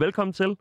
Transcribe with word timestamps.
Velkommen 0.00 0.32
til. 0.32 0.56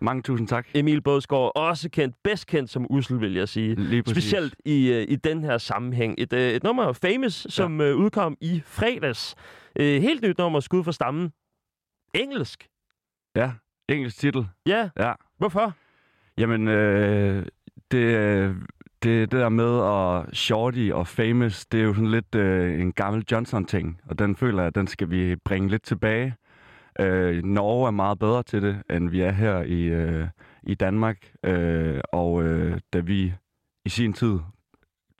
Mange 0.00 0.22
tusind 0.22 0.48
tak. 0.48 0.66
Emil 0.74 1.00
Bådsgaard, 1.00 1.52
også 1.54 1.90
kendt, 1.90 2.16
bedst 2.24 2.46
kendt 2.46 2.70
som 2.70 2.86
Ussel, 2.90 3.20
vil 3.20 3.34
jeg 3.34 3.48
sige. 3.48 3.74
Lige 3.74 4.02
præcis. 4.02 4.24
Specielt 4.24 4.54
i, 4.64 4.92
øh, 4.92 5.06
i 5.08 5.16
den 5.16 5.44
her 5.44 5.58
sammenhæng. 5.58 6.14
Et, 6.18 6.32
øh, 6.32 6.50
et 6.50 6.62
nummer 6.62 6.92
Famous, 6.92 7.46
som 7.50 7.80
ja. 7.80 7.92
udkom 7.92 8.36
i 8.40 8.62
fredags. 8.64 9.34
Øh, 9.80 10.02
helt 10.02 10.22
nyt 10.22 10.38
nummer, 10.38 10.60
skud 10.60 10.84
for 10.84 10.92
stammen. 10.92 11.32
Engelsk. 12.14 12.68
Ja, 13.36 13.52
engelsk 13.88 14.18
titel. 14.18 14.46
Ja. 14.66 14.90
Ja. 14.98 15.12
Hvorfor? 15.38 15.72
Jamen, 16.38 16.68
øh, 16.68 17.46
det, 17.90 18.56
det, 19.02 19.32
det 19.32 19.32
der 19.32 19.48
med 19.48 19.84
at 19.84 20.36
shorty 20.36 20.90
og 20.92 21.06
famous, 21.06 21.66
det 21.66 21.80
er 21.80 21.84
jo 21.84 21.94
sådan 21.94 22.10
lidt 22.10 22.34
øh, 22.34 22.80
en 22.80 22.92
gammel 22.92 23.24
Johnson-ting, 23.32 24.00
og 24.06 24.18
den 24.18 24.36
føler 24.36 24.58
jeg, 24.58 24.66
at 24.66 24.74
den 24.74 24.86
skal 24.86 25.10
vi 25.10 25.36
bringe 25.36 25.68
lidt 25.68 25.82
tilbage. 25.82 26.34
Øh, 27.00 27.44
Norge 27.44 27.86
er 27.86 27.90
meget 27.90 28.18
bedre 28.18 28.42
til 28.42 28.62
det, 28.62 28.82
end 28.90 29.10
vi 29.10 29.20
er 29.20 29.30
her 29.30 29.62
i, 29.62 29.82
øh, 29.82 30.28
i 30.62 30.74
Danmark, 30.74 31.32
øh, 31.44 32.00
og 32.12 32.42
øh, 32.42 32.80
da 32.92 32.98
vi 33.00 33.34
i 33.84 33.88
sin 33.88 34.12
tid 34.12 34.38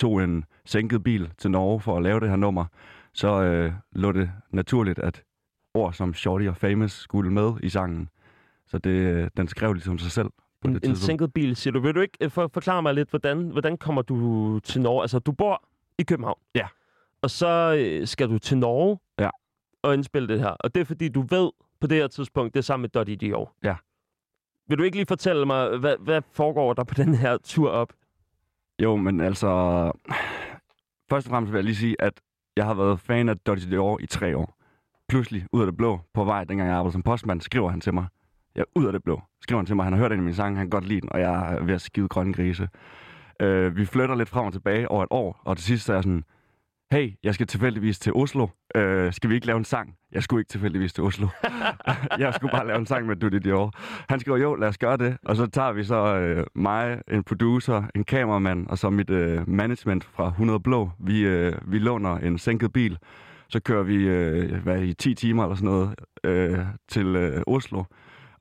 tog 0.01 0.24
en 0.24 0.45
sænket 0.64 1.02
bil 1.02 1.30
til 1.38 1.51
Norge 1.51 1.80
for 1.80 1.96
at 1.96 2.02
lave 2.02 2.20
det 2.20 2.28
her 2.28 2.37
nummer, 2.37 2.64
så 3.12 3.42
øh, 3.42 3.73
lå 3.92 4.12
det 4.12 4.30
naturligt, 4.51 4.98
at 4.98 5.23
ord 5.74 5.92
som 5.92 6.14
shorty 6.14 6.46
og 6.46 6.56
famous 6.56 6.92
skulle 6.92 7.30
med 7.32 7.52
i 7.62 7.68
sangen. 7.68 8.09
Så 8.66 8.79
det, 8.79 8.90
øh, 8.90 9.30
den 9.37 9.48
skrev 9.48 9.73
ligesom 9.73 9.98
sig 9.98 10.10
selv 10.12 10.29
på 10.62 10.68
En, 10.68 10.74
det 10.74 10.84
en 10.84 10.96
sænket 10.96 11.32
bil, 11.32 11.56
siger 11.56 11.73
du. 11.73 11.80
Vil 11.80 11.95
du 11.95 12.01
ikke 12.01 12.18
øh, 12.20 12.30
for, 12.30 12.51
forklare 12.54 12.82
mig 12.82 12.95
lidt, 12.95 13.10
hvordan, 13.10 13.48
hvordan 13.48 13.76
kommer 13.76 14.02
du 14.02 14.59
til 14.65 14.80
Norge? 14.80 15.02
Altså, 15.02 15.18
du 15.18 15.32
bor 15.32 15.62
i 15.98 16.02
København. 16.02 16.38
Ja. 16.54 16.66
Og 17.23 17.30
så 17.30 17.76
øh, 17.79 18.06
skal 18.06 18.29
du 18.29 18.38
til 18.38 18.59
Norge 18.59 18.98
Ja. 19.18 19.30
og 19.82 19.95
indspille 19.95 20.29
det 20.29 20.40
her. 20.40 20.48
Og 20.51 20.74
det 20.74 20.80
er 20.80 20.84
fordi, 20.84 21.09
du 21.09 21.20
ved 21.20 21.51
på 21.80 21.87
det 21.87 21.96
her 21.96 22.09
tidspunkt, 22.09 22.54
det 22.54 22.60
er 22.60 22.62
sammen 22.62 22.82
med 22.82 22.88
Dottie 22.88 23.16
Dior. 23.16 23.54
Ja. 23.65 23.76
Vil 24.68 24.79
du 24.79 24.82
ikke 24.82 24.96
lige 24.96 25.07
fortælle 25.07 25.46
mig, 25.46 25.79
hvad, 25.79 25.96
hvad 26.01 26.23
foregår 26.32 26.73
der 26.73 26.84
på 26.84 26.95
den 26.95 27.15
her 27.15 27.37
tur 27.45 27.71
op? 27.71 27.93
Jo, 28.82 28.96
men 28.96 29.21
altså... 29.21 29.46
Først 31.10 31.26
og 31.26 31.30
fremmest 31.30 31.52
vil 31.52 31.59
jeg 31.59 31.65
lige 31.65 31.76
sige, 31.76 31.96
at 31.99 32.21
jeg 32.56 32.65
har 32.65 32.74
været 32.74 33.01
fan 33.01 33.29
af 33.29 33.38
Dottie 33.38 33.71
Dior 33.71 33.99
i 34.01 34.06
tre 34.06 34.37
år. 34.37 34.54
Pludselig, 35.09 35.46
ud 35.52 35.60
af 35.60 35.66
det 35.66 35.76
blå, 35.76 36.01
på 36.15 36.24
vej, 36.24 36.45
dengang 36.45 36.68
jeg 36.68 36.76
arbejdede 36.76 36.93
som 36.93 37.02
postmand, 37.02 37.40
skriver 37.40 37.71
han 37.71 37.80
til 37.80 37.95
mig. 37.95 38.06
Ja, 38.56 38.62
ud 38.74 38.87
af 38.87 38.93
det 38.93 39.02
blå. 39.02 39.23
Skriver 39.43 39.59
han 39.59 39.66
til 39.66 39.76
mig, 39.76 39.84
han 39.84 39.93
har 39.93 40.01
hørt 40.01 40.12
en 40.12 40.18
af 40.18 40.23
mine 40.23 40.34
sange, 40.34 40.56
han 40.56 40.66
kan 40.66 40.71
godt 40.71 40.84
lide 40.88 41.01
den, 41.01 41.12
og 41.12 41.21
jeg 41.21 41.54
er 41.54 41.65
ved 41.65 41.74
at 41.74 41.80
skide 41.80 42.09
grønne 42.09 42.32
grise. 42.32 42.68
Øh, 43.40 43.76
vi 43.76 43.84
flytter 43.84 44.15
lidt 44.15 44.29
frem 44.29 44.46
og 44.46 44.52
tilbage 44.52 44.90
over 44.90 45.02
et 45.02 45.09
år, 45.10 45.40
og 45.45 45.56
til 45.56 45.66
sidst 45.66 45.88
er 45.88 45.95
jeg 45.95 46.02
sådan, 46.02 46.24
hey, 46.92 47.12
jeg 47.22 47.34
skal 47.34 47.46
tilfældigvis 47.46 47.98
til 47.98 48.12
Oslo. 48.12 48.46
Øh, 48.74 49.12
skal 49.12 49.30
vi 49.30 49.34
ikke 49.34 49.46
lave 49.46 49.56
en 49.56 49.64
sang? 49.64 49.94
Jeg 50.12 50.22
skulle 50.22 50.40
ikke 50.40 50.48
tilfældigvis 50.48 50.92
til 50.92 51.04
Oslo. 51.04 51.28
jeg 52.18 52.34
skulle 52.34 52.50
bare 52.50 52.66
lave 52.66 52.78
en 52.78 52.86
sang 52.86 53.06
med 53.06 53.16
Dutty 53.16 53.38
Dior. 53.38 53.72
Han 54.08 54.20
skriver, 54.20 54.38
jo, 54.38 54.54
lad 54.54 54.68
os 54.68 54.78
gøre 54.78 54.96
det. 54.96 55.16
Og 55.24 55.36
så 55.36 55.46
tager 55.46 55.72
vi 55.72 55.84
så 55.84 56.16
øh, 56.16 56.46
mig, 56.54 57.02
en 57.10 57.24
producer, 57.24 57.82
en 57.94 58.04
kameramand, 58.04 58.66
og 58.66 58.78
så 58.78 58.90
mit 58.90 59.10
øh, 59.10 59.48
management 59.48 60.04
fra 60.04 60.28
100 60.28 60.60
Blå. 60.60 60.90
Vi, 60.98 61.20
øh, 61.20 61.54
vi 61.66 61.78
låner 61.78 62.16
en 62.16 62.38
sænket 62.38 62.72
bil. 62.72 62.98
Så 63.48 63.60
kører 63.60 63.82
vi 63.82 63.94
øh, 63.94 64.62
hvad, 64.62 64.82
i 64.82 64.94
10 64.94 65.14
timer 65.14 65.42
eller 65.42 65.56
sådan 65.56 65.70
noget 65.70 65.94
øh, 66.25 66.59
til 66.88 67.16
øh, 67.16 67.42
Oslo. 67.47 67.84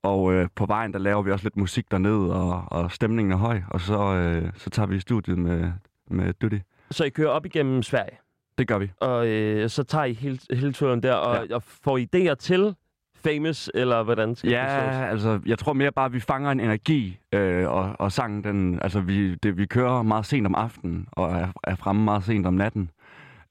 Og 0.03 0.33
øh, 0.33 0.47
på 0.55 0.65
vejen, 0.65 0.93
der 0.93 0.99
laver 0.99 1.21
vi 1.21 1.31
også 1.31 1.45
lidt 1.45 1.57
musik 1.57 1.91
dernede, 1.91 2.33
og, 2.33 2.63
og 2.67 2.91
stemningen 2.91 3.31
er 3.31 3.37
høj. 3.37 3.61
Og 3.69 3.81
så, 3.81 4.15
øh, 4.15 4.51
så 4.55 4.69
tager 4.69 4.87
vi 4.87 4.95
i 4.95 4.99
studiet 4.99 5.37
med, 5.37 5.71
med 6.09 6.33
Dutty. 6.33 6.57
Så 6.91 7.03
I 7.03 7.09
kører 7.09 7.29
op 7.29 7.45
igennem 7.45 7.83
Sverige, 7.83 8.17
Det 8.57 8.67
gør 8.67 8.77
vi. 8.77 8.91
og 9.01 9.27
øh, 9.27 9.69
så 9.69 9.83
tager 9.83 10.05
I 10.05 10.13
hele, 10.13 10.39
hele 10.51 10.73
turen 10.73 11.03
der, 11.03 11.13
og, 11.13 11.47
ja. 11.49 11.55
og 11.55 11.63
får 11.63 11.97
idéer 11.97 12.33
til 12.33 12.75
Famous, 13.15 13.71
eller 13.73 14.03
hvordan 14.03 14.35
skal 14.35 14.49
det 14.49 14.59
forstås? 14.59 14.95
Ja, 14.95 15.05
altså, 15.09 15.39
jeg 15.45 15.59
tror 15.59 15.73
mere 15.73 15.91
bare, 15.91 16.05
at 16.05 16.13
vi 16.13 16.19
fanger 16.19 16.51
en 16.51 16.59
energi, 16.59 17.19
øh, 17.33 17.69
og, 17.69 17.95
og 17.99 18.11
sangen, 18.11 18.43
den, 18.43 18.79
altså, 18.81 18.99
vi, 18.99 19.35
det, 19.35 19.57
vi 19.57 19.65
kører 19.65 20.01
meget 20.01 20.25
sent 20.25 20.47
om 20.47 20.55
aftenen, 20.55 21.07
og 21.11 21.31
er, 21.31 21.47
er 21.63 21.75
fremme 21.75 22.03
meget 22.03 22.23
sent 22.23 22.47
om 22.47 22.53
natten. 22.53 22.89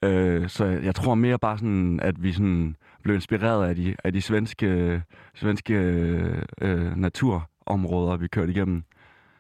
Øh, 0.02 0.48
så 0.48 0.64
jeg 0.64 0.94
tror 0.94 1.14
mere 1.14 1.38
bare 1.38 1.58
sådan, 1.58 2.00
at 2.00 2.22
vi 2.22 2.32
sådan 2.32 2.76
blev 3.02 3.14
inspireret 3.14 3.68
af 3.68 3.74
de, 3.74 3.96
af 4.04 4.12
de 4.12 4.22
svenske, 4.22 5.02
svenske 5.34 5.74
øh, 6.60 6.96
naturområder, 6.96 8.16
vi 8.16 8.28
kørte 8.28 8.52
igennem. 8.52 8.84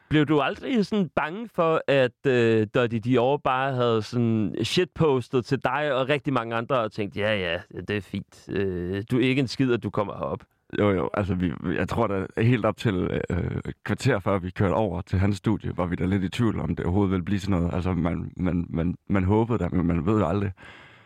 Blev 0.08 0.26
du 0.26 0.40
aldrig 0.40 0.86
sådan 0.86 1.10
bange 1.16 1.48
for, 1.54 1.80
at 1.86 2.26
øh, 2.26 2.66
Dottie 2.74 3.00
Dior 3.00 3.36
bare 3.36 3.74
havde 3.74 4.02
sådan 4.02 4.54
shitpostet 4.62 5.44
til 5.44 5.64
dig 5.64 5.94
og 5.94 6.08
rigtig 6.08 6.32
mange 6.32 6.54
andre 6.54 6.78
og 6.78 6.92
tænkt, 6.92 7.16
ja, 7.16 7.36
ja, 7.36 7.80
det 7.88 7.96
er 7.96 8.00
fint. 8.00 8.48
Øh, 8.48 9.04
du 9.10 9.18
er 9.18 9.22
ikke 9.22 9.40
en 9.40 9.48
skid, 9.48 9.72
at 9.72 9.82
du 9.82 9.90
kommer 9.90 10.16
herop. 10.16 10.40
Jo, 10.78 10.90
jo, 10.90 11.10
altså 11.14 11.34
vi, 11.34 11.52
jeg 11.76 11.88
tror 11.88 12.06
da 12.06 12.42
helt 12.42 12.64
op 12.64 12.76
til 12.76 13.20
øh, 13.30 13.60
kvarter 13.84 14.18
før 14.18 14.38
vi 14.38 14.50
kørte 14.50 14.72
over 14.72 15.00
til 15.00 15.18
hans 15.18 15.36
studie, 15.36 15.76
var 15.76 15.86
vi 15.86 15.96
da 15.96 16.04
lidt 16.04 16.24
i 16.24 16.28
tvivl 16.28 16.60
om 16.60 16.76
det 16.76 16.84
overhovedet 16.84 17.10
ville 17.10 17.24
blive 17.24 17.40
sådan 17.40 17.60
noget. 17.60 17.74
Altså 17.74 17.92
man, 17.92 18.32
man, 18.36 18.66
man, 18.68 18.94
man 19.08 19.24
håbede 19.24 19.58
da, 19.58 19.68
men 19.68 19.86
man 19.86 20.06
ved 20.06 20.18
jo 20.18 20.26
aldrig. 20.26 20.52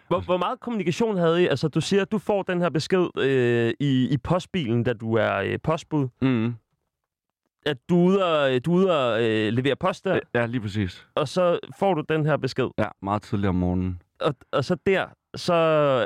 Hvor, 0.08 0.20
hvor 0.20 0.36
meget 0.36 0.60
kommunikation 0.60 1.16
havde 1.16 1.42
I? 1.42 1.46
Altså, 1.46 1.68
du 1.68 1.80
siger, 1.80 2.02
at 2.02 2.12
du 2.12 2.18
får 2.18 2.42
den 2.42 2.60
her 2.60 2.68
besked 2.70 3.06
øh, 3.18 3.72
i, 3.80 4.08
i 4.10 4.16
postbilen, 4.16 4.84
da 4.84 4.92
du 4.92 5.14
er 5.14 5.36
øh, 5.36 5.58
postbud. 5.62 6.08
Mm. 6.22 6.54
At 7.66 7.76
du 7.88 7.96
er 7.98 8.04
ude 8.06 8.24
og, 8.24 8.64
du 8.64 8.72
er 8.72 8.76
ude 8.76 9.06
og 9.12 9.22
øh, 9.24 9.52
levere 9.52 9.76
post 9.76 10.04
der, 10.04 10.18
Ja, 10.34 10.46
lige 10.46 10.60
præcis. 10.60 11.06
og 11.14 11.28
så 11.28 11.58
får 11.78 11.94
du 11.94 12.02
den 12.08 12.26
her 12.26 12.36
besked. 12.36 12.68
Ja, 12.78 12.84
meget 13.02 13.22
tidligt 13.22 13.48
om 13.48 13.54
morgenen. 13.54 14.02
Og, 14.20 14.34
og 14.52 14.64
så 14.64 14.76
der, 14.86 15.04
så 15.34 15.54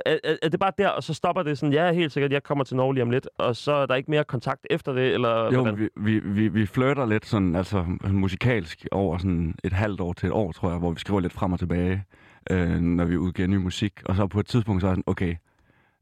er, 0.06 0.16
er, 0.42 0.48
det 0.48 0.60
bare 0.60 0.72
der, 0.78 0.88
og 0.88 1.02
så 1.02 1.14
stopper 1.14 1.42
det 1.42 1.58
sådan, 1.58 1.72
ja, 1.72 1.92
helt 1.92 2.12
sikkert, 2.12 2.32
jeg 2.32 2.42
kommer 2.42 2.64
til 2.64 2.76
Norge 2.76 2.94
lige 2.94 3.02
om 3.02 3.10
lidt, 3.10 3.28
og 3.38 3.56
så 3.56 3.72
er 3.72 3.86
der 3.86 3.94
ikke 3.94 4.10
mere 4.10 4.24
kontakt 4.24 4.66
efter 4.70 4.92
det, 4.92 5.14
eller 5.14 5.44
Jo, 5.52 5.62
hvordan? 5.62 5.78
vi, 5.78 5.88
vi, 5.96 6.18
vi, 6.18 6.48
vi 6.48 6.66
flirter 6.66 7.06
lidt 7.06 7.26
sådan, 7.26 7.56
altså 7.56 7.84
musikalsk 8.10 8.86
over 8.92 9.18
sådan 9.18 9.54
et 9.64 9.72
halvt 9.72 10.00
år 10.00 10.12
til 10.12 10.26
et 10.26 10.32
år, 10.32 10.52
tror 10.52 10.70
jeg, 10.70 10.78
hvor 10.78 10.90
vi 10.90 10.98
skriver 11.00 11.20
lidt 11.20 11.32
frem 11.32 11.52
og 11.52 11.58
tilbage, 11.58 12.04
øh, 12.50 12.80
når 12.80 13.04
vi 13.04 13.16
udgiver 13.16 13.48
ny 13.48 13.56
musik. 13.56 13.92
Og 14.04 14.16
så 14.16 14.26
på 14.26 14.40
et 14.40 14.46
tidspunkt 14.46 14.80
så 14.80 14.86
er 14.86 14.90
han, 14.90 15.02
okay, 15.06 15.34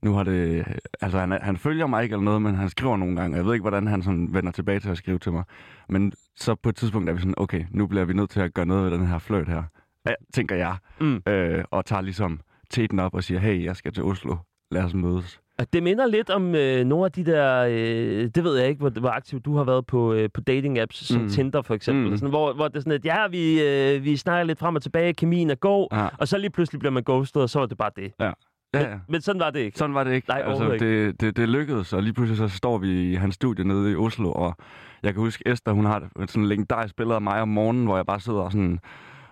nu 0.02 0.12
har 0.14 0.22
det... 0.24 0.64
Altså, 1.00 1.18
han, 1.18 1.32
er- 1.32 1.40
han 1.42 1.56
følger 1.56 1.86
mig 1.86 2.02
ikke 2.02 2.12
eller 2.12 2.24
noget, 2.24 2.42
men 2.42 2.54
han 2.54 2.68
skriver 2.68 2.96
nogle 2.96 3.16
gange. 3.16 3.36
Jeg 3.36 3.46
ved 3.46 3.52
ikke, 3.54 3.62
hvordan 3.62 3.86
han 3.86 4.02
sådan 4.02 4.28
vender 4.34 4.50
tilbage 4.52 4.80
til 4.80 4.88
at 4.90 4.96
skrive 4.98 5.18
til 5.18 5.32
mig. 5.32 5.44
Men 5.88 6.12
så 6.36 6.54
på 6.54 6.68
et 6.68 6.76
tidspunkt 6.76 7.08
er 7.08 7.12
vi 7.12 7.18
sådan, 7.20 7.34
okay, 7.36 7.64
nu 7.70 7.86
bliver 7.86 8.04
vi 8.04 8.12
nødt 8.12 8.30
til 8.30 8.40
at 8.40 8.54
gøre 8.54 8.66
noget 8.66 8.84
ved 8.90 8.98
den 8.98 9.06
her 9.06 9.18
flirt 9.18 9.48
her. 9.48 9.62
Ja, 10.06 10.12
tænker 10.34 10.56
jeg. 10.56 10.76
Mm. 11.00 11.22
Øh, 11.28 11.64
og 11.70 11.84
tager 11.84 12.00
ligesom 12.02 12.40
teten 12.70 12.98
op 12.98 13.14
og 13.14 13.24
siger, 13.24 13.40
hey, 13.40 13.64
jeg 13.64 13.76
skal 13.76 13.92
til 13.92 14.02
Oslo. 14.04 14.36
Lad 14.70 14.82
os 14.84 14.94
mødes. 14.94 15.38
Og 15.58 15.72
Det 15.72 15.82
minder 15.82 16.06
lidt 16.06 16.30
om 16.30 16.54
øh, 16.54 16.84
nogle 16.84 17.04
af 17.04 17.12
de 17.12 17.24
der, 17.24 17.64
øh, 17.70 18.30
det 18.34 18.44
ved 18.44 18.56
jeg 18.58 18.68
ikke, 18.68 18.78
hvor, 18.80 18.90
hvor 19.00 19.08
aktiv 19.10 19.40
du 19.40 19.56
har 19.56 19.64
været 19.64 19.86
på, 19.86 20.12
øh, 20.12 20.28
på 20.34 20.40
dating-apps, 20.50 21.04
som 21.04 21.22
Mm. 21.22 21.28
Tinder 21.28 21.62
for 21.62 21.74
eksempel, 21.74 22.10
Mm. 22.10 22.16
sådan, 22.16 22.28
hvor, 22.30 22.52
hvor 22.52 22.68
det 22.68 22.76
er 22.76 22.80
sådan, 22.80 22.92
at 22.92 23.04
ja, 23.04 23.28
vi, 23.28 23.62
øh, 23.62 24.04
vi 24.04 24.16
snakker 24.16 24.44
lidt 24.44 24.58
frem 24.58 24.74
og 24.76 24.82
tilbage, 24.82 25.14
kemien 25.14 25.50
er 25.50 25.54
god, 25.54 25.88
Ja, 25.92 26.08
og 26.18 26.28
så 26.28 26.38
lige 26.38 26.50
pludselig 26.50 26.78
bliver 26.78 26.92
man 26.92 27.02
ghostet, 27.02 27.42
og 27.42 27.50
så 27.50 27.58
var 27.58 27.66
det 27.66 27.78
bare 27.78 27.90
det. 27.96 28.12
ja, 28.20 28.30
Men, 28.72 28.82
ja. 28.82 28.98
men 29.08 29.20
sådan 29.20 29.40
var 29.40 29.50
det 29.50 29.60
ikke. 29.60 29.78
Sådan 29.78 29.94
var 29.94 30.04
det 30.04 30.14
ikke. 30.14 30.28
Nej, 30.28 30.38
altså, 30.38 30.50
overhovedet 30.50 30.80
det, 30.80 31.20
det, 31.20 31.36
det 31.36 31.48
lykkedes, 31.48 31.92
og 31.92 32.02
lige 32.02 32.12
pludselig 32.12 32.38
så 32.38 32.56
står 32.56 32.78
vi 32.78 33.12
i 33.12 33.14
hans 33.14 33.34
studie 33.34 33.64
nede 33.64 33.92
i 33.92 33.94
Oslo, 33.94 34.32
og 34.32 34.56
jeg 35.02 35.14
kan 35.14 35.20
huske, 35.22 35.48
Esther, 35.48 35.72
hun 35.72 35.84
har 35.84 36.08
sådan 36.18 36.42
en 36.42 36.48
legendarisk 36.48 36.96
billede 36.96 37.14
af 37.14 37.22
mig 37.22 37.40
om 37.40 37.48
morgenen, 37.48 37.84
hvor 37.84 37.96
jeg 37.96 38.06
bare 38.06 38.20
sidder 38.20 38.50
sådan... 38.50 38.78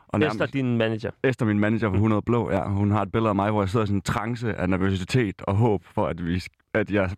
Og 0.09 0.21
Efter 0.23 0.47
din 0.47 0.79
manager. 0.79 1.11
Esther, 1.25 1.47
min 1.47 1.61
manager 1.61 1.89
fra 1.89 1.95
100 1.95 2.23
Blå, 2.23 2.51
ja, 2.51 2.69
hun 2.69 2.91
har 2.91 3.03
et 3.03 3.13
billede 3.13 3.29
af 3.29 3.35
mig, 3.35 3.51
hvor 3.51 3.63
jeg 3.63 3.69
sidder 3.69 3.85
i 3.85 3.87
sådan 3.87 3.97
en 3.97 4.03
trance 4.03 4.55
af 4.55 4.69
nervøsitet 4.69 5.43
og 5.43 5.57
håb 5.57 5.85
for, 5.85 6.07
at, 6.07 6.27
vi, 6.27 6.43
at 6.75 6.91
jeg 6.91 7.11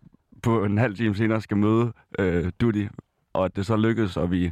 på 0.43 0.63
en 0.63 0.77
halv 0.77 0.95
time 0.95 1.15
senere 1.15 1.41
skal 1.41 1.57
møde 1.57 1.93
øh, 2.19 2.51
Duty, 2.61 2.85
og 3.33 3.45
at 3.45 3.55
det 3.55 3.65
så 3.65 3.75
lykkedes, 3.75 4.17
og 4.17 4.31
vi 4.31 4.51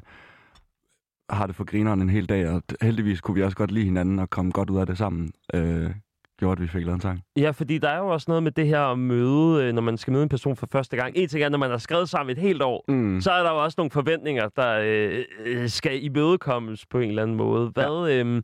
har 1.30 1.48
det 1.48 1.56
for 1.56 1.64
grineren 1.64 2.02
en 2.02 2.10
hel 2.10 2.26
dag, 2.26 2.50
og 2.50 2.64
heldigvis 2.81 3.22
kunne 3.22 3.36
vi 3.36 3.44
også 3.44 3.58
godt 3.58 3.72
lide 3.72 3.86
hinanden 3.86 4.20
og 4.20 4.30
komme 4.30 4.52
godt 4.52 4.70
ud 4.70 4.78
af 4.78 4.86
det 4.86 4.98
sammen. 4.98 5.31
Øh, 5.54 5.92
gjorde, 6.41 6.59
at 6.59 6.62
vi 6.62 6.68
fik 6.68 6.84
lavet 6.85 6.96
en 6.96 7.02
sang. 7.02 7.22
Ja, 7.38 7.52
fordi 7.52 7.78
der 7.78 7.90
er 7.90 7.97
jo 7.97 8.07
også 8.07 8.25
noget 8.28 8.44
med 8.44 8.51
det 8.51 8.68
her 8.68 8.95
møde, 8.95 9.63
øh, 9.66 9.74
når 9.74 9.81
man 9.81 9.98
skal 9.98 10.12
møde 10.13 10.24
en 10.24 10.30
person 10.30 10.56
for 10.56 10.68
første 10.71 10.98
gang. 10.98 11.12
En 11.16 11.30
ting 11.30 11.44
er, 11.44 11.50
når 11.50 11.57
man 11.57 11.69
har 11.69 11.77
skrevet 11.77 12.10
sammen 12.10 12.31
et 12.31 12.42
helt 12.42 12.62
år, 12.62 12.86
Mm. 12.88 13.21
så 13.21 13.31
er 13.31 13.44
der 13.44 13.51
jo 13.51 13.63
også 13.63 13.75
nogle 13.77 13.92
forventninger, 13.92 14.50
der 14.56 14.80
øh, 14.83 15.24
øh, 15.45 15.69
skal 15.69 16.04
imødekommes 16.04 16.86
på 16.86 17.00
en 17.00 17.10
eller 17.10 17.21
anden 17.24 17.38
måde. 17.38 17.69
Hvad, 17.74 18.07
ja. 18.07 18.24
øh, 18.24 18.42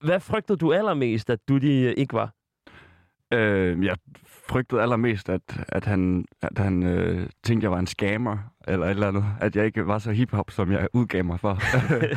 hvad 0.00 0.20
frygtede 0.20 0.58
du 0.58 0.72
allermest, 0.72 1.30
at 1.30 1.38
du 1.48 1.58
de 1.58 1.94
ikke 1.94 2.12
var? 2.14 2.32
Øh, 3.34 3.84
jeg 3.84 3.96
frygtede 4.48 4.82
allermest, 4.82 5.28
at, 5.28 5.64
at 5.68 5.84
han, 5.84 6.24
at 6.42 6.58
han 6.58 6.82
øh, 6.82 7.28
tænkte, 7.42 7.64
jeg 7.64 7.70
var 7.70 7.78
en 7.78 7.86
scammer, 7.86 8.38
eller 8.68 8.86
et 8.86 8.90
eller 8.90 9.08
andet. 9.08 9.24
At 9.40 9.56
jeg 9.56 9.66
ikke 9.66 9.86
var 9.86 9.98
så 9.98 10.12
hiphop, 10.12 10.50
som 10.50 10.72
jeg 10.72 10.88
udgav 10.92 11.24
mig 11.24 11.40
for. 11.40 11.58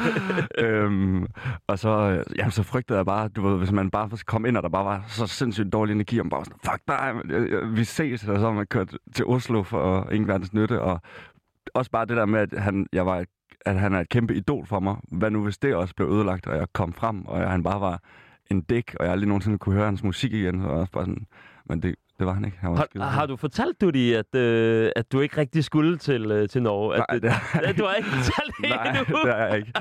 øhm, 0.66 1.26
og 1.68 1.80
så, 1.80 1.90
øh, 1.90 2.26
jamen, 2.38 2.52
så 2.52 2.64
frygtede 2.64 2.98
jeg 2.98 3.06
bare, 3.06 3.28
du 3.28 3.48
ved, 3.48 3.58
hvis 3.58 3.72
man 3.72 3.90
bare 3.92 4.10
kom 4.26 4.46
ind, 4.46 4.58
og 4.58 4.64
der 4.64 4.70
bare 4.70 4.86
var 4.86 5.04
så 5.08 5.28
sindssygt 5.28 5.74
dårlig 5.74 5.94
energi, 5.94 6.20
og 6.20 6.26
man 6.26 6.30
bare 6.30 6.46
sådan, 6.46 6.60
fuck 6.66 6.82
dig, 6.88 7.16
man, 7.16 7.32
jeg, 7.32 7.52
jeg, 7.52 7.78
vi 7.78 7.84
ses, 7.84 8.28
og 8.28 8.40
så 8.40 8.46
har 8.46 8.54
man 8.54 8.68
kørt 8.68 8.98
til 9.16 9.26
Oslo 9.26 9.64
for 9.64 10.10
ingen 10.12 10.28
verdens 10.28 10.54
nytte, 10.54 10.82
og 10.82 11.02
også 11.74 11.92
bare 11.92 12.06
det 12.06 12.18
der 12.18 12.26
med, 12.26 12.40
at 12.40 12.62
han, 12.62 12.88
jeg 12.94 13.06
var, 13.06 13.26
at 13.66 13.80
han 13.80 13.94
er 13.94 14.00
et 14.00 14.10
kæmpe 14.10 14.36
idol 14.36 14.66
for 14.66 14.80
mig. 14.80 14.96
Hvad 15.12 15.32
nu, 15.32 15.44
hvis 15.44 15.58
det 15.58 15.76
også 15.76 15.96
blev 15.96 16.08
ødelagt, 16.08 16.48
og 16.48 16.58
jeg 16.58 16.68
kom 16.74 16.94
frem, 16.94 17.26
og 17.26 17.42
jeg, 17.42 17.50
han 17.50 17.64
bare 17.64 17.82
var 17.82 18.02
en 18.52 18.62
dæk, 18.62 18.96
og 19.00 19.06
jeg 19.06 19.12
aldrig 19.12 19.28
nogensinde 19.28 19.58
kunne 19.58 19.76
høre 19.76 19.86
hans 19.86 20.04
musik 20.04 20.34
igen, 20.34 20.62
jeg 20.62 20.70
også 20.70 20.92
bare 20.92 21.06
sådan, 21.06 21.28
men 21.66 21.82
det, 21.82 21.96
Det 22.20 22.28
var 22.28 22.34
han 22.34 22.46
ikke. 22.46 22.58
Han 22.58 22.72
var 22.72 22.88
Har, 22.96 23.10
har 23.10 23.26
du 23.26 23.36
fortalt 23.36 23.82
du 23.82 23.90
de, 23.90 24.18
at, 24.18 24.36
øh, 24.36 24.92
at 24.96 25.12
du 25.12 25.20
ikke 25.20 25.38
rigtig 25.38 25.64
skulle 25.64 25.98
til, 25.98 26.32
øh, 26.32 26.50
til 26.50 26.62
Norge? 26.64 26.96
At 26.96 27.06
Nej, 27.10 27.20
det, 27.20 27.22
det 27.24 27.30
er 27.32 27.68
Ja, 27.68 27.72
du 27.72 27.84
har 27.86 27.94
ikke 27.94 28.10
fortalt 28.10 28.54
det 28.62 28.70
Nej, 28.70 29.00
endnu. 29.00 29.18
det 29.26 29.32
er 29.36 29.46
jeg 29.48 29.58
ikke. 29.58 29.72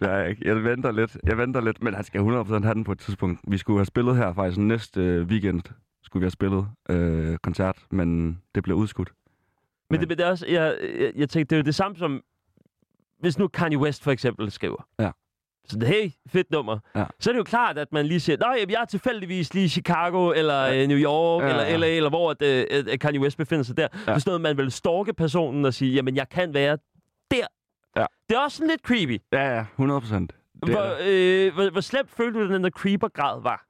Det 0.00 0.08
er 0.10 0.16
jeg 0.16 0.30
ikke. 0.30 0.48
Jeg 0.48 0.64
venter 0.64 0.92
lidt. 0.92 1.16
Jeg 1.24 1.38
venter 1.38 1.60
lidt, 1.60 1.82
men 1.82 1.94
han 1.94 2.04
skal 2.04 2.20
100% 2.20 2.62
have 2.62 2.74
den 2.74 2.84
på 2.84 2.92
et 2.92 2.98
tidspunkt. 2.98 3.40
Vi 3.48 3.58
skulle 3.58 3.78
have 3.78 3.86
spillet 3.86 4.16
her 4.16 4.32
faktisk 4.32 4.58
næste 4.58 5.00
øh, 5.00 5.26
weekend. 5.26 5.62
Skulle 6.02 6.20
vi 6.20 6.24
have 6.24 6.30
spillet 6.30 6.68
øh, 6.88 7.36
koncert, 7.36 7.76
men 7.90 8.38
det 8.54 8.62
blev 8.62 8.76
udskudt. 8.76 9.12
Men 9.90 10.00
det, 10.00 10.08
men 10.08 10.18
det 10.18 10.26
er 10.26 10.30
også, 10.30 10.46
jeg, 10.48 10.76
jeg, 11.00 11.12
jeg 11.16 11.28
tænkte, 11.28 11.50
det 11.50 11.52
er 11.52 11.62
jo 11.62 11.66
det 11.66 11.74
samme 11.74 11.96
som, 11.96 12.22
hvis 13.20 13.38
nu 13.38 13.48
Kanye 13.48 13.78
West 13.78 14.02
for 14.04 14.10
eksempel 14.10 14.50
skriver. 14.50 14.86
Ja. 14.98 15.10
Så 15.68 15.78
det, 15.78 15.88
hey, 15.88 16.10
fedt 16.28 16.50
nummer. 16.50 16.78
Ja. 16.96 17.04
Så 17.20 17.30
er 17.30 17.32
det 17.32 17.38
jo 17.38 17.44
klart, 17.44 17.78
at 17.78 17.92
man 17.92 18.06
lige 18.06 18.20
siger, 18.20 18.36
nej, 18.36 18.64
jeg 18.68 18.80
er 18.80 18.84
tilfældigvis 18.84 19.54
lige 19.54 19.64
i 19.64 19.68
Chicago, 19.68 20.32
eller 20.32 20.64
ja. 20.64 20.82
øh, 20.82 20.88
New 20.88 20.98
York, 20.98 21.42
Ja, 21.42 21.48
eller 21.48 21.62
ja. 21.62 21.76
LA, 21.76 21.86
eller 21.96 22.10
hvor 22.10 22.30
at, 22.30 22.42
øh, 22.42 22.84
at 22.92 23.00
Kanye 23.00 23.20
West 23.20 23.36
befinder 23.36 23.64
sig 23.64 23.76
der. 23.76 23.88
Ja. 24.06 24.12
Er 24.12 24.18
sådan 24.18 24.30
noget, 24.30 24.40
man 24.40 24.56
vil 24.56 24.72
stalke 24.72 25.12
personen 25.14 25.64
og 25.64 25.74
sige, 25.74 25.92
jamen, 25.94 26.16
jeg 26.16 26.28
kan 26.28 26.54
være 26.54 26.78
der. 27.30 27.46
Ja. 27.96 28.06
Det 28.28 28.36
er 28.36 28.40
også 28.40 28.56
sådan 28.56 28.70
lidt 28.70 28.80
creepy. 28.80 29.18
Ja, 29.32 29.56
ja, 29.56 29.60
100 29.60 30.00
procent. 30.00 30.32
Hvor, 30.54 30.96
øh, 31.06 31.54
hvor, 31.54 31.70
hvor 31.70 31.80
slemt 31.80 32.10
følte 32.10 32.40
du, 32.40 32.52
den 32.54 32.64
der 32.64 32.70
creeper-grad 32.70 33.42
var? 33.42 33.65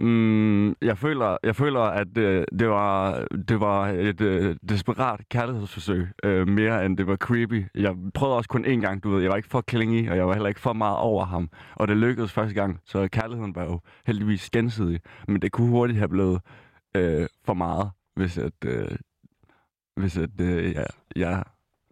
Mm, 0.00 0.68
jeg, 0.82 0.98
føler, 0.98 1.36
jeg 1.42 1.56
føler, 1.56 1.80
at 1.80 2.18
øh, 2.18 2.44
det, 2.58 2.68
var, 2.68 3.26
det 3.48 3.60
var 3.60 3.88
et 3.88 4.20
øh, 4.20 4.56
desperat 4.68 5.20
kærlighedsforsøg, 5.28 6.08
øh, 6.24 6.48
mere 6.48 6.86
end 6.86 6.98
det 6.98 7.06
var 7.06 7.16
creepy. 7.16 7.64
Jeg 7.74 7.96
prøvede 8.14 8.36
også 8.36 8.48
kun 8.48 8.64
én 8.64 8.80
gang, 8.80 9.02
du 9.02 9.10
ved. 9.10 9.22
Jeg 9.22 9.30
var 9.30 9.36
ikke 9.36 9.48
for 9.48 9.60
klingy, 9.60 10.10
og 10.10 10.16
jeg 10.16 10.26
var 10.26 10.32
heller 10.32 10.48
ikke 10.48 10.60
for 10.60 10.72
meget 10.72 10.96
over 10.96 11.24
ham. 11.24 11.50
Og 11.76 11.88
det 11.88 11.96
lykkedes 11.96 12.32
første 12.32 12.54
gang, 12.54 12.80
så 12.84 13.08
kærligheden 13.08 13.54
var 13.54 13.64
jo 13.64 13.80
heldigvis 14.06 14.50
gensidig. 14.50 15.00
Men 15.28 15.42
det 15.42 15.52
kunne 15.52 15.68
hurtigt 15.68 15.98
have 15.98 16.08
blevet 16.08 16.40
øh, 16.96 17.26
for 17.44 17.54
meget, 17.54 17.90
hvis 18.16 18.38
at, 18.38 18.64
øh, 18.64 18.88
hvis 19.96 20.18
at, 20.18 20.40
øh, 20.40 20.72
ja, 20.72 20.84
jeg, 21.16 21.44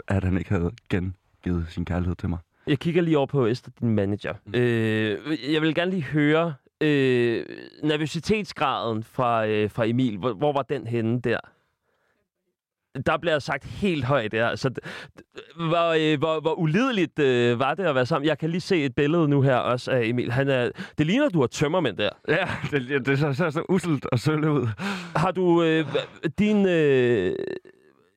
at 0.08 0.24
han 0.24 0.38
ikke 0.38 0.50
havde 0.50 0.70
gengivet 0.90 1.66
sin 1.68 1.84
kærlighed 1.84 2.16
til 2.16 2.28
mig. 2.28 2.38
Jeg 2.66 2.78
kigger 2.78 3.02
lige 3.02 3.18
over 3.18 3.26
på 3.26 3.46
Esther, 3.46 3.72
din 3.80 3.94
manager. 3.94 4.34
Mm. 4.46 4.54
Øh, 4.54 5.52
jeg 5.52 5.62
vil 5.62 5.74
gerne 5.74 5.90
lige 5.90 6.02
høre 6.02 6.54
øh, 6.80 7.44
nervøsitetsgraden 7.82 9.02
fra, 9.04 9.46
øh, 9.46 9.70
fra 9.70 9.86
Emil. 9.86 10.18
Hvor, 10.18 10.32
hvor 10.32 10.52
var 10.52 10.62
den 10.62 10.86
henne 10.86 11.20
der? 11.20 11.38
Der 13.06 13.16
bliver 13.18 13.38
sagt 13.38 13.64
helt 13.64 14.04
højt 14.04 14.32
der. 14.32 14.56
Så 14.56 14.68
d- 14.68 15.66
hvor, 15.68 16.12
øh, 16.12 16.18
hvor, 16.18 16.40
hvor 16.40 16.54
ulideligt 16.58 17.18
øh, 17.18 17.58
var 17.58 17.74
det 17.74 17.84
at 17.84 17.94
være 17.94 18.06
sammen? 18.06 18.28
Jeg 18.28 18.38
kan 18.38 18.50
lige 18.50 18.60
se 18.60 18.84
et 18.84 18.94
billede 18.94 19.28
nu 19.28 19.42
her 19.42 19.56
også 19.56 19.90
af 19.90 20.02
Emil. 20.04 20.32
Han 20.32 20.48
er, 20.48 20.70
det 20.98 21.06
ligner, 21.06 21.28
du 21.28 21.40
har 21.40 21.46
tømmermænd 21.46 21.96
der. 21.96 22.10
Ja, 22.28 22.48
det, 22.70 23.06
det 23.06 23.18
ser, 23.18 23.32
ser 23.32 23.50
så 23.50 23.62
uselt 23.68 24.06
og 24.12 24.18
sølle 24.18 24.52
ud. 24.52 24.66
Har 25.16 25.30
du 25.30 25.62
øh, 25.62 25.86
din... 26.38 26.68
Øh, 26.68 27.34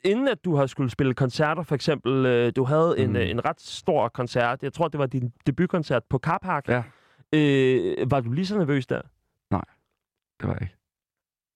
inden 0.04 0.28
at 0.28 0.46
du 0.46 0.56
har 0.56 0.66
skulle 0.66 0.90
spille 0.90 1.14
koncerter, 1.14 1.64
for 1.64 1.75
eksempel, 1.75 2.25
øh, 2.25 2.52
du 2.56 2.64
havde 2.64 2.96
en, 3.00 3.10
Mm. 3.10 3.16
en 3.16 3.46
ret 3.46 3.62
stor 3.62 4.07
koncert. 4.07 4.64
Jeg 4.64 4.74
tror, 4.74 4.88
det 4.88 5.00
var 5.00 5.06
din 5.06 5.31
debutkoncert 5.48 6.04
på 6.10 6.18
Carpark. 6.18 6.68
Ja. 6.68 6.84
Øh, 7.33 8.12
var 8.12 8.19
du 8.19 8.31
lige 8.31 8.45
så 8.45 8.57
nervøs 8.57 8.88
der? 8.88 9.01
Det 10.42 10.48
var 10.48 10.54
jeg 10.54 10.62
ikke. 10.62 10.75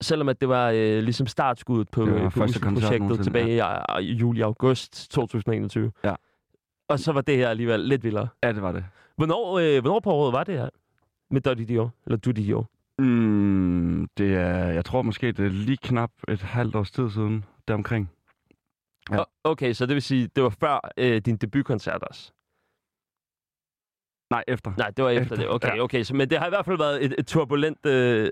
Selvom 0.02 0.30
at 0.30 0.42
det 0.42 0.50
var 0.50 0.70
øh, 0.70 1.04
ligesom 1.04 1.28
startskuddet 1.28 1.90
på, 1.90 2.08
øh, 2.08 2.32
på 2.32 2.40
projektet 2.40 3.24
tilbage 3.24 3.56
i, 4.00 4.04
i 4.04 4.14
juli-august 4.14 5.12
2021. 5.12 5.92
Ja. 6.04 6.16
Og 6.90 7.00
så 7.00 7.12
var 7.12 7.22
det 7.22 7.38
her 7.38 7.50
alligevel 7.50 7.80
lidt 7.80 8.04
vildere. 8.04 8.28
Ja, 8.44 8.52
det 8.52 8.62
var 8.62 8.72
det. 8.72 8.86
Hvornår, 9.16 9.60
øh, 9.60 9.82
hvornår 9.82 10.00
på 10.00 10.12
året 10.12 10.34
var 10.34 10.44
det 10.44 10.58
her? 10.60 10.70
Med 11.32 11.42
Dottie 11.42 11.66
Dior? 11.66 11.94
Eller 12.06 12.18
Duty 12.18 12.42
Dior? 12.42 12.70
Mm, 13.00 14.10
det 14.18 14.36
er, 14.36 14.66
jeg 14.66 14.86
tror 14.86 15.02
måske, 15.02 15.32
det 15.32 15.46
er 15.46 15.50
lige 15.50 15.78
knap 15.78 16.12
et 16.28 16.42
halvt 16.42 16.76
års 16.76 16.92
tid 16.92 17.10
siden, 17.10 17.46
deromkring. 17.68 18.10
Ja. 19.12 19.24
Okay, 19.44 19.74
så 19.74 19.86
det 19.86 19.94
vil 19.94 20.02
sige, 20.02 20.30
det 20.36 20.44
var 20.44 20.50
før 20.50 20.90
øh, 20.98 21.22
din 21.22 21.38
debutkoncert 21.38 22.04
også? 22.04 22.32
Nej, 24.32 24.44
efter. 24.48 24.72
Nej, 24.78 24.90
det 24.98 25.04
var 25.04 25.10
efter, 25.10 25.22
Efter, 25.24 25.36
det. 25.36 25.50
Okay, 25.50 25.76
ja. 25.76 25.82
okay. 25.84 26.04
Så, 26.04 26.16
men 26.16 26.30
det 26.30 26.38
har 26.38 26.46
i 26.46 26.50
hvert 26.50 26.66
fald 26.66 26.78
været 26.78 27.06
et, 27.06 27.16
et 27.18 27.28
turbulent 27.28 27.86
øh, 27.86 28.32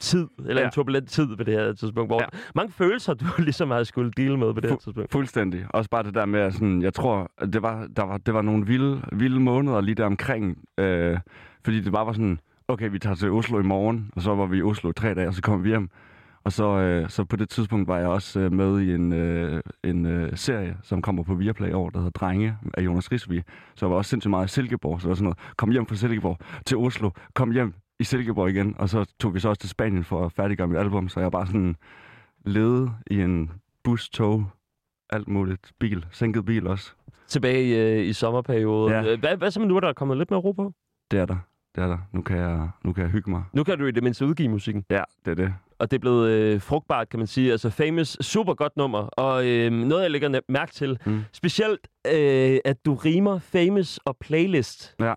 tid, 0.00 0.28
eller 0.48 0.60
ja. 0.60 0.66
En 0.66 0.72
turbulent 0.72 1.08
tid 1.10 1.36
på 1.36 1.44
det 1.44 1.54
her 1.54 1.72
tidspunkt, 1.72 2.08
hvor 2.10 2.22
ja. 2.22 2.26
Mange 2.54 2.72
følelser, 2.72 3.14
du 3.14 3.24
ligesom 3.38 3.70
har 3.70 3.84
skulle 3.84 4.10
deal 4.16 4.38
med 4.38 4.54
på 4.54 4.60
det 4.60 4.70
her 4.70 4.76
Fu- 4.76 4.84
tidspunkt. 4.84 5.12
Fuldstændig. 5.12 5.66
Også 5.70 5.90
bare 5.90 6.02
det 6.02 6.14
der 6.14 6.26
med, 6.26 6.40
at 6.40 6.52
sådan, 6.54 6.82
jeg 6.82 6.94
tror, 6.94 7.30
at 7.38 7.52
det 7.52 7.62
var, 7.62 7.86
der 7.96 8.02
var, 8.02 8.16
det 8.18 8.34
var 8.34 8.42
nogle 8.42 8.66
vilde, 8.66 9.02
vilde 9.12 9.40
måneder 9.40 9.80
lige 9.80 9.94
der 9.94 10.06
omkring. 10.06 10.58
Øh, 10.78 11.18
fordi 11.64 11.80
det 11.80 11.92
bare 11.92 12.06
var 12.06 12.12
sådan, 12.12 12.38
okay, 12.68 12.90
vi 12.90 12.98
tager 12.98 13.16
til 13.16 13.30
Oslo 13.30 13.58
i 13.60 13.62
morgen, 13.62 14.10
og 14.16 14.22
så 14.22 14.34
var 14.34 14.46
vi 14.46 14.58
i 14.58 14.62
Oslo 14.62 14.90
i 14.90 14.92
tre 14.92 15.14
dage, 15.14 15.28
og 15.28 15.34
så 15.34 15.42
kom 15.42 15.64
vi 15.64 15.68
hjem. 15.68 15.90
Og 16.44 16.52
så, 16.52 16.64
øh, 16.64 17.10
så 17.10 17.24
på 17.24 17.36
det 17.36 17.48
tidspunkt 17.48 17.88
var 17.88 17.98
jeg 17.98 18.08
også 18.08 18.40
øh, 18.40 18.52
med 18.52 18.80
i 18.80 18.94
en, 18.94 19.12
øh, 19.12 19.62
en 19.84 20.06
øh, 20.06 20.36
serie, 20.36 20.76
som 20.82 21.02
kommer 21.02 21.22
på 21.22 21.34
Viaplay 21.34 21.72
år, 21.72 21.90
der 21.90 21.98
hedder 21.98 22.10
Drenge 22.10 22.56
af 22.74 22.82
Jonas 22.82 23.12
Risvig. 23.12 23.44
Så 23.74 23.86
jeg 23.86 23.90
var 23.90 23.96
også 23.96 24.08
sindssygt 24.08 24.30
meget 24.30 24.46
i 24.46 24.54
Silkeborg, 24.54 25.00
så 25.00 25.04
det 25.04 25.08
var 25.08 25.14
sådan 25.14 25.24
noget, 25.24 25.38
kom 25.56 25.70
hjem 25.70 25.86
fra 25.86 25.94
Silkeborg 25.94 26.38
til 26.66 26.76
Oslo, 26.76 27.10
kom 27.34 27.50
hjem 27.50 27.74
i 28.00 28.04
Silkeborg 28.04 28.50
igen, 28.50 28.74
og 28.78 28.88
så 28.88 29.14
tog 29.20 29.34
vi 29.34 29.40
så 29.40 29.48
også 29.48 29.60
til 29.60 29.70
Spanien 29.70 30.04
for 30.04 30.24
at 30.24 30.32
færdiggøre 30.32 30.68
mit 30.68 30.78
album, 30.78 31.08
så 31.08 31.20
jeg 31.20 31.30
bare 31.30 31.46
sådan 31.46 31.76
levede 32.44 32.90
i 33.10 33.20
en 33.20 33.50
bus, 33.84 34.08
tog, 34.08 34.46
alt 35.10 35.28
muligt, 35.28 35.72
bil, 35.78 36.06
sænket 36.10 36.44
bil 36.44 36.66
også. 36.66 36.92
Tilbage 37.28 37.98
øh, 37.98 38.06
i 38.06 38.12
sommerperioden. 38.12 38.92
Ja. 38.92 39.16
Hvad, 39.16 39.36
hvad 39.36 39.50
så 39.50 39.60
med 39.60 39.68
nu, 39.68 39.76
er 39.76 39.80
der 39.80 39.92
kommet 39.92 40.18
lidt 40.18 40.30
mere 40.30 40.40
ro 40.40 40.52
på? 40.52 40.72
Det 41.10 41.18
er 41.18 41.26
der, 41.26 41.36
det 41.74 41.82
er 41.82 41.88
der. 41.88 41.98
Nu 42.12 42.22
kan 42.22 42.36
jeg, 42.36 42.68
nu 42.84 42.92
kan 42.92 43.02
jeg 43.02 43.10
hygge 43.10 43.30
mig. 43.30 43.42
Nu 43.52 43.64
kan 43.64 43.78
du 43.78 43.86
i 43.86 43.90
det 43.90 44.02
mindste 44.02 44.26
udgive 44.26 44.48
musikken. 44.48 44.84
Ja, 44.90 45.02
det 45.24 45.30
er 45.30 45.34
det. 45.34 45.54
Og 45.80 45.90
det 45.90 45.96
er 45.96 46.00
blevet 46.00 46.30
øh, 46.30 46.60
frugtbart, 46.60 47.08
kan 47.08 47.18
man 47.18 47.26
sige. 47.26 47.52
Altså 47.52 47.70
Famous, 47.70 48.08
super 48.20 48.54
godt 48.54 48.76
nummer. 48.76 48.98
Og 48.98 49.46
øh, 49.46 49.72
noget, 49.72 50.02
jeg 50.02 50.10
lægger 50.10 50.40
mærke 50.48 50.72
til, 50.72 50.98
Mm. 51.06 51.20
specielt, 51.32 51.88
øh, 52.06 52.58
at 52.64 52.84
du 52.86 52.94
rimer 52.94 53.38
Famous 53.38 53.98
og 54.04 54.16
Playlist. 54.20 54.94
Ja. 55.00 55.14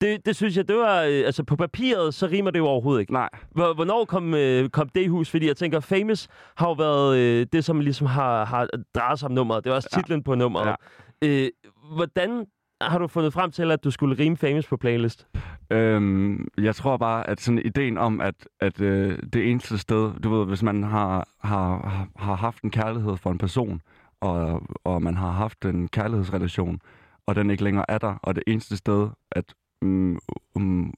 Det, 0.00 0.26
det 0.26 0.36
synes 0.36 0.56
jeg, 0.56 0.68
det 0.68 0.76
var... 0.76 1.02
Øh, 1.02 1.22
altså 1.26 1.44
på 1.44 1.56
papiret, 1.56 2.14
så 2.14 2.26
rimer 2.26 2.50
det 2.50 2.58
jo 2.58 2.66
overhovedet 2.66 3.00
ikke. 3.00 3.12
Nej, 3.12 3.28
Hvor- 3.50 3.74
Hvornår 3.74 4.04
kom, 4.04 4.34
øh, 4.34 4.68
kom 4.68 4.88
det 4.88 5.00
i 5.00 5.06
hus? 5.06 5.30
Fordi 5.30 5.46
jeg 5.46 5.56
tænker, 5.56 5.80
Famous 5.80 6.28
har 6.56 6.66
jo 6.68 6.72
været 6.72 7.18
øh, 7.18 7.46
det, 7.52 7.64
som 7.64 7.80
ligesom 7.80 8.06
har, 8.06 8.44
har 8.44 8.68
drejet 8.94 9.18
sig 9.18 9.26
om 9.26 9.32
nummeret. 9.32 9.64
Det 9.64 9.70
er 9.70 9.74
også 9.74 9.88
Ja. 9.92 9.98
titlen 10.00 10.22
på 10.22 10.34
nummeret. 10.34 10.76
Ja. 11.22 11.28
Øh, 11.28 11.48
hvordan 11.94 12.46
har 12.90 12.98
du 12.98 13.06
fundet 13.06 13.32
frem 13.32 13.50
til, 13.50 13.70
at 13.70 13.84
du 13.84 13.90
skulle 13.90 14.18
rime 14.18 14.36
Famous 14.36 14.66
på 14.66 14.76
playlist? 14.76 15.26
Øhm, 15.70 16.48
jeg 16.58 16.74
tror 16.74 16.96
bare, 16.96 17.30
at 17.30 17.40
sådan 17.40 17.62
ideen 17.64 17.98
om, 17.98 18.20
at, 18.20 18.34
at 18.60 18.80
øh, 18.80 19.18
det 19.32 19.50
eneste 19.50 19.78
sted, 19.78 20.12
du 20.20 20.30
ved, 20.34 20.46
hvis 20.46 20.62
man 20.62 20.82
har, 20.82 21.28
har, 21.40 22.06
har 22.16 22.34
haft 22.34 22.62
en 22.62 22.70
kærlighed 22.70 23.16
for 23.16 23.30
en 23.30 23.38
person, 23.38 23.80
og, 24.20 24.62
og 24.84 25.02
man 25.02 25.16
har 25.16 25.30
haft 25.30 25.64
en 25.64 25.88
kærlighedsrelation, 25.88 26.80
og 27.26 27.34
den 27.34 27.50
ikke 27.50 27.64
længere 27.64 27.84
er 27.88 27.98
der, 27.98 28.14
og 28.22 28.34
det 28.34 28.42
eneste 28.46 28.76
sted, 28.76 29.08
at 29.30 29.44
mm, 29.82 30.18
um, 30.54 30.94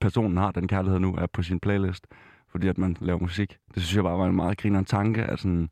personen 0.00 0.36
har 0.36 0.50
den 0.50 0.68
kærlighed 0.68 1.00
nu, 1.00 1.14
er 1.14 1.26
på 1.26 1.42
sin 1.42 1.60
playlist, 1.60 2.06
fordi 2.48 2.68
at 2.68 2.78
man 2.78 2.96
laver 3.00 3.18
musik. 3.20 3.58
Det 3.74 3.82
synes 3.82 3.96
jeg 3.96 4.04
bare 4.04 4.18
var 4.18 4.26
en 4.26 4.36
meget 4.36 4.58
grinerende 4.58 4.88
tanke, 4.88 5.22
at 5.22 5.38
sådan, 5.38 5.68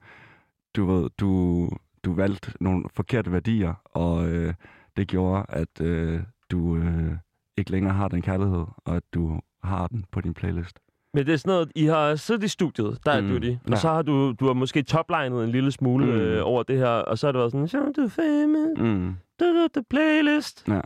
du 0.77 0.85
ved, 0.87 1.11
du, 1.21 1.69
du 2.05 2.15
valgte 2.15 2.53
nogle 2.61 2.85
forkerte 2.95 3.33
værdier, 3.33 3.75
og 3.85 4.29
øh, 4.29 4.55
det 5.01 5.09
gjorde, 5.09 5.47
at 5.49 5.81
øh, 5.81 6.21
du... 6.51 6.77
Øh, 6.77 7.13
ikke 7.59 7.71
længere 7.71 7.93
har 7.95 8.09
den 8.09 8.23
kærlighed, 8.23 8.65
og 8.85 8.97
at 8.97 9.03
du 9.15 9.41
har 9.63 9.87
den 9.87 10.05
på 10.13 10.21
din 10.21 10.35
playlist. 10.35 10.79
Men 11.15 11.27
det 11.27 11.33
er 11.33 11.37
sådan 11.37 11.51
noget, 11.51 11.73
I 11.75 11.85
har 11.85 12.15
siddet 12.15 12.43
i 12.45 12.49
studiet, 12.49 12.99
der 13.07 13.13
er 13.13 13.21
Mm, 13.21 13.29
du 13.29 13.39
det. 13.39 13.59
Og 13.65 13.71
ja. 13.71 13.77
så 13.77 13.89
har 13.89 14.03
du, 14.03 14.33
du 14.41 14.47
har 14.47 14.53
måske 14.53 14.83
toplinet 14.83 15.45
en 15.45 15.51
lille 15.51 15.73
smule 15.73 16.07
Mm. 16.07 16.13
øh, 16.13 16.41
over 16.47 16.63
det 16.63 16.79
her, 16.79 16.89
og 16.89 17.19
så 17.19 17.27
har 17.27 17.33
det 17.33 17.39
været 17.39 17.53
sådan, 17.53 17.69
så 17.69 17.93
du 17.97 18.09
famous, 18.09 18.79
Mm. 18.79 19.15
du, 19.41 19.45
du, 19.45 19.69
du, 19.75 19.83
playlist. 19.91 20.69
Ja. 20.69 20.81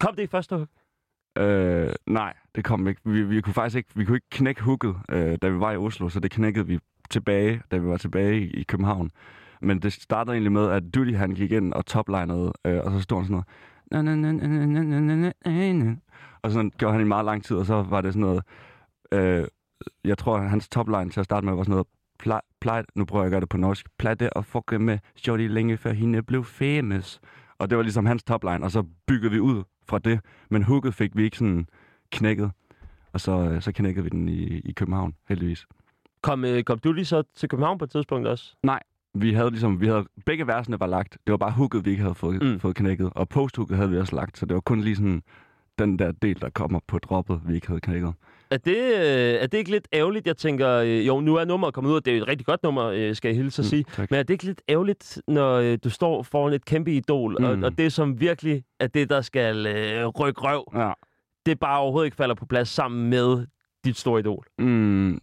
Kom 0.00 0.14
det 0.14 0.22
i 0.22 0.26
første 0.26 0.56
hug? 0.56 0.66
Øh, 1.42 1.92
nej, 2.06 2.34
det 2.54 2.64
kom 2.64 2.88
ikke. 2.88 3.00
Vi, 3.04 3.22
vi 3.22 3.40
kunne 3.40 3.54
faktisk 3.54 3.76
ikke, 3.76 3.90
vi 3.94 4.04
kunne 4.04 4.16
ikke 4.16 4.30
knække 4.30 4.62
hooket, 4.62 4.94
øh, 5.08 5.38
da 5.42 5.48
vi 5.48 5.60
var 5.60 5.72
i 5.72 5.76
Oslo, 5.76 6.08
så 6.08 6.20
det 6.20 6.30
knækkede 6.30 6.66
vi 6.66 6.78
tilbage, 7.10 7.62
da 7.70 7.76
vi 7.78 7.86
var 7.86 7.96
tilbage 7.96 8.40
i, 8.40 8.50
i 8.50 8.62
København. 8.62 9.10
Men 9.60 9.82
det 9.82 9.92
startede 9.92 10.34
egentlig 10.34 10.52
med, 10.52 10.70
at 10.70 10.94
Dully 10.94 11.14
han 11.14 11.30
gik 11.30 11.52
ind 11.52 11.72
og 11.72 11.86
toplinede, 11.86 12.52
øh, 12.64 12.80
og 12.84 12.92
så 12.92 13.00
stod 13.00 13.18
han 13.18 13.26
sådan 13.26 13.34
noget. 13.34 13.46
Og 16.42 16.50
sådan 16.50 16.72
gjorde 16.78 16.92
han 16.92 17.02
i 17.02 17.08
meget 17.08 17.24
lang 17.24 17.44
tid, 17.44 17.56
og 17.56 17.66
så 17.66 17.82
var 17.82 18.00
det 18.00 18.12
sådan 18.12 18.20
noget... 18.20 18.42
Øh, 19.12 19.46
jeg 20.04 20.18
tror, 20.18 20.38
at 20.38 20.50
hans 20.50 20.68
topline 20.68 21.10
til 21.10 21.20
at 21.20 21.24
starte 21.24 21.46
med 21.46 21.54
var 21.54 21.62
sådan 21.62 21.70
noget 21.70 21.86
plejede, 22.60 22.86
nu 22.94 23.04
prøver 23.04 23.24
jeg 23.24 23.26
at 23.26 23.30
gøre 23.30 23.40
det 23.40 23.48
på 23.48 23.56
norsk, 23.56 23.86
Platte 23.98 24.32
og 24.32 24.44
fucke 24.44 24.78
med 24.78 24.98
Shorty 25.16 25.46
længe 25.46 25.76
før 25.76 25.92
hende 25.92 26.22
blev 26.22 26.44
famous. 26.44 27.20
Og 27.58 27.70
det 27.70 27.78
var 27.78 27.82
ligesom 27.82 28.06
hans 28.06 28.24
topline, 28.24 28.64
og 28.64 28.70
så 28.70 28.84
byggede 29.06 29.30
vi 29.30 29.40
ud 29.40 29.62
fra 29.88 29.98
det. 29.98 30.20
Men 30.50 30.62
hooket 30.62 30.94
fik 30.94 31.16
vi 31.16 31.24
ikke 31.24 31.38
sådan 31.38 31.66
knækket, 32.10 32.50
og 33.12 33.20
så, 33.20 33.32
øh, 33.32 33.62
så 33.62 33.72
knækkede 33.72 34.04
vi 34.04 34.10
den 34.10 34.28
i, 34.28 34.58
i 34.58 34.72
København, 34.72 35.14
heldigvis. 35.28 35.66
Kom, 36.22 36.44
øh, 36.44 36.64
kom 36.64 36.78
du 36.78 36.92
lige 36.92 37.04
så 37.04 37.22
til 37.34 37.48
København 37.48 37.78
på 37.78 37.84
et 37.84 37.90
tidspunkt 37.90 38.28
også? 38.28 38.56
Nej, 38.62 38.80
vi 39.14 39.32
havde 39.32 39.50
ligesom, 39.50 39.80
vi 39.80 39.86
havde, 39.86 40.04
begge 40.26 40.46
versene 40.46 40.80
var 40.80 40.86
lagt. 40.86 41.18
Det 41.26 41.30
var 41.30 41.36
bare 41.36 41.50
hooket, 41.50 41.84
vi 41.84 41.90
ikke 41.90 42.02
havde 42.02 42.14
fået, 42.14 42.42
Mm. 42.42 42.48
mm. 42.48 42.60
fået 42.60 42.76
knækket. 42.76 43.10
Og 43.14 43.28
posthooket 43.28 43.76
havde 43.76 43.90
vi 43.90 43.98
også 43.98 44.16
lagt, 44.16 44.38
så 44.38 44.46
det 44.46 44.54
var 44.54 44.60
kun 44.60 44.80
lige 44.80 44.96
sådan 44.96 45.22
den 45.78 45.98
der 45.98 46.12
del, 46.12 46.40
der 46.40 46.50
kommer 46.50 46.80
på 46.88 46.98
droppet, 46.98 47.40
vi 47.46 47.54
ikke 47.54 47.66
havde 47.66 47.80
knækket. 47.80 48.12
Er 48.50 48.56
det, 48.56 48.76
øh, 48.76 49.42
er 49.42 49.46
det 49.46 49.58
ikke 49.58 49.70
lidt 49.70 49.88
ærgerligt? 49.92 50.26
Jeg 50.26 50.36
tænker, 50.36 50.68
øh, 50.70 51.06
jo, 51.06 51.20
nu 51.20 51.34
er 51.36 51.44
nummeret 51.44 51.74
kommet 51.74 51.90
ud, 51.90 51.96
og 51.96 52.04
det 52.04 52.12
er 52.16 52.22
et 52.22 52.28
rigtig 52.28 52.46
godt 52.46 52.62
nummer, 52.62 52.84
øh, 52.84 53.14
skal 53.14 53.28
jeg 53.28 53.36
hilse 53.36 53.62
at 53.62 53.66
sige. 53.66 53.84
Mm, 53.88 53.92
tak. 53.92 54.10
Men 54.10 54.18
er 54.18 54.22
det 54.22 54.34
ikke 54.34 54.44
lidt 54.44 54.62
ærgerligt, 54.68 55.22
når 55.28 55.76
du 55.76 55.90
står 55.90 56.22
foran 56.22 56.52
et 56.52 56.64
kæmpe 56.64 56.92
idol, 56.92 57.36
mm. 57.38 57.44
og, 57.44 57.56
Mm. 57.56 57.62
og 57.62 57.78
det 57.78 57.92
som 57.92 58.20
virkelig 58.20 58.62
er 58.80 58.86
det, 58.86 59.10
der 59.10 59.20
skal 59.20 59.66
øh, 59.66 60.06
rykke 60.06 60.40
røv, 60.40 60.72
Ja. 60.74 60.92
det 61.46 61.58
bare 61.60 61.78
overhovedet 61.80 62.06
ikke 62.06 62.16
falder 62.16 62.34
på 62.34 62.46
plads 62.46 62.68
sammen 62.68 63.10
med 63.10 63.46
dit 63.84 63.96
store 63.98 64.20
idol? 64.20 64.44
Mm, 64.58 65.18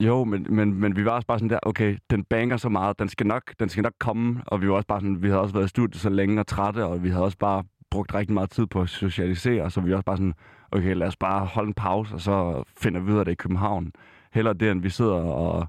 jo, 0.00 0.24
men, 0.24 0.46
men, 0.50 0.74
men 0.74 0.96
vi 0.96 1.04
var 1.04 1.10
også 1.10 1.26
bare 1.26 1.38
sådan 1.38 1.50
der, 1.50 1.58
okay, 1.62 1.96
den 2.10 2.24
banker 2.24 2.56
så 2.56 2.68
meget, 2.68 2.98
den 2.98 3.08
skal 3.08 3.26
nok, 3.26 3.42
den 3.60 3.68
skal 3.68 3.82
nok 3.82 3.94
komme, 4.00 4.42
og 4.46 4.62
vi 4.62 4.68
var 4.68 4.74
også 4.74 4.86
bare 4.86 5.00
sådan, 5.00 5.22
vi 5.22 5.28
havde 5.28 5.40
også 5.40 5.54
været 5.54 5.64
i 5.64 5.68
studiet 5.68 6.00
så 6.00 6.08
længe 6.08 6.40
og 6.40 6.46
trætte, 6.46 6.84
og 6.84 7.02
vi 7.02 7.08
havde 7.08 7.24
også 7.24 7.38
bare 7.38 7.64
brugt 7.90 8.14
rigtig 8.14 8.34
meget 8.34 8.50
tid 8.50 8.66
på 8.66 8.80
at 8.80 8.88
socialisere, 8.88 9.70
så 9.70 9.80
vi 9.80 9.90
var 9.90 9.96
også 9.96 10.04
bare 10.04 10.16
sådan, 10.16 10.34
okay, 10.72 10.94
lad 10.94 11.06
os 11.06 11.16
bare 11.16 11.46
holde 11.46 11.68
en 11.68 11.74
pause, 11.74 12.14
og 12.14 12.20
så 12.20 12.62
finder 12.76 13.00
vi 13.00 13.06
videre 13.06 13.24
det 13.24 13.32
i 13.32 13.34
København. 13.34 13.92
Heller 14.32 14.52
det, 14.52 14.70
end 14.70 14.82
vi 14.82 14.90
sidder 14.90 15.14
og 15.14 15.68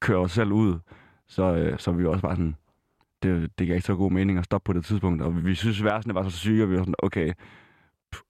kører 0.00 0.20
os 0.20 0.32
selv 0.32 0.52
ud. 0.52 0.78
Så, 1.28 1.54
øh, 1.54 1.78
så 1.78 1.92
vi 1.92 2.04
var 2.04 2.10
også 2.10 2.22
bare 2.22 2.36
sådan, 2.36 2.56
det, 3.22 3.58
det 3.58 3.66
gav 3.66 3.76
ikke 3.76 3.86
så 3.86 3.94
god 3.94 4.10
mening 4.10 4.38
at 4.38 4.44
stoppe 4.44 4.64
på 4.66 4.72
det 4.72 4.84
tidspunkt, 4.84 5.22
og 5.22 5.44
vi 5.44 5.54
synes, 5.54 5.84
versene 5.84 6.14
var 6.14 6.22
så 6.22 6.38
syge, 6.38 6.62
og 6.62 6.70
vi 6.70 6.74
var 6.74 6.82
sådan, 6.82 6.94
okay, 6.98 7.32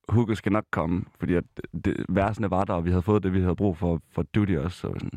hooket 0.09 0.39
skal 0.39 0.53
nok 0.53 0.65
komme, 0.73 1.05
fordi 1.21 1.35
at 1.35 1.45
det, 1.85 2.07
versene 2.09 2.51
var 2.51 2.65
der, 2.65 2.73
og 2.75 2.85
vi 2.85 2.91
havde 2.91 3.03
fået 3.03 3.23
det, 3.23 3.33
vi 3.33 3.41
havde 3.41 3.57
brug 3.57 3.77
for, 3.77 4.01
for 4.13 4.23
Duty 4.23 4.53
også, 4.53 4.79
så 4.79 4.89
sådan, 4.99 5.11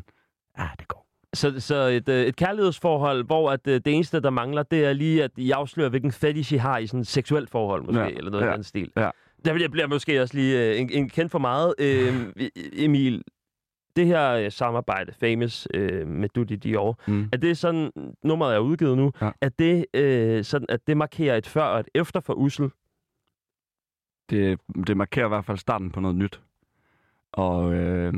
ja, 0.59 0.67
det 0.79 0.88
går. 0.88 1.07
Så, 1.33 1.59
så 1.59 1.75
et, 1.75 2.09
øh, 2.09 2.25
et 2.25 2.36
kærlighedsforhold, 2.36 3.24
hvor 3.25 3.51
at, 3.51 3.67
øh, 3.67 3.74
det 3.86 3.88
eneste, 3.93 4.19
der 4.19 4.29
mangler, 4.29 4.63
det 4.63 4.86
er 4.86 4.93
lige, 4.93 5.24
at 5.24 5.31
I 5.38 5.51
afslører, 5.51 5.89
hvilken 5.89 6.12
fetish 6.12 6.53
I 6.53 6.57
har 6.57 6.77
i 6.77 6.88
sådan 6.88 7.00
et 7.01 7.07
seksuelt 7.07 7.50
forhold, 7.50 7.83
måske, 7.86 8.01
Ja, 8.01 8.07
eller 8.09 8.31
noget 8.31 8.43
ja. 8.45 8.50
af 8.51 8.55
den 8.57 8.63
stil. 8.63 8.91
ja. 8.97 9.09
Der 9.45 9.53
bliver, 9.53 9.69
bliver 9.69 9.88
måske 9.88 10.21
også 10.21 10.36
lige 10.36 10.69
øh, 10.74 10.79
en, 10.81 10.89
en 10.91 11.09
kendt 11.09 11.31
for 11.31 11.39
meget. 11.39 11.74
Øh, 11.79 12.33
Emil, 12.86 13.24
det 13.95 14.05
her 14.05 14.31
øh, 14.31 14.51
samarbejde, 14.51 15.13
Famous, 15.19 15.67
øh, 15.74 16.07
med 16.07 16.29
Duty 16.29 16.53
Dior, 16.53 17.00
Mm. 17.07 17.29
er 17.33 17.38
det 17.38 17.57
sådan, 17.57 17.91
nummeret 18.24 18.55
er 18.55 18.59
udgivet 18.59 18.97
nu, 18.97 19.12
Ja. 19.21 19.29
er 19.41 19.50
det 19.50 19.86
øh, 19.93 20.43
sådan, 20.43 20.65
at 20.69 20.79
det 20.88 20.97
markerer 20.97 21.38
et 21.38 21.47
før 21.47 21.63
og 21.63 21.79
et 21.79 21.88
efter 21.95 22.19
for 22.19 22.33
Ussel? 22.33 22.69
Det, 24.29 24.60
det 24.88 24.98
markerer 24.98 25.25
i 25.25 25.29
hvert 25.29 25.46
fald 25.46 25.57
starten 25.57 25.91
på 25.91 26.00
noget 26.00 26.17
nyt. 26.17 26.41
Og 27.31 27.74
øh, 27.74 28.13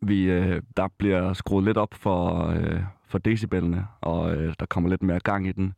vi, 0.00 0.30
øh, 0.30 0.62
der 0.76 0.88
bliver 0.98 1.32
skruet 1.32 1.64
lidt 1.64 1.76
op 1.76 1.94
for, 1.94 2.46
øh, 2.46 2.82
for 3.06 3.18
decibelene, 3.18 3.86
og 4.00 4.36
øh, 4.36 4.54
der 4.60 4.66
kommer 4.66 4.90
lidt 4.90 5.02
mere 5.02 5.20
gang 5.20 5.46
i 5.46 5.52
den. 5.52 5.74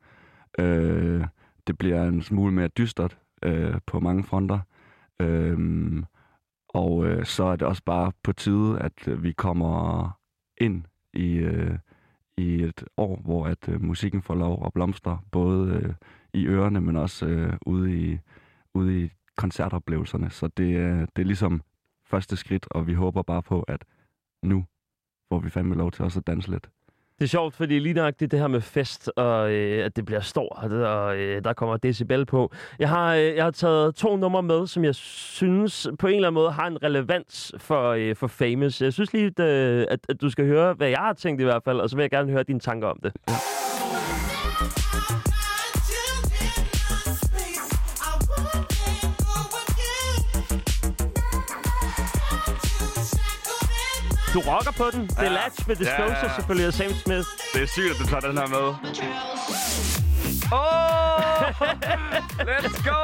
Øh, 0.59 1.27
det 1.67 1.79
bliver 1.79 2.09
en 2.09 2.23
smule 2.23 2.53
mere 2.53 2.69
dystert 2.69 3.19
øh, 3.43 3.75
på 3.87 4.01
mange 4.01 4.25
fronter. 4.25 4.59
Øh, 5.21 5.59
og 6.69 7.07
øh, 7.07 7.25
så 7.25 7.45
er 7.45 7.57
det 7.57 7.69
også 7.69 7.83
bare 7.85 8.13
på 8.23 8.33
tide, 8.33 8.79
at 8.81 9.09
øh, 9.09 9.23
vi 9.23 9.33
kommer 9.33 10.11
ind 10.61 10.85
i, 11.13 11.33
øh, 11.33 11.79
i 12.37 12.63
et 12.63 12.85
år, 12.97 13.21
hvor 13.25 13.47
at 13.47 13.69
øh, 13.69 13.83
musikken 13.83 14.23
får 14.23 14.35
lov 14.35 14.67
at 14.67 14.73
blomstre, 14.73 15.19
både 15.31 15.71
øh, 15.71 15.95
i 16.33 16.47
ørerne, 16.47 16.81
men 16.81 16.97
også 16.97 17.27
øh, 17.27 17.53
ude 17.67 17.99
i 17.99 18.19
ude 18.77 19.05
i 19.05 19.11
koncertoplevelserne. 19.37 20.31
Så 20.31 20.49
det, 20.57 20.77
er- 20.77 21.07
det 21.17 21.23
er 21.23 21.27
ligesom 21.27 21.63
første 22.07 22.37
skridt, 22.37 22.67
og 22.71 22.87
vi 22.87 22.95
håber 22.95 23.23
bare 23.23 23.43
på, 23.43 23.63
at 23.63 23.85
nu 24.43 24.65
får 25.33 25.39
vi 25.39 25.51
fandme 25.51 25.75
lov 25.75 25.93
til 25.93 26.05
også 26.05 26.19
at 26.21 26.27
danse 26.27 26.51
lidt. 26.51 26.69
Det 27.19 27.25
er 27.25 27.29
sjovt, 27.29 27.55
fordi 27.55 27.79
lige 27.79 27.95
nøjagtigt 27.95 28.31
det 28.31 28.41
her 28.41 28.47
med 28.49 28.61
fest, 28.61 29.11
og 29.17 29.53
øh, 29.53 29.85
at 29.85 29.97
det 29.97 30.05
bliver 30.05 30.21
stort, 30.21 30.73
og 30.73 31.17
øh, 31.19 31.45
der 31.45 31.53
kommer 31.53 31.77
decibel 31.77 32.27
på. 32.27 32.53
Jeg 32.79 32.89
har, 32.89 33.15
øh, 33.15 33.23
jeg 33.37 33.45
har 33.45 33.51
taget 33.51 33.95
to 33.95 34.17
numre 34.17 34.43
med, 34.43 34.67
som 34.67 34.85
jeg 34.85 34.95
synes 34.95 35.89
på 35.99 36.07
en 36.07 36.15
eller 36.15 36.29
anden 36.29 36.35
måde 36.43 36.51
har 36.53 36.67
en 36.67 36.83
relevans 36.83 37.53
for, 37.59 37.91
øh, 37.91 38.17
for 38.17 38.27
Famous. 38.27 38.83
Jeg 38.83 38.93
synes 38.93 39.13
lige, 39.13 39.27
at, 39.27 39.41
øh, 39.41 39.87
at, 39.91 40.01
at 40.09 40.21
du 40.21 40.31
skal 40.31 40.47
høre, 40.47 40.75
hvad 40.75 40.89
jeg 40.89 40.99
har 40.99 41.13
tænkt 41.13 41.41
i 41.41 41.45
hvert 41.45 41.63
fald, 41.65 41.81
og 41.81 41.91
så 41.91 41.97
vil 41.97 42.03
jeg 42.03 42.11
gerne 42.11 42.31
høre 42.33 42.43
dine 42.43 42.61
tanker 42.61 42.89
om 42.89 42.99
det. 43.03 43.13
Du 54.37 54.41
rocker 54.41 54.73
på 54.77 54.85
den. 54.93 55.03
Det 55.07 55.19
er 55.19 55.23
Ja. 55.23 55.29
Latch 55.29 55.69
med 55.69 55.77
Disclosure 55.77 56.19
Ja, 56.19 56.27
ja, 56.27 56.35
selvfølgelig, 56.35 56.67
og 56.67 56.73
Sam 56.73 56.91
Smith. 57.05 57.27
Det 57.55 57.63
er 57.63 57.67
sygt, 57.67 57.91
at 57.93 57.97
du 58.01 58.05
tager 58.07 58.21
den 58.21 58.39
her 58.39 58.47
med. 58.57 58.67
Oh! 60.53 61.51
Let's 62.51 62.79
go! 62.91 63.01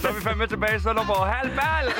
Så 0.00 0.08
er 0.08 0.12
vi 0.14 0.20
fandme 0.20 0.46
tilbage 0.46 0.76
i 0.76 0.78
Sønderborg. 0.78 1.26
Halv 1.34 1.50
bal! 1.60 1.86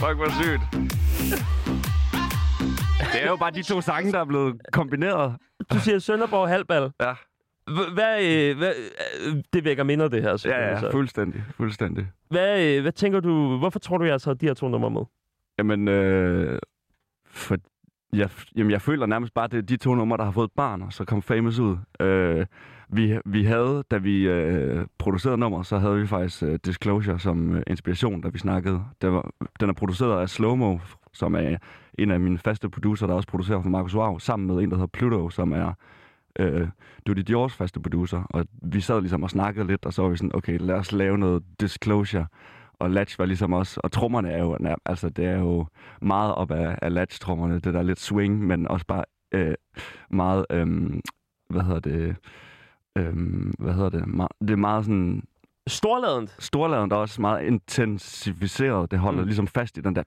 Fuck, 0.00 0.16
hvor 0.16 0.42
sygt. 0.42 0.62
Det 3.12 3.22
er 3.22 3.26
jo 3.28 3.36
bare 3.36 3.50
de 3.50 3.62
to 3.62 3.80
sange, 3.80 4.12
der 4.12 4.20
er 4.20 4.24
blevet 4.24 4.60
kombineret. 4.72 5.36
Du 5.72 5.78
siger 5.80 5.98
Sønderborg 5.98 6.48
halvbal. 6.48 6.90
Ja, 7.00 7.12
Hvad, 7.94 8.22
øh, 8.22 8.58
hvad, 8.58 8.72
øh, 9.26 9.36
det 9.52 9.64
vækker 9.64 9.84
minder, 9.84 10.08
det 10.08 10.22
her. 10.22 10.42
ja, 10.44 10.68
ja 10.68 10.80
så. 10.80 10.90
fuldstændig, 10.90 11.44
fuldstændig. 11.56 12.06
Hvad, 12.28 12.76
øh, 12.76 12.82
hvad 12.82 12.92
tænker 12.92 13.20
du, 13.20 13.58
hvorfor 13.58 13.78
tror 13.78 13.98
du, 13.98 14.04
jeg 14.04 14.12
har 14.12 14.18
taget 14.18 14.40
de 14.40 14.46
her 14.46 14.54
to 14.54 14.68
numre 14.68 14.90
med? 14.90 15.02
Jamen, 15.58 15.88
øh, 15.88 16.58
for, 17.26 17.56
jeg, 18.12 18.30
jamen, 18.56 18.70
jeg 18.70 18.82
føler 18.82 19.06
nærmest 19.06 19.34
bare, 19.34 19.44
at 19.44 19.52
det 19.52 19.58
er 19.58 19.62
de 19.62 19.76
to 19.76 19.94
numre, 19.94 20.16
der 20.16 20.24
har 20.24 20.30
fået 20.30 20.48
et 20.48 20.52
barn, 20.56 20.82
og 20.82 20.92
så 20.92 21.04
kom 21.04 21.22
Famous 21.22 21.58
ud. 21.58 21.76
Øh, 22.00 22.46
vi, 22.88 23.18
vi 23.24 23.44
havde, 23.44 23.84
da 23.90 23.96
vi 23.98 24.28
øh, 24.28 24.86
producerede 24.98 25.38
nummer, 25.38 25.62
så 25.62 25.78
havde 25.78 26.00
vi 26.00 26.06
faktisk 26.06 26.42
øh, 26.42 26.58
Disclosure 26.64 27.18
som 27.18 27.52
øh, 27.56 27.62
inspiration, 27.66 28.20
da 28.20 28.28
vi 28.28 28.38
snakkede. 28.38 28.84
Det 29.02 29.12
var, 29.12 29.30
den 29.60 29.68
er 29.68 29.72
produceret 29.74 30.20
af 30.20 30.28
Slowmo, 30.28 30.78
som 31.12 31.34
er 31.34 31.56
en 31.98 32.10
af 32.10 32.20
mine 32.20 32.38
faste 32.38 32.68
producer, 32.68 33.06
der 33.06 33.14
også 33.14 33.28
producerer 33.28 33.62
for 33.62 33.68
Marcus 33.68 33.94
Wow, 33.94 34.18
sammen 34.18 34.46
med 34.46 34.64
en, 34.64 34.70
der 34.70 34.76
hedder 34.76 34.86
Pluto, 34.86 35.30
som 35.30 35.52
er 35.52 35.72
øh, 36.38 36.68
Duty 37.06 37.20
Diors 37.20 37.52
faste 37.54 37.80
producer. 37.80 38.22
Og 38.30 38.46
vi 38.62 38.80
sad 38.80 39.00
ligesom 39.00 39.22
og 39.22 39.30
snakkede 39.30 39.66
lidt, 39.66 39.86
og 39.86 39.92
så 39.92 40.02
var 40.02 40.08
vi 40.08 40.16
sådan, 40.16 40.34
okay, 40.34 40.58
lad 40.60 40.74
os 40.74 40.92
lave 40.92 41.18
noget 41.18 41.42
Disclosure. 41.60 42.26
Og 42.78 42.90
Latch 42.90 43.18
var 43.18 43.26
ligesom 43.26 43.52
også, 43.52 43.80
og 43.84 43.92
trommerne 43.92 44.30
er 44.30 44.38
jo, 44.42 44.58
altså 44.84 45.08
det 45.08 45.24
er 45.24 45.38
jo 45.38 45.66
meget 46.02 46.34
op 46.34 46.50
af, 46.50 46.78
af 46.82 46.94
Latch-trommerne, 46.94 47.54
det 47.60 47.74
der 47.74 47.82
lidt 47.82 48.00
swing, 48.00 48.46
men 48.46 48.68
også 48.68 48.86
bare 48.86 49.04
øh, 49.32 49.54
meget, 50.10 50.46
øh, 50.50 50.66
hvad 51.50 51.62
hedder 51.62 51.80
det, 51.80 52.16
øh, 52.98 53.14
hvad 53.58 53.74
hedder 53.74 53.90
det, 53.90 54.02
Ma- 54.02 54.36
det 54.40 54.50
er 54.50 54.56
meget 54.56 54.84
sådan, 54.84 55.22
Storladent. 55.68 56.36
storladen 56.38 56.90
der 56.90 56.96
er 56.96 57.00
også 57.00 57.20
meget 57.20 57.44
intensificeret, 57.46 58.90
det 58.90 58.98
holder 58.98 59.20
Mm. 59.20 59.26
ligesom 59.26 59.46
fast 59.46 59.78
i 59.78 59.80
den 59.80 59.96
der, 59.96 60.02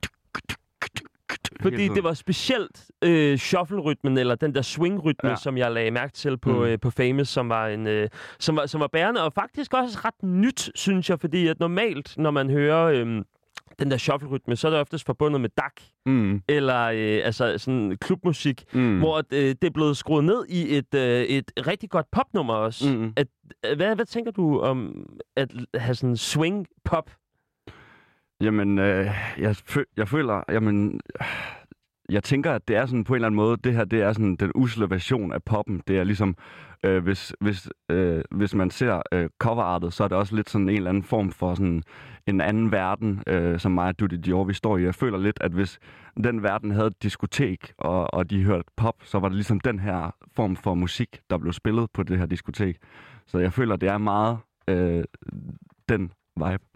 Fordi 1.62 1.88
det 1.88 2.04
var 2.04 2.14
specielt 2.14 2.86
øh, 3.04 3.38
shuffle-rytmen, 3.38 4.18
eller 4.18 4.36
den 4.36 4.56
der 4.56 4.62
swing-rytme, 4.62 5.30
ja. 5.30 5.36
Som 5.36 5.58
jeg 5.58 5.72
lagde 5.72 5.92
mærke 5.92 6.14
til 6.14 6.38
på, 6.38 6.52
Mm. 6.52 6.62
øh, 6.64 6.80
på 6.80 6.90
Famous, 6.90 7.28
som 7.30 7.50
var, 7.50 7.68
en, 7.68 7.88
øh, 7.88 8.10
som, 8.40 8.56
var, 8.56 8.66
som 8.66 8.82
var 8.82 8.88
bærende, 8.88 9.24
og 9.24 9.34
faktisk 9.34 9.74
også 9.74 10.00
ret 10.06 10.24
nyt, 10.24 10.70
synes 10.76 11.10
jeg, 11.10 11.20
fordi 11.20 11.48
at 11.48 11.60
normalt, 11.60 12.18
når 12.18 12.32
man 12.32 12.50
hører 12.50 12.86
øh, 12.86 13.22
den 13.80 13.92
der 13.92 13.98
shuffle-rytme, 13.98 14.56
så 14.56 14.68
er 14.68 14.72
det 14.72 14.80
oftest 14.80 15.06
forbundet 15.06 15.42
med 15.42 15.50
DAC, 15.58 15.72
Mm, 16.06 16.42
eller 16.50 16.80
øh, 16.86 17.22
altså 17.26 17.58
sådan 17.58 17.98
klubmusik, 18.02 18.64
mm, 18.74 18.80
mm. 18.82 18.98
hvor 19.00 19.18
øh, 19.18 19.40
det 19.40 19.64
er 19.64 19.70
blevet 19.70 19.98
skruet 19.98 20.24
ned 20.24 20.46
i 20.50 20.78
et, 20.78 20.94
øh, 20.96 21.22
et 21.24 21.52
rigtig 21.68 21.90
godt 21.90 22.06
popnummer 22.12 22.54
også. 22.54 22.90
mm. 22.94 23.14
At, 23.18 23.28
øh, 23.66 23.76
hvad, 23.78 23.96
hvad 23.96 24.06
tænker 24.06 24.32
du 24.32 24.60
om 24.60 25.06
at 25.36 25.52
have 25.76 25.96
sådan 25.96 26.18
swing-pop? 26.18 27.12
Jamen, 28.42 28.80
øh, 28.80 29.06
jeg, 29.38 29.56
fø- 29.70 29.94
jeg 29.98 30.08
føler, 30.08 30.44
jamen, 30.50 31.02
jeg 32.10 32.24
tænker, 32.24 32.52
at 32.52 32.68
det 32.68 32.76
er 32.76 32.86
sådan 32.86 33.04
på 33.04 33.14
en 33.14 33.16
eller 33.16 33.28
anden 33.28 33.36
måde, 33.36 33.58
det 33.58 33.74
her, 33.74 33.86
det 33.86 34.02
er 34.02 34.14
sådan 34.14 34.36
den 34.36 34.52
usle 34.56 34.90
version 34.90 35.34
af 35.34 35.44
poppen. 35.44 35.82
Det 35.88 35.98
er 36.00 36.04
ligesom, 36.04 36.36
øh, 36.84 37.04
hvis, 37.04 37.34
hvis, 37.40 37.70
øh, 37.92 38.22
hvis 38.32 38.56
man 38.56 38.70
ser 38.70 39.02
øh, 39.12 39.30
coverartet, 39.40 39.94
så 39.94 40.04
er 40.04 40.08
det 40.08 40.18
også 40.18 40.36
lidt 40.36 40.50
sådan 40.50 40.70
en 40.70 40.76
eller 40.76 40.90
anden 40.90 41.04
form 41.04 41.32
for 41.32 41.56
sådan 41.56 41.84
en 42.28 42.42
anden 42.42 42.72
verden, 42.72 43.24
øh, 43.28 43.60
som 43.60 43.72
mig 43.72 43.88
og 43.88 44.00
Duty 44.00 44.16
Dior, 44.16 44.44
vi 44.44 44.54
står 44.54 44.78
i. 44.78 44.84
Jeg 44.84 44.96
føler 44.96 45.18
lidt, 45.18 45.38
at 45.42 45.52
hvis 45.52 45.80
den 46.24 46.44
verden 46.44 46.72
havde 46.72 46.88
et 46.88 47.04
diskotek, 47.04 47.74
og, 47.78 48.14
og 48.14 48.30
de 48.30 48.44
hørte 48.44 48.70
pop, 48.78 48.96
så 49.04 49.20
var 49.20 49.30
det 49.30 49.36
ligesom 49.36 49.60
den 49.60 49.80
her 49.80 50.16
form 50.36 50.56
for 50.56 50.74
musik, 50.74 51.20
der 51.30 51.38
blev 51.38 51.54
spillet 51.54 51.92
på 51.94 52.04
det 52.04 52.18
her 52.18 52.26
diskotek. 52.26 52.78
Så 53.28 53.38
jeg 53.40 53.54
føler, 53.54 53.76
det 53.76 53.90
er 53.90 53.98
meget 53.98 54.38
øh, 54.68 55.04
den 55.90 56.12
vibe. 56.38 56.69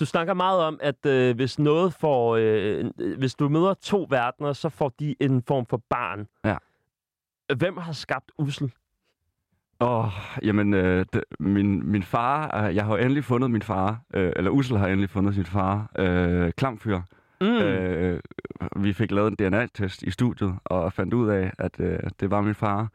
Du 0.00 0.06
snakker 0.06 0.34
meget 0.34 0.60
om, 0.60 0.78
at 0.82 1.06
øh, 1.06 1.36
hvis 1.36 1.58
noget 1.58 1.94
får, 1.94 2.36
øh, 2.36 2.90
øh, 3.00 3.18
hvis 3.18 3.34
du 3.34 3.48
møder 3.48 3.74
to 3.74 4.06
verdener, 4.10 4.52
så 4.52 4.68
får 4.68 4.92
de 5.00 5.14
en 5.20 5.42
form 5.42 5.66
for 5.66 5.82
barn. 5.90 6.26
Ja. 6.44 6.56
Hvem 7.56 7.76
har 7.76 7.92
skabt 7.92 8.32
Ussel? 8.38 8.72
Åh, 9.80 10.04
oh, 10.04 10.10
jamen, 10.42 10.74
øh, 10.74 11.06
det, 11.12 11.24
min, 11.38 11.90
min 11.90 12.02
far, 12.02 12.64
øh, 12.64 12.74
jeg 12.74 12.84
har 12.84 12.96
jo 12.96 13.02
endelig 13.02 13.24
fundet 13.24 13.50
min 13.50 13.62
far, 13.62 14.00
øh, 14.14 14.32
eller 14.36 14.50
Ussel 14.50 14.78
har 14.78 14.86
endelig 14.86 15.10
fundet 15.10 15.34
sin 15.34 15.46
far, 15.46 15.90
øh, 15.98 16.52
Klamfyr. 16.56 17.00
Mm. 17.40 17.46
Øh, 17.46 18.20
vi 18.76 18.92
fik 18.92 19.10
lavet 19.10 19.28
en 19.28 19.36
DNA-test 19.50 20.02
i 20.02 20.10
studiet, 20.10 20.54
og 20.64 20.92
fandt 20.92 21.14
ud 21.14 21.28
af, 21.28 21.52
at 21.58 21.80
øh, 21.80 21.98
det 22.20 22.30
var 22.30 22.40
min 22.40 22.54
far. 22.54 22.88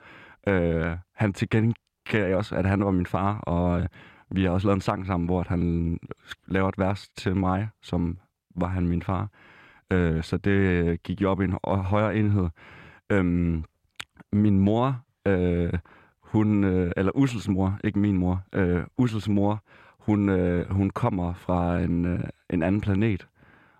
Øh, 0.48 0.98
han 1.14 1.34
tilkendegav 1.34 2.38
også, 2.38 2.56
at 2.56 2.66
han 2.66 2.86
var 2.86 2.92
min 2.92 3.06
far, 3.06 3.40
og, 3.40 3.90
vi 4.32 4.44
har 4.44 4.50
også 4.50 4.68
lavet 4.68 4.78
en 4.78 4.82
sang 4.82 5.06
sammen, 5.06 5.28
hvor 5.28 5.46
han 5.48 6.00
laver 6.48 6.70
et 6.70 6.78
vers 6.78 7.10
til 7.10 7.36
mig, 7.36 7.70
som 7.82 8.18
var 8.56 8.68
han 8.68 8.88
min 8.88 9.02
far. 9.02 9.30
Øh, 9.92 10.24
så 10.24 10.38
det 10.38 11.04
gik 11.04 11.22
jo 11.22 11.32
op 11.32 11.42
i 11.42 11.44
en 11.44 11.58
højere 11.66 12.16
enhed. 12.16 12.50
Øhm, 13.10 13.64
min 14.34 14.60
mor, 14.60 15.02
øh, 15.26 15.74
hun, 16.22 16.64
øh, 16.64 16.92
eller 16.98 17.12
Ussels 17.16 17.48
mor, 17.48 17.80
ikke 17.84 18.00
min 18.00 18.18
mor, 18.18 18.44
øh, 18.54 18.84
Ussels 18.98 19.30
mor, 19.30 19.64
hun, 20.00 20.30
øh, 20.30 20.72
hun 20.72 20.90
kommer 20.90 21.34
fra 21.34 21.80
en, 21.80 22.06
øh, 22.06 22.20
en 22.50 22.64
anden 22.64 22.82
planet. 22.82 23.28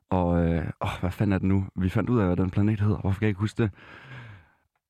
Og, 0.10 0.48
øh, 0.48 0.66
åh, 0.82 1.00
hvad 1.00 1.12
fanden 1.12 1.34
er 1.34 1.38
det 1.38 1.48
nu? 1.48 1.66
Vi 1.76 1.90
fandt 1.90 2.10
ud 2.10 2.20
af, 2.20 2.26
hvad 2.26 2.36
den 2.38 2.50
planet 2.50 2.80
hedder. 2.80 2.98
Hvorfor 2.98 3.20
kan 3.20 3.26
jeg 3.26 3.30
ikke 3.30 3.40
huske 3.40 3.64
det? 3.64 3.72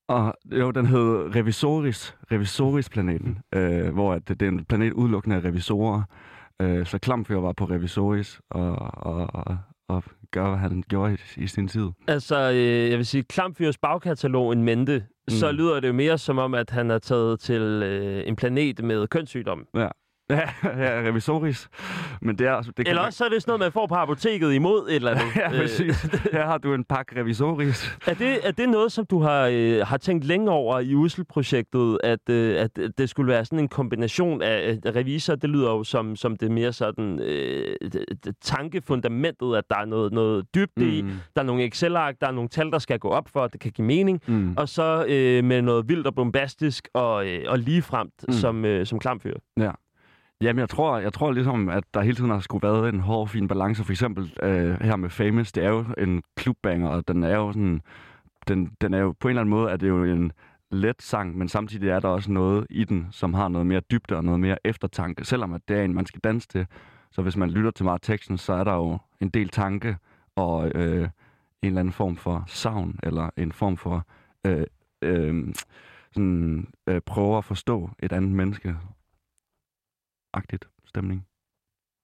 Og 0.07 0.33
jo, 0.51 0.71
den 0.71 0.85
hed 0.85 1.35
Revisoris, 1.35 2.15
Revisoris-planeten, 2.31 3.37
øh, 3.55 3.93
hvor 3.93 4.13
at 4.13 4.27
det, 4.27 4.41
er 4.41 4.47
en 4.47 4.65
planet 4.65 4.93
udelukkende 4.93 5.35
af 5.35 5.43
revisorer. 5.43 6.03
Øh, 6.61 6.85
så 6.85 6.97
Klamfyr 6.99 7.37
var 7.37 7.53
på 7.53 7.65
Revisoris 7.65 8.41
og, 8.49 8.75
og, 8.93 9.29
og, 9.33 9.57
og 9.87 10.03
gør, 10.31 10.49
hvad 10.49 10.57
han 10.57 10.83
gjorde 10.89 11.13
i, 11.13 11.43
i 11.43 11.47
sin 11.47 11.67
tid. 11.67 11.87
Altså, 12.07 12.51
øh, 12.51 12.89
jeg 12.89 12.97
vil 12.97 13.05
sige, 13.05 13.23
Klamfyrs 13.23 13.77
bagkatalog 13.77 14.53
en 14.53 14.63
mente, 14.63 14.97
mm. 14.97 15.31
så 15.31 15.51
lyder 15.51 15.79
det 15.79 15.87
jo 15.87 15.93
mere 15.93 16.17
som 16.17 16.37
om, 16.37 16.53
at 16.53 16.69
han 16.69 16.91
er 16.91 16.99
taget 16.99 17.39
til 17.39 17.61
øh, 17.61 18.27
en 18.27 18.35
planet 18.35 18.83
med 18.83 19.07
kønssygdom. 19.07 19.67
Ja, 19.75 19.87
ja, 20.63 21.01
Revisoris. 21.07 21.69
Men 22.21 22.37
det 22.37 22.47
er, 22.47 22.53
altså- 22.53 22.71
det 22.77 22.85
kan 22.85 22.91
Eller 22.91 23.01
også 23.01 23.17
så 23.17 23.25
er 23.25 23.29
det 23.29 23.41
sådan 23.41 23.49
noget, 23.49 23.59
man 23.59 23.71
får 23.71 23.87
på 23.87 23.95
apoteket 23.95 24.53
imod 24.53 24.87
et 24.89 24.95
eller 24.95 25.11
andet. 25.11 25.35
Ja, 25.35 25.49
præcis. 25.49 26.01
Her 26.33 26.45
har 26.45 26.57
du 26.57 26.73
en 26.73 26.83
pakke 26.83 27.19
Revisoris. 27.19 27.97
Er 28.07 28.13
det, 28.13 28.47
er 28.47 28.51
det 28.51 28.69
noget, 28.69 28.91
som 28.91 29.05
du 29.05 29.21
har, 29.21 29.49
øh, 29.51 29.87
har 29.87 29.97
tænkt 29.97 30.25
længe 30.25 30.51
over 30.51 30.79
i 30.79 30.95
Ussel-projektet, 30.95 31.99
at, 32.03 32.29
øh, 32.29 32.61
at 32.61 32.79
det 32.97 33.09
skulle 33.09 33.27
være 33.27 33.45
sådan 33.45 33.59
en 33.59 33.67
kombination 33.67 34.41
af 34.41 34.79
øh, 34.85 34.95
revisor? 34.95 35.35
Det 35.35 35.49
lyder 35.49 35.71
jo 35.71 35.83
som, 35.83 36.15
som 36.15 36.35
det 36.35 36.51
mere 36.51 36.73
sådan 36.73 37.19
øh, 37.19 37.75
tankefundamentet, 38.41 39.55
at 39.55 39.63
der 39.69 39.77
er 39.77 39.85
noget, 39.85 40.13
noget 40.13 40.45
dybt 40.55 40.77
mm. 40.77 40.87
i. 40.87 41.01
Der 41.35 41.41
er 41.41 41.43
nogle 41.43 41.63
Excel-ark, 41.63 42.15
der 42.21 42.27
er 42.27 42.31
nogle 42.31 42.49
tal, 42.49 42.71
der 42.71 42.79
skal 42.79 42.99
gå 42.99 43.09
op 43.09 43.29
for, 43.29 43.43
at 43.43 43.53
det 43.53 43.61
kan 43.61 43.71
give 43.71 43.87
mening. 43.87 44.21
Mm. 44.27 44.53
Og 44.57 44.69
så 44.69 45.05
øh, 45.09 45.43
med 45.43 45.61
noget 45.61 45.89
vildt 45.89 46.07
og 46.07 46.15
bombastisk 46.15 46.87
og, 46.93 47.27
øh, 47.27 47.45
og 47.47 47.59
ligefremt 47.59 48.13
mm. 48.27 48.33
Som, 48.33 48.65
øh, 48.65 48.85
som 48.85 48.99
klamfyr. 48.99 49.35
Jamen, 50.41 50.59
jeg 50.59 50.69
tror, 50.69 50.97
jeg 50.97 51.13
tror 51.13 51.31
ligesom, 51.31 51.69
at 51.69 51.83
der 51.93 52.01
hele 52.01 52.15
tiden 52.15 52.29
har 52.29 52.39
skulle 52.39 52.67
været 52.67 52.93
en 52.93 52.99
hård, 52.99 53.27
fin 53.27 53.47
balance. 53.47 53.83
For 53.83 53.91
eksempel 53.91 54.33
øh, 54.43 54.81
her 54.81 54.95
med 54.95 55.09
Famous, 55.09 55.51
det 55.51 55.63
er 55.63 55.69
jo 55.69 55.85
en 55.97 56.23
klubbanger, 56.35 56.89
og 56.89 57.07
den 57.07 57.23
er 57.23 57.35
jo 57.35 57.51
sådan... 57.51 57.81
Den, 58.47 58.71
den 58.81 58.93
er 58.93 58.99
jo 58.99 59.15
på 59.19 59.27
en 59.27 59.29
eller 59.29 59.41
anden 59.41 59.49
måde, 59.49 59.71
at 59.71 59.81
det 59.81 59.87
jo 59.87 60.03
en 60.03 60.31
let 60.71 61.01
sang, 61.01 61.37
men 61.37 61.49
samtidig 61.49 61.89
er 61.89 61.99
der 61.99 62.07
også 62.07 62.31
noget 62.31 62.67
i 62.69 62.83
den, 62.83 63.07
som 63.11 63.33
har 63.33 63.47
noget 63.47 63.67
mere 63.67 63.79
dybde 63.79 64.15
og 64.15 64.23
noget 64.23 64.39
mere 64.39 64.57
eftertanke, 64.63 65.25
selvom 65.25 65.53
at 65.53 65.61
det 65.67 65.77
er 65.77 65.83
en, 65.83 65.93
man 65.93 66.05
skal 66.05 66.21
danse 66.23 66.47
til. 66.47 66.67
Så 67.11 67.21
hvis 67.21 67.37
man 67.37 67.49
lytter 67.49 67.71
til 67.71 67.85
meget 67.85 68.01
teksten, 68.01 68.37
så 68.37 68.53
er 68.53 68.63
der 68.63 68.73
jo 68.73 68.97
en 69.21 69.29
del 69.29 69.49
tanke 69.49 69.97
og 70.35 70.71
øh, 70.75 71.09
en 71.61 71.67
eller 71.67 71.79
anden 71.79 71.91
form 71.91 72.15
for 72.15 72.43
savn, 72.47 72.99
eller 73.03 73.29
en 73.37 73.51
form 73.51 73.77
for 73.77 74.05
øh, 74.45 74.65
øh, 75.01 75.53
sådan, 76.11 76.67
øh, 76.87 77.01
prøve 77.01 77.37
at 77.37 77.45
forstå 77.45 77.89
et 77.99 78.11
andet 78.11 78.31
menneske. 78.31 78.75
Agtigt 80.35 80.65
stemning. 80.87 81.25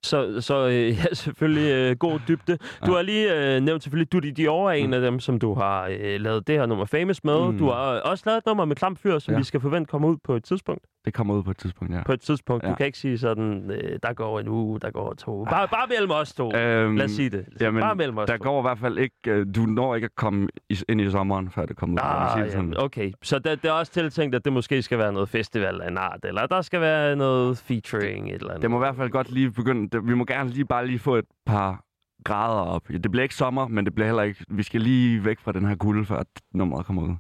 Så, 0.05 0.41
så 0.41 0.67
øh, 0.67 0.73
ja, 0.99 1.13
selvfølgelig 1.13 1.71
øh, 1.71 1.97
god 1.97 2.19
dybde. 2.27 2.57
Du 2.85 2.91
Ja. 2.91 2.95
har 2.95 3.01
lige 3.01 3.55
øh, 3.55 3.61
nævnt 3.61 3.83
selvfølgelig, 3.83 4.11
Dutti 4.11 4.31
Dior 4.31 4.69
er 4.69 4.73
en 4.73 4.87
Mm. 4.87 4.93
af 4.93 5.01
dem, 5.01 5.19
som 5.19 5.39
du 5.39 5.53
har 5.53 5.87
øh, 5.99 6.21
lavet 6.21 6.47
det 6.47 6.55
her 6.55 6.65
nummer 6.65 6.85
Famous 6.85 7.23
med. 7.23 7.51
Mm. 7.51 7.57
Du 7.57 7.69
har 7.69 7.93
øh, 7.93 8.01
også 8.05 8.23
lavet 8.27 8.37
et 8.37 8.45
nummer 8.45 8.65
med 8.65 8.75
Klamfyr, 8.75 9.19
som 9.19 9.31
ja. 9.31 9.35
Ja. 9.35 9.39
vi 9.39 9.43
skal 9.43 9.59
forvente 9.59 9.89
kommer 9.89 10.07
ud 10.09 10.17
på 10.23 10.35
et 10.35 10.43
tidspunkt. 10.43 10.85
Det 11.05 11.13
kommer 11.13 11.33
ud 11.33 11.43
på 11.43 11.51
et 11.51 11.57
tidspunkt, 11.57 11.93
ja. 11.93 12.03
På 12.03 12.11
et 12.13 12.21
tidspunkt. 12.21 12.63
Ja. 12.63 12.69
Du 12.69 12.75
kan 12.75 12.85
ikke 12.85 12.97
sige 12.97 13.17
sådan, 13.17 13.71
øh, 13.71 13.99
der 14.03 14.13
går 14.13 14.39
en 14.39 14.47
uge, 14.47 14.79
der 14.79 14.91
går 14.91 15.13
to. 15.13 15.45
Bare, 15.45 15.67
bare 15.67 15.87
mellem 15.89 16.11
os 16.11 16.33
to. 16.33 16.55
Øhm, 16.55 16.95
Lad 16.95 17.05
os 17.05 17.11
sige 17.11 17.29
det. 17.29 17.45
jamen, 17.61 17.81
bare 17.81 17.95
mellem 17.95 18.17
os 18.17 18.27
Der 18.27 18.37
to. 18.37 18.43
går 18.43 18.59
i 18.59 18.61
hvert 18.61 18.79
fald 18.79 18.97
ikke... 18.97 19.15
øh, 19.27 19.45
Du 19.55 19.61
når 19.61 19.95
ikke 19.95 20.05
at 20.05 20.15
komme 20.15 20.47
i, 20.69 20.77
ind 20.89 21.01
i 21.01 21.11
sommeren, 21.11 21.49
før 21.49 21.65
det 21.65 21.75
kommer 21.77 21.93
ud. 21.93 22.19
lad 22.19 22.29
sige 22.29 22.39
Ah, 22.39 22.43
det 22.45 22.51
sådan. 22.51 22.77
okay. 22.77 23.11
Så 23.23 23.39
det, 23.39 23.61
det 23.63 23.69
er 23.69 23.73
også 23.73 23.91
tiltænkt, 23.91 24.35
at 24.35 24.45
det 24.45 24.53
måske 24.53 24.81
skal 24.81 24.97
være 24.97 25.13
noget 25.13 25.29
festival 25.29 25.81
af 25.81 25.87
en 25.87 25.97
art, 25.97 26.19
eller 26.23 26.45
der 26.47 26.61
skal 26.61 26.81
være 26.81 27.15
noget 27.15 27.57
featuring, 27.57 28.27
et 28.29 28.33
eller 28.35 28.49
andet. 28.49 28.61
Det 28.61 28.71
må 28.71 28.77
i 28.77 28.79
hvert 28.79 28.95
fald 28.95 29.09
godt 29.09 29.31
lige 29.31 29.51
begynde... 29.51 29.89
det- 29.89 30.07
Vi 30.07 30.13
må 30.15 30.25
gerne 30.25 30.49
lige 30.49 30.65
bare 30.65 30.87
lige 30.87 30.99
få 30.99 31.15
et 31.15 31.25
par 31.45 31.83
grader 32.25 32.61
op. 32.61 32.87
Det 32.87 33.11
bliver 33.11 33.23
ikke 33.23 33.35
sommer, 33.35 33.67
men 33.67 33.85
det 33.85 33.95
bliver 33.95 34.07
heller 34.07 34.23
ikke... 34.23 34.45
Vi 34.49 34.63
skal 34.63 34.81
lige 34.81 35.25
væk 35.25 35.39
fra 35.39 35.51
den 35.51 35.65
her 35.65 35.75
kulde, 35.75 36.05
før 36.05 36.23
nummeret 36.53 36.85
kommer 36.85 37.01
ud. 37.01 37.15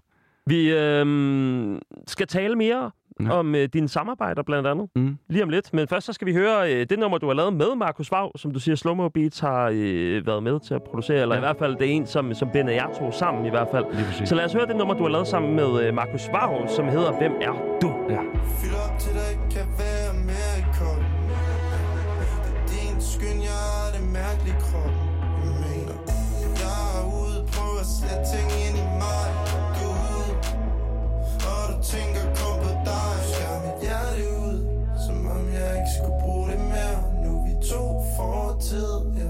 Vi 0.45 0.73
øh, 0.77 1.79
skal 2.07 2.27
tale 2.27 2.55
mere 2.55 2.91
ja. 3.19 3.31
Om 3.31 3.55
øh, 3.55 3.69
dine 3.73 3.89
samarbejder, 3.89 4.43
blandt 4.43 4.67
andet. 4.67 4.87
Mm. 4.95 5.17
Lige 5.29 5.43
om 5.43 5.49
lidt. 5.49 5.73
Men 5.73 5.87
først 5.87 6.05
så 6.05 6.13
skal 6.13 6.27
vi 6.27 6.33
høre 6.33 6.73
øh, 6.73 6.85
det 6.89 6.99
nummer, 6.99 7.17
du 7.17 7.27
har 7.27 7.33
lavet 7.33 7.53
med 7.53 7.75
Markus 7.75 8.11
Vav, 8.11 8.37
som 8.37 8.51
du 8.51 8.59
siger, 8.59 8.75
Slow 8.75 8.95
Mo 8.95 9.09
Beats 9.09 9.39
har 9.39 9.71
øh, 9.73 10.27
været 10.27 10.43
med 10.43 10.59
til 10.59 10.73
at 10.73 10.83
producere. 10.83 11.21
Eller 11.21 11.35
ja. 11.35 11.39
I 11.39 11.45
hvert 11.45 11.57
fald, 11.57 11.75
det 11.75 11.87
er 11.87 11.91
en, 11.91 12.05
som, 12.07 12.33
som 12.33 12.49
binder 12.53 12.73
jer 12.73 12.87
to 12.99 13.11
sammen 13.11 13.45
i 13.45 13.49
hvert 13.49 13.67
fald. 13.71 13.85
Så 14.25 14.35
lad 14.35 14.45
os 14.45 14.53
høre 14.53 14.65
det 14.67 14.75
nummer, 14.75 14.93
du 14.93 15.03
har 15.03 15.09
lavet 15.09 15.27
sammen 15.27 15.55
med 15.55 15.87
øh, 15.87 15.93
Markus 15.93 16.27
Vav, 16.33 16.67
som 16.67 16.87
hedder 16.87 17.11
Hvem 17.17 17.31
er 17.41 17.77
du? 17.81 17.93
Ja. 18.09 18.19
Tid 38.61 38.93
ja. 39.19 39.29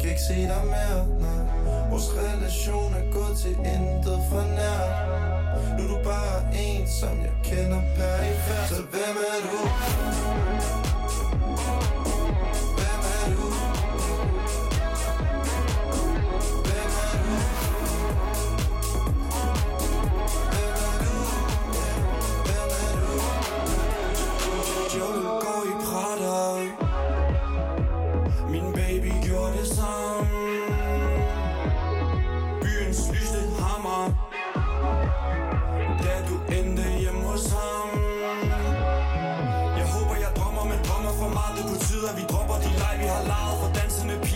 Kan 0.00 0.08
ikke 0.10 0.22
se 0.28 0.34
dig 0.34 0.64
mere, 0.74 1.00
nej 1.24 1.42
Vores 1.90 2.08
relation 2.22 2.94
er 2.94 3.12
gået 3.12 3.36
til 3.42 3.50
intet 3.50 4.18
fra 4.30 4.42
nær 4.58 5.10
nu 5.78 5.84
er 5.84 5.88
du 5.88 6.04
bare 6.04 6.54
en, 6.54 6.88
som 7.00 7.20
jeg 7.20 7.32
kender 7.44 7.80
perifært 7.96 8.68
Så 8.68 8.82
hvem 8.92 9.16
er 9.32 9.40
du? 9.50 9.60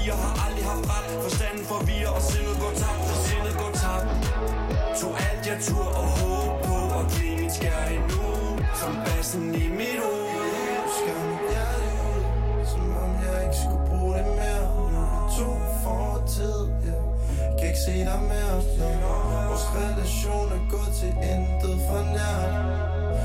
Piger 0.05 0.17
har 0.17 0.47
aldrig 0.47 0.65
haft 0.65 0.87
ret. 0.93 1.23
Forstanden 1.27 1.65
forvirrer 1.73 2.13
og 2.19 2.23
sindet 2.31 2.57
går 2.63 2.73
tabt. 2.83 3.05
Og 3.13 3.19
sindet 3.27 3.55
går 3.63 3.73
tabt. 3.83 4.09
Tog 5.01 5.13
alt 5.29 5.43
jeg 5.49 5.59
tur 5.69 5.87
og 6.01 6.07
håb 6.19 6.53
på 6.67 6.79
Og 6.99 7.05
give 7.13 7.37
mit 7.41 7.53
skær 7.57 7.85
endnu 7.97 8.29
Som 8.81 8.93
bassen 9.05 9.55
i 9.55 9.67
mit 9.79 9.99
hoved 10.05 10.87
Skær 10.97 11.21
mit 11.31 11.43
hjerte 11.51 11.89
ud 12.11 12.23
Som 12.71 12.85
om 13.05 13.11
jeg 13.25 13.37
ikke 13.45 13.59
skulle 13.63 13.85
bruge 13.91 14.13
det 14.19 14.27
mere. 14.41 14.65
Nu 14.93 15.01
er 15.03 15.09
vi 15.13 15.21
to 15.39 15.51
fortid, 15.85 16.61
ja. 16.87 16.99
Kan 17.59 17.67
ikke 17.71 17.83
se 17.87 17.95
dig 18.11 18.21
mere. 18.33 18.57
No. 19.03 19.15
Vores 19.49 19.67
relation 19.81 20.47
er 20.59 20.63
gået 20.75 20.93
til 21.01 21.13
intet 21.33 21.77
for 21.87 22.03
nær. 22.15 22.41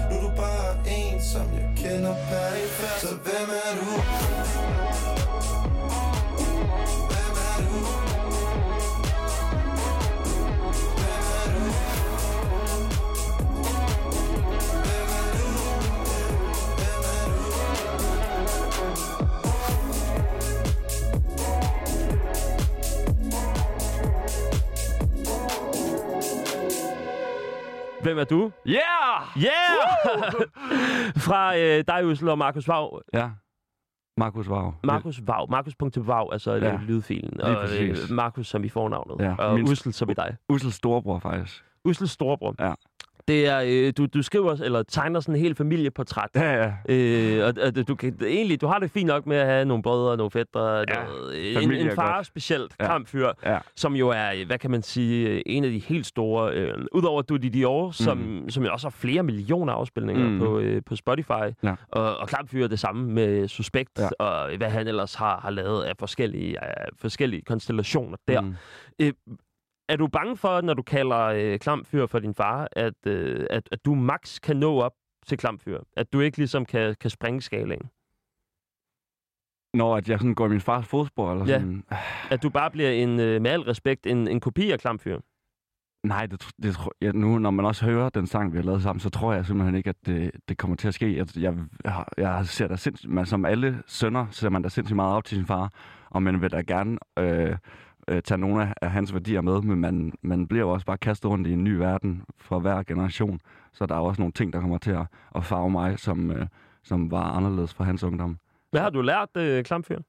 Nu 0.09 0.15
er 0.17 0.21
du 0.25 0.31
bare 0.43 0.71
en, 0.97 1.17
som 1.31 1.45
jeg 1.57 1.67
kender 1.81 2.15
perifært 2.29 2.99
Så 3.01 3.11
hvem 3.25 3.49
er 3.65 3.71
du? 3.79 3.91
Hvem 28.01 28.17
er 28.17 28.23
du? 28.23 28.51
Yeah! 28.67 29.37
Yeah! 29.37 30.47
Fra 31.25 31.57
øh, 31.57 31.83
dig, 31.87 32.05
Ussel, 32.05 32.29
og 32.29 32.37
Markus 32.37 32.67
Vav. 32.67 33.01
Ja. 33.13 33.29
Markus 34.19 34.49
Vav. 34.49 34.73
Markus 34.83 35.21
Vav. 35.27 35.49
Markus.vav, 35.49 36.29
altså 36.31 36.53
ja. 36.53 36.65
Ja, 36.71 36.79
lydfilen. 36.87 37.41
Og 37.41 37.51
øh. 37.81 37.95
Markus 38.11 38.47
som 38.47 38.63
i 38.63 38.69
fornavnet. 38.69 39.25
Ja, 39.25 39.35
Og 39.35 39.55
min- 39.55 39.69
Ussel 39.69 39.93
som 39.93 40.09
i 40.09 40.13
dig. 40.13 40.35
Ussels 40.49 40.75
storebror, 40.75 41.19
faktisk. 41.19 41.63
Ussels 41.85 42.11
storebror. 42.11 42.55
Ja. 42.59 42.73
Det 43.29 43.47
er, 43.47 43.61
øh, 43.65 43.93
du, 43.97 44.05
du 44.05 44.21
skriver, 44.21 44.55
eller 44.63 44.83
tegner 44.83 45.19
sådan 45.19 45.35
en 45.35 45.41
helt 45.41 45.57
familieportræt. 45.57 46.29
Ja, 46.35 46.53
ja. 46.63 46.73
Øh, 46.89 47.45
og, 47.47 47.53
og 47.65 47.87
du, 47.87 47.95
kan, 47.95 48.17
egentlig, 48.27 48.61
du 48.61 48.67
har 48.67 48.79
det 48.79 48.91
fint 48.91 49.07
nok 49.07 49.25
med 49.25 49.37
at 49.37 49.45
have 49.47 49.65
nogle 49.65 49.83
brødre 49.83 50.11
og 50.11 50.17
nogle 50.17 50.31
fætter. 50.31 50.75
Ja, 50.77 50.83
noget, 51.09 51.49
en, 51.55 51.61
familie 51.61 51.81
en 51.81 51.87
er 51.89 51.95
far 51.95 52.15
godt. 52.15 52.25
specielt, 52.25 52.75
Ja. 52.79 52.85
kampfyr, 52.85 53.29
Ja. 53.45 53.57
som 53.75 53.95
jo 53.95 54.09
er, 54.09 54.45
hvad 54.45 54.57
kan 54.59 54.71
man 54.71 54.81
sige, 54.81 55.47
en 55.47 55.63
af 55.63 55.71
de 55.71 55.79
helt 55.79 56.05
store. 56.05 56.53
Øh, 56.53 56.73
Udover 56.91 57.21
Du 57.21 57.37
Di 57.37 57.49
Dior, 57.49 57.91
som, 57.91 58.17
mm. 58.17 58.49
som 58.49 58.63
jo 58.63 58.71
også 58.71 58.85
har 58.87 58.91
flere 58.91 59.23
millioner 59.23 59.73
afspilninger 59.73 60.27
mm. 60.29 60.39
På, 60.39 60.59
øh, 60.59 60.81
på 60.85 60.95
Spotify. 60.95 61.31
Ja. 61.63 61.75
Og, 61.91 62.17
og 62.17 62.27
Kampfyr 62.27 62.67
det 62.67 62.79
samme 62.79 63.11
med 63.13 63.47
Suspekt, 63.47 63.99
Ja. 63.99 64.09
og 64.19 64.57
hvad 64.57 64.69
han 64.69 64.87
ellers 64.87 65.15
har, 65.15 65.39
har 65.39 65.49
lavet 65.49 65.83
af 65.83 65.93
forskellige, 65.99 66.63
af 66.63 66.87
forskellige 66.97 67.41
konstellationer 67.41 68.17
der. 68.27 68.41
Mm. 68.41 68.55
Øh, 69.01 69.13
er 69.89 69.95
du 69.95 70.07
bange 70.07 70.37
for, 70.37 70.61
når 70.61 70.73
du 70.73 70.81
kalder 70.81 71.19
øh, 71.19 71.59
klamfyr 71.59 72.05
for 72.05 72.19
din 72.19 72.33
far, 72.33 72.67
at, 72.71 72.93
øh, 73.07 73.45
at, 73.49 73.69
at 73.71 73.85
du 73.85 73.95
max 73.95 74.39
kan 74.41 74.57
nå 74.57 74.81
op 74.81 74.93
til 75.27 75.37
klamfyr? 75.37 75.79
At 75.97 76.13
du 76.13 76.19
ikke 76.19 76.37
ligesom 76.37 76.65
kan, 76.65 76.95
kan 77.01 77.09
springe 77.09 77.41
skalaen? 77.41 77.89
Når 79.73 79.97
at 79.97 80.09
jeg 80.09 80.19
sådan 80.19 80.35
går 80.35 80.45
i 80.45 80.49
min 80.49 80.61
fars 80.61 80.87
fodspor, 80.87 81.31
eller 81.31 81.45
Ja. 81.45 81.59
sådan... 81.59 81.83
At 82.31 82.43
du 82.43 82.49
bare 82.49 82.71
bliver 82.71 82.89
en, 82.91 83.19
øh, 83.19 83.41
med 83.41 83.51
al 83.51 83.61
respekt 83.61 84.07
en, 84.07 84.27
en 84.27 84.39
kopi 84.39 84.71
af 84.71 84.79
klamfyr? 84.79 85.19
Nej, 86.03 86.25
det, 86.25 86.47
det 86.63 86.75
tror 86.75 86.93
jeg 87.01 87.13
nu, 87.13 87.37
når 87.39 87.51
man 87.51 87.65
også 87.65 87.85
hører 87.85 88.09
den 88.09 88.27
sang, 88.27 88.51
vi 88.53 88.57
har 88.57 88.63
lavet 88.63 88.83
sammen, 88.83 88.99
så 88.99 89.09
tror 89.09 89.33
jeg 89.33 89.45
simpelthen 89.45 89.75
ikke, 89.75 89.89
at 89.89 89.95
det, 90.05 90.31
det 90.49 90.57
kommer 90.57 90.75
til 90.77 90.87
at 90.87 90.93
ske. 90.93 91.17
Jeg, 91.17 91.37
jeg, 91.37 91.55
jeg, 91.83 92.05
jeg 92.17 92.45
ser 92.45 92.67
da 92.67 92.75
sindssygt, 92.75 93.11
man, 93.11 93.25
som 93.25 93.45
alle 93.45 93.83
sønner, 93.87 94.25
ser 94.31 94.49
man 94.49 94.61
da 94.61 94.69
sindssygt 94.69 94.95
meget 94.95 95.15
op 95.15 95.23
til 95.23 95.37
sin 95.37 95.45
far, 95.45 95.71
og 96.09 96.23
man 96.23 96.41
vil 96.41 96.51
da 96.51 96.61
gerne 96.61 96.97
øh, 97.19 97.57
øh, 98.09 98.21
tage 98.21 98.37
nogle 98.37 98.73
af, 98.81 98.91
hans 98.91 99.13
værdier 99.13 99.41
med, 99.41 99.61
men 99.61 99.79
man, 99.79 100.13
man 100.21 100.47
bliver 100.47 100.65
jo 100.65 100.69
også 100.69 100.85
bare 100.85 100.97
kastet 100.97 101.31
rundt 101.31 101.47
i 101.47 101.53
en 101.53 101.63
ny 101.63 101.73
verden 101.73 102.23
fra 102.37 102.59
hver 102.59 102.83
generation, 102.83 103.39
så 103.73 103.85
der 103.85 103.95
er 103.95 103.99
også 103.99 104.21
nogle 104.21 104.31
ting, 104.31 104.53
der 104.53 104.61
kommer 104.61 104.77
til 104.77 104.91
at, 104.91 105.05
at 105.35 105.45
farve 105.45 105.69
mig, 105.69 105.99
som, 105.99 106.31
øh, 106.31 106.47
som 106.83 107.11
var 107.11 107.23
anderledes 107.23 107.73
fra 107.73 107.83
hans 107.83 108.03
ungdom. 108.03 108.37
Hvad 108.71 108.81
har 108.81 108.89
du 108.89 109.01
lært, 109.01 109.29
øh, 109.37 109.63
klamfyr? 109.63 109.99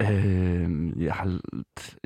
Øh, 0.00 1.02
jeg 1.04 1.14
har, 1.14 1.40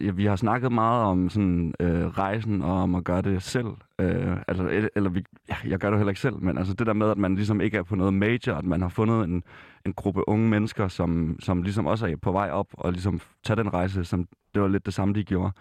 ja, 0.01 0.11
vi 0.11 0.25
har 0.25 0.37
snakket 0.37 0.73
meget 0.73 1.05
om 1.05 1.29
sådan, 1.29 1.75
øh, 1.81 2.07
rejsen 2.07 2.63
og 2.63 2.83
om 2.83 2.95
at 2.95 3.05
gøre 3.05 3.23
det 3.23 3.43
selv. 3.43 3.67
Øh, 3.99 4.37
altså, 4.49 4.89
eller, 4.97 5.11
vi, 5.11 5.25
ja, 5.49 5.57
jeg 5.67 5.79
gør 5.79 5.91
det 5.91 5.99
heller 5.99 6.11
ikke 6.11 6.21
selv, 6.21 6.43
men 6.43 6.59
altså 6.59 6.75
det 6.75 6.87
der 6.87 6.93
med, 6.93 7.11
at 7.11 7.19
man 7.19 7.35
ligesom 7.35 7.61
ikke 7.61 7.77
er 7.77 7.83
på 7.83 7.95
noget 7.95 8.15
major, 8.15 8.55
at 8.55 8.65
man 8.65 8.83
har 8.83 8.89
fundet 8.89 9.25
en, 9.25 9.43
en 9.87 9.93
gruppe 9.93 10.29
unge 10.29 10.49
mennesker, 10.49 10.89
som, 10.89 11.37
som 11.41 11.63
ligesom 11.63 11.87
også 11.87 12.07
er 12.07 12.17
på 12.17 12.33
vej 12.33 12.51
op 12.51 12.67
og 12.73 12.93
ligesom 12.93 13.21
tage 13.45 13.57
den 13.57 13.75
rejse, 13.75 14.05
som 14.05 14.29
det 14.55 14.63
var 14.63 14.69
lidt 14.69 14.87
det 14.87 14.95
samme, 14.95 15.15
de 15.15 15.25
gjorde. 15.25 15.53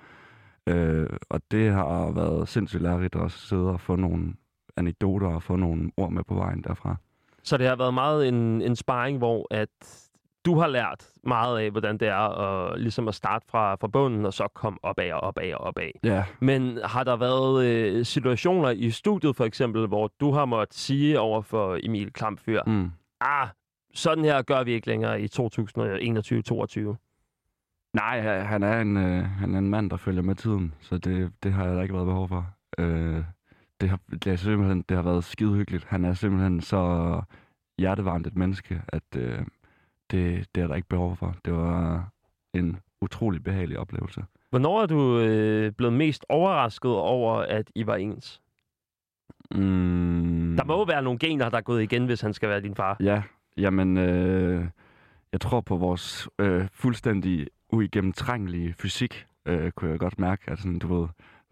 Øh, 0.67 1.09
og 1.29 1.41
det 1.51 1.71
har 1.71 2.11
været 2.11 2.47
sindssygt 2.47 2.81
lærerigt 2.83 3.15
at 3.15 3.31
sidde 3.31 3.69
og 3.69 3.79
få 3.81 3.95
nogle 3.95 4.33
anekdoter 4.77 5.27
og 5.27 5.43
få 5.43 5.55
nogle 5.55 5.91
ord 5.97 6.11
med 6.11 6.23
på 6.23 6.33
vejen 6.33 6.63
derfra. 6.67 6.95
Så 7.43 7.57
det 7.57 7.67
har 7.67 7.75
været 7.75 7.93
meget 7.93 8.27
en, 8.27 8.61
en 8.61 8.75
sparring, 8.75 9.17
hvor 9.17 9.47
at 9.51 10.02
du 10.45 10.59
har 10.59 10.67
lært 10.67 11.09
meget 11.23 11.59
af, 11.59 11.71
hvordan 11.71 11.97
det 11.97 12.07
er 12.07 12.15
at, 12.39 12.79
ligesom 12.79 13.07
at 13.07 13.15
starte 13.15 13.45
fra, 13.49 13.75
fra 13.75 13.87
bunden, 13.87 14.25
og 14.25 14.33
så 14.33 14.47
komme 14.47 14.79
opad 14.83 15.11
og 15.11 15.19
opad 15.19 15.53
og 15.53 15.59
opad. 15.61 15.91
Ja, 16.03 16.23
Men 16.39 16.79
har 16.85 17.03
der 17.03 17.15
været 17.15 17.65
øh, 17.65 18.05
situationer 18.05 18.69
i 18.69 18.91
studiet, 18.91 19.35
for 19.35 19.45
eksempel, 19.45 19.87
hvor 19.87 20.11
du 20.19 20.31
har 20.31 20.45
måttet 20.45 20.75
sige 20.75 21.19
over 21.19 21.41
for 21.41 21.79
Emil 21.83 22.13
Klamfyr, 22.13 22.61
mm. 22.67 22.91
ah, 23.21 23.47
sådan 23.93 24.23
her 24.23 24.41
gør 24.41 24.63
vi 24.63 24.71
ikke 24.71 24.87
længere 24.87 25.21
i 25.21 25.25
2021-2022. 25.25 26.95
Nej, 27.95 28.21
ha- 28.21 28.39
han 28.39 28.63
er, 28.63 28.81
en, 28.81 28.97
øh, 28.97 29.25
han 29.25 29.53
er 29.55 29.59
en 29.59 29.69
mand, 29.69 29.89
der 29.89 29.97
følger 29.97 30.21
med 30.21 30.35
tiden, 30.35 30.73
så 30.79 30.97
det, 30.97 31.31
det 31.43 31.53
har 31.53 31.65
jeg 31.65 31.75
da 31.75 31.81
ikke 31.81 31.93
været 31.93 32.07
behov 32.07 32.27
for. 32.27 32.45
Øh, 32.77 33.23
det, 33.81 33.89
har, 33.89 33.99
det, 34.11 34.27
er 34.27 34.35
simpelthen, 34.35 34.81
det 34.89 34.97
har 34.97 35.03
været 35.03 35.23
skide 35.23 35.53
hyggeligt. 35.53 35.85
Han 35.85 36.05
er 36.05 36.13
simpelthen 36.13 36.61
så 36.61 37.21
hjertevarmt 37.79 38.27
et 38.27 38.35
menneske, 38.35 38.81
at 38.87 39.15
øh, 39.15 39.39
det, 40.13 40.47
det 40.55 40.63
er 40.63 40.67
der 40.67 40.75
ikke 40.75 40.87
behov 40.87 41.15
for. 41.15 41.35
Det 41.45 41.53
var 41.53 42.09
en 42.53 42.77
utrolig 43.01 43.43
behagelig 43.43 43.79
oplevelse. 43.79 44.23
Hvornår 44.49 44.81
er 44.81 44.85
du 44.85 45.19
øh, 45.19 45.71
blevet 45.71 45.93
mest 45.93 46.25
overrasket 46.29 46.91
over, 46.91 47.33
at 47.33 47.71
I 47.75 47.87
var 47.87 47.95
ens? 47.95 48.41
Mm, 49.51 50.55
Der 50.57 50.63
må 50.63 50.73
jo 50.77 50.83
være 50.83 51.01
nogle 51.03 51.19
gener, 51.19 51.49
der 51.49 51.57
er 51.57 51.61
gået 51.61 51.83
igen, 51.83 52.05
hvis 52.05 52.21
han 52.21 52.33
skal 52.33 52.49
være 52.49 52.61
din 52.61 52.75
far. 52.75 52.97
Ja, 52.99 53.23
jamen, 53.57 53.97
øh, 53.97 54.65
jeg 55.31 55.41
tror 55.41 55.61
på 55.61 55.77
vores 55.77 56.29
øh, 56.39 56.67
fuldstændig 56.73 57.47
uigennemtrængelige 57.69 58.73
fysik, 58.73 59.25
øh, 59.45 59.71
kunne 59.71 59.91
jeg 59.91 59.99
godt 59.99 60.19
mærke, 60.19 60.51
at 60.51 60.59
sådan, 60.59 60.79
du 60.79 60.99
ved, 60.99 61.07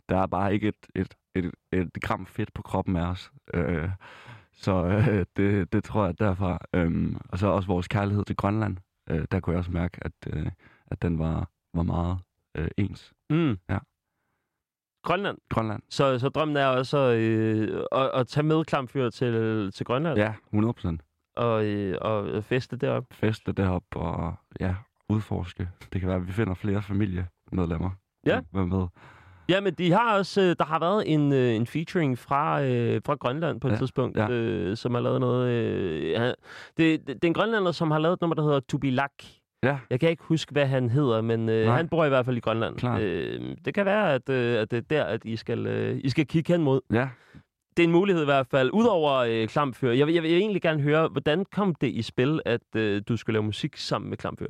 der 0.10 0.17
er 0.17 0.28
bare 0.28 0.54
ikke 0.54 0.67
et, 0.67 0.76
et, 0.95 1.15
et, 1.36 1.52
et 1.74 1.93
gram 2.02 2.26
fedt 2.26 2.54
på 2.54 2.62
kroppen 2.62 2.95
af 2.95 3.06
os. 3.06 3.32
Øh, 3.54 3.89
så 4.53 4.85
øh, 4.85 5.25
det, 5.37 5.73
det 5.73 5.83
tror 5.83 6.05
jeg 6.05 6.19
derfra. 6.19 6.59
Øh, 6.73 7.15
og 7.29 7.39
så 7.39 7.47
også 7.47 7.67
vores 7.67 7.87
kærlighed 7.87 8.25
til 8.25 8.35
Grønland. 8.35 8.77
Øh, 9.09 9.25
der 9.31 9.39
kunne 9.39 9.51
jeg 9.53 9.59
også 9.59 9.71
mærke, 9.71 9.97
at, 10.05 10.11
øh, 10.27 10.51
at 10.87 11.01
den 11.01 11.19
var, 11.19 11.49
var 11.73 11.83
meget 11.83 12.17
øh, 12.55 12.67
ens. 12.77 13.13
Mm. 13.29 13.57
Ja. 13.69 13.77
Grønland. 15.03 15.37
Grønland? 15.49 15.81
Så, 15.89 16.19
så 16.19 16.29
drømmen 16.29 16.57
er 16.57 16.65
også 16.67 16.97
øh, 16.97 17.83
at, 17.91 18.11
at 18.13 18.27
tage 18.27 18.43
med 18.45 18.65
Klamfyr 18.65 19.09
til, 19.09 19.71
til 19.71 19.85
Grønland 19.85 20.17
Ja, 20.19 20.33
100 20.47 20.73
procent. 20.73 21.01
og, 21.35 21.65
øh, 21.65 21.97
og 22.01 22.43
feste 22.43 22.77
deroppe. 22.77 23.15
Feste 23.15 23.51
deroppe 23.51 23.99
og 23.99 24.33
ja, 24.59 24.75
udforske. 25.09 25.69
Det 25.93 26.01
kan 26.01 26.07
være, 26.07 26.17
at 26.17 26.27
vi 26.27 26.31
finder 26.31 26.53
flere 26.53 26.81
familiemedlemmer. 26.81 27.89
Ja. 28.25 28.41
Hvad 28.51 28.65
med? 28.65 28.87
Ja, 29.51 29.61
men 29.61 29.73
de 29.73 29.91
har 29.91 30.17
også, 30.17 30.41
øh, 30.41 30.55
der 30.59 30.65
har 30.65 30.79
været 30.79 31.13
en, 31.13 31.33
øh, 31.33 31.53
en 31.55 31.67
featuring 31.67 32.17
fra, 32.17 32.63
øh, 32.63 33.01
fra 33.05 33.15
Grønland 33.15 33.61
på 33.61 33.67
et 33.67 33.71
Ja, 33.71 33.77
tidspunkt, 33.77 34.17
ja. 34.17 34.29
øh, 34.29 34.77
som 34.77 34.93
har 34.93 35.01
lavet 35.01 35.19
noget... 35.19 35.49
Øh, 35.49 36.11
ja, 36.11 36.27
det, 36.27 36.37
det, 36.77 37.07
det 37.07 37.23
er 37.23 37.27
en 37.27 37.33
grønlander, 37.33 37.71
som 37.71 37.91
har 37.91 37.99
lavet 37.99 38.13
et 38.13 38.21
nummer, 38.21 38.35
der 38.35 38.43
hedder 38.43 38.59
Tubilak. 38.59 39.11
Ja, 39.63 39.77
Jeg 39.89 39.99
kan 39.99 40.09
ikke 40.09 40.23
huske, 40.23 40.51
hvad 40.51 40.65
han 40.65 40.89
hedder, 40.89 41.21
men 41.21 41.49
øh, 41.49 41.65
Nej. 41.65 41.75
han 41.77 41.87
bor 41.87 42.05
i 42.05 42.09
hvert 42.09 42.25
fald 42.25 42.37
i 42.37 42.39
Grønland. 42.39 42.99
Øh, 42.99 43.55
det 43.65 43.73
kan 43.73 43.85
være, 43.85 44.13
at, 44.13 44.29
øh, 44.29 44.61
at 44.61 44.71
det 44.71 44.77
er 44.77 44.81
der, 44.81 45.03
at 45.03 45.25
I 45.25 45.35
skal, 45.35 45.67
øh, 45.67 45.99
I 46.03 46.09
skal 46.09 46.25
kigge 46.27 46.53
hen 46.53 46.63
mod. 46.63 46.81
ja. 46.93 47.09
Det 47.77 47.83
er 47.83 47.87
en 47.87 47.91
mulighed 47.93 48.21
i 48.21 48.25
hvert 48.25 48.47
fald. 48.47 48.69
Udover 48.73 49.11
øh, 49.13 49.47
Klamfyr, 49.47 49.91
jeg, 49.91 50.07
vil- 50.07 50.13
jeg 50.13 50.23
vil 50.23 50.31
egentlig 50.33 50.61
gerne 50.61 50.81
høre, 50.81 51.07
hvordan 51.07 51.45
kom 51.51 51.75
det 51.75 51.87
i 51.87 52.01
spil, 52.01 52.39
at 52.45 52.75
øh, 52.75 53.01
du 53.07 53.17
skulle 53.17 53.33
lave 53.33 53.43
musik 53.43 53.77
sammen 53.77 54.09
med 54.09 54.17
Klamfyr? 54.17 54.47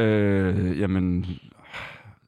Øh, 0.00 0.80
jamen, 0.80 1.26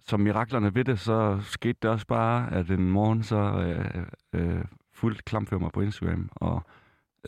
som 0.06 0.20
miraklerne 0.20 0.74
ved 0.74 0.84
det, 0.84 0.98
så 0.98 1.40
skete 1.42 1.78
det 1.82 1.90
også 1.90 2.06
bare, 2.06 2.52
at 2.52 2.70
en 2.70 2.90
morgen 2.90 3.22
så 3.22 3.36
øh, 3.36 4.06
øh, 4.32 4.64
fuldt 4.92 5.24
klamfører 5.24 5.60
mig 5.60 5.72
på 5.72 5.80
Instagram, 5.80 6.30
og 6.34 6.62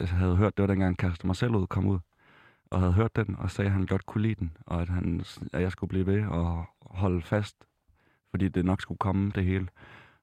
jeg 0.01 0.09
havde 0.09 0.37
hørt, 0.37 0.57
det 0.57 0.63
var 0.63 0.67
dengang 0.67 0.99
Kaster 0.99 1.27
mig 1.27 1.37
selv 1.37 1.55
ud 1.55 1.67
kom 1.67 1.87
ud, 1.87 1.99
og 2.71 2.81
havde 2.81 2.93
hørt 2.93 3.17
den, 3.17 3.37
og 3.39 3.51
sagde, 3.51 3.67
at 3.67 3.73
han 3.73 3.87
godt 3.87 4.07
kunne 4.07 4.23
lide 4.23 4.35
den, 4.35 4.57
og 4.67 4.83
at, 4.83 4.89
han, 4.89 5.25
at 5.53 5.63
jeg 5.63 5.73
skulle 5.73 5.89
blive 5.89 6.07
ved 6.07 6.27
og 6.27 6.65
holde 6.81 7.23
fast, 7.23 7.57
fordi 8.31 8.49
det 8.49 8.65
nok 8.65 8.81
skulle 8.81 8.99
komme, 8.99 9.31
det 9.35 9.45
hele. 9.45 9.69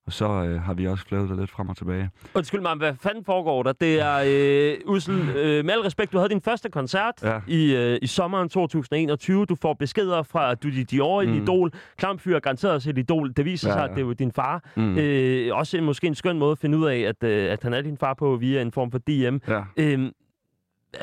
Og 0.07 0.13
så 0.13 0.25
øh, 0.25 0.61
har 0.61 0.73
vi 0.73 0.87
også 0.87 1.05
flævet 1.07 1.29
det 1.29 1.37
lidt 1.39 1.51
frem 1.51 1.69
og 1.69 1.77
tilbage. 1.77 2.09
Undskyld 2.35 2.61
mig, 2.61 2.75
hvad 2.75 2.93
fanden 3.01 3.25
foregår 3.25 3.63
der? 3.63 3.71
Det 3.71 3.99
er, 4.01 4.23
øh, 4.25 4.77
Ussel, 4.93 5.29
øh, 5.35 5.65
med 5.65 5.73
al 5.73 5.79
respekt, 5.79 6.11
du 6.13 6.17
havde 6.17 6.29
din 6.29 6.41
første 6.41 6.69
koncert 6.69 7.13
Ja. 7.23 7.39
i, 7.47 7.75
øh, 7.75 7.99
i 8.01 8.07
sommeren 8.07 8.49
2021. 8.49 9.45
Du 9.45 9.55
får 9.61 9.73
beskeder 9.73 10.23
fra 10.23 10.55
du 10.55 10.69
de 10.69 10.83
Dior, 10.83 11.23
mm. 11.23 11.29
Mm. 11.29 11.43
Idol. 11.43 11.71
Klamfyr 11.97 12.35
er 12.35 12.39
garanteret 12.39 12.73
også 12.73 12.89
et 12.89 12.97
idol. 12.97 13.33
Det 13.37 13.45
viser 13.45 13.69
Ja, 13.69 13.73
sig, 13.75 13.83
at 13.83 13.89
ja. 13.89 13.95
det 13.95 14.01
er 14.01 14.05
jo 14.05 14.13
din 14.13 14.31
far. 14.31 14.63
Mm. 14.75 14.97
Øh, 14.97 15.55
også 15.57 15.77
en, 15.77 15.83
måske 15.83 16.07
en 16.07 16.15
skøn 16.15 16.39
måde 16.39 16.51
at 16.51 16.57
finde 16.59 16.77
ud 16.77 16.85
af, 16.85 16.97
at, 16.99 17.23
øh, 17.23 17.51
at 17.51 17.63
han 17.63 17.73
er 17.73 17.81
din 17.81 17.97
far 17.97 18.13
på 18.13 18.35
via 18.35 18.61
en 18.61 18.71
form 18.71 18.91
for 18.91 18.97
DM. 18.97 19.37
Ja. 19.47 19.61
Øhm, 19.77 20.11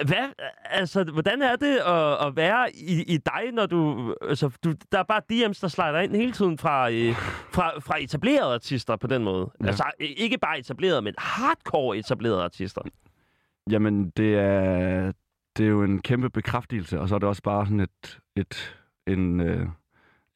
hvad, 0.06 0.28
altså, 0.64 1.04
hvordan 1.04 1.42
er 1.42 1.56
det 1.56 1.76
at, 1.76 2.26
at 2.26 2.36
være 2.36 2.76
i, 2.76 3.02
i 3.02 3.16
dig, 3.16 3.52
når 3.52 3.66
du, 3.66 4.14
altså, 4.28 4.50
du... 4.64 4.74
Der 4.92 4.98
er 4.98 5.02
bare 5.02 5.22
DM's, 5.32 5.60
der 5.60 5.68
slider 5.68 5.98
ind 6.00 6.16
hele 6.16 6.32
tiden 6.32 6.58
fra, 6.58 6.90
øh, 6.90 7.14
fra, 7.52 7.78
fra 7.78 8.02
etablerede 8.02 8.54
artister 8.54 8.96
på 8.96 9.06
den 9.06 9.24
måde. 9.24 9.50
Ja. 9.60 9.66
Altså, 9.66 9.84
ikke 10.00 10.38
bare 10.38 10.58
etablerede, 10.58 11.02
men 11.02 11.14
hardcore 11.18 11.98
etablerede 11.98 12.42
artister. 12.42 12.82
Jamen, 13.70 14.10
det 14.10 14.34
er, 14.34 15.12
det 15.56 15.64
er 15.64 15.70
jo 15.70 15.82
en 15.82 16.02
kæmpe 16.02 16.30
bekræftelse, 16.30 17.00
og 17.00 17.08
så 17.08 17.14
er 17.14 17.18
det 17.18 17.28
også 17.28 17.42
bare 17.42 17.66
sådan 17.66 17.80
et, 17.80 18.20
et, 18.36 18.76
en, 19.06 19.40
øh, 19.40 19.66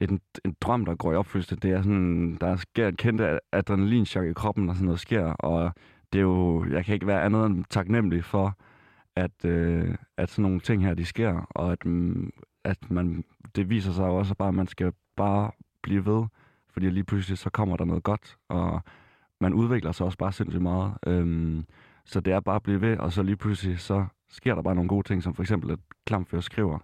en, 0.00 0.20
en 0.44 0.56
drøm, 0.60 0.84
der 0.84 0.94
går 0.94 1.12
i 1.12 1.16
opfyldelse. 1.16 1.56
Det 1.56 1.70
er 1.70 1.82
sådan, 1.82 2.36
der 2.40 2.56
sker 2.56 2.88
et 2.88 2.96
kæmpe 2.96 3.38
adrenalinchok 3.52 4.26
i 4.26 4.32
kroppen, 4.32 4.66
når 4.66 4.74
sådan 4.74 4.84
noget 4.84 5.00
sker, 5.00 5.24
og 5.24 5.72
det 6.12 6.18
er 6.18 6.22
jo, 6.22 6.64
jeg 6.70 6.84
kan 6.84 6.94
ikke 6.94 7.06
være 7.06 7.22
andet 7.22 7.46
end 7.46 7.64
taknemmelig 7.70 8.24
for, 8.24 8.58
at, 9.16 9.44
øh, 9.44 9.94
at 10.16 10.30
sådan 10.30 10.42
nogle 10.42 10.60
ting 10.60 10.84
her, 10.84 10.94
de 10.94 11.04
sker, 11.04 11.46
og 11.50 11.72
at, 11.72 11.84
mm, 11.84 12.32
at 12.64 12.90
man, 12.90 13.24
det 13.56 13.70
viser 13.70 13.92
sig 13.92 14.06
jo 14.06 14.16
også 14.16 14.34
bare, 14.34 14.48
at 14.48 14.54
man 14.54 14.66
skal 14.66 14.92
bare 15.16 15.50
blive 15.82 16.06
ved, 16.06 16.24
fordi 16.70 16.90
lige 16.90 17.04
pludselig 17.04 17.38
så 17.38 17.50
kommer 17.50 17.76
der 17.76 17.84
noget 17.84 18.02
godt, 18.02 18.36
og 18.48 18.80
man 19.40 19.54
udvikler 19.54 19.92
sig 19.92 20.06
også 20.06 20.18
bare 20.18 20.32
sindssygt 20.32 20.62
meget. 20.62 20.94
Øhm, 21.06 21.64
så 22.04 22.20
det 22.20 22.32
er 22.32 22.40
bare 22.40 22.56
at 22.56 22.62
blive 22.62 22.80
ved, 22.80 22.98
og 22.98 23.12
så 23.12 23.22
lige 23.22 23.36
pludselig, 23.36 23.78
så 23.78 24.06
sker 24.28 24.54
der 24.54 24.62
bare 24.62 24.74
nogle 24.74 24.88
gode 24.88 25.08
ting, 25.08 25.22
som 25.22 25.34
for 25.34 25.42
eksempel, 25.42 25.70
at 25.70 25.78
Klamfør 26.06 26.40
skriver. 26.40 26.78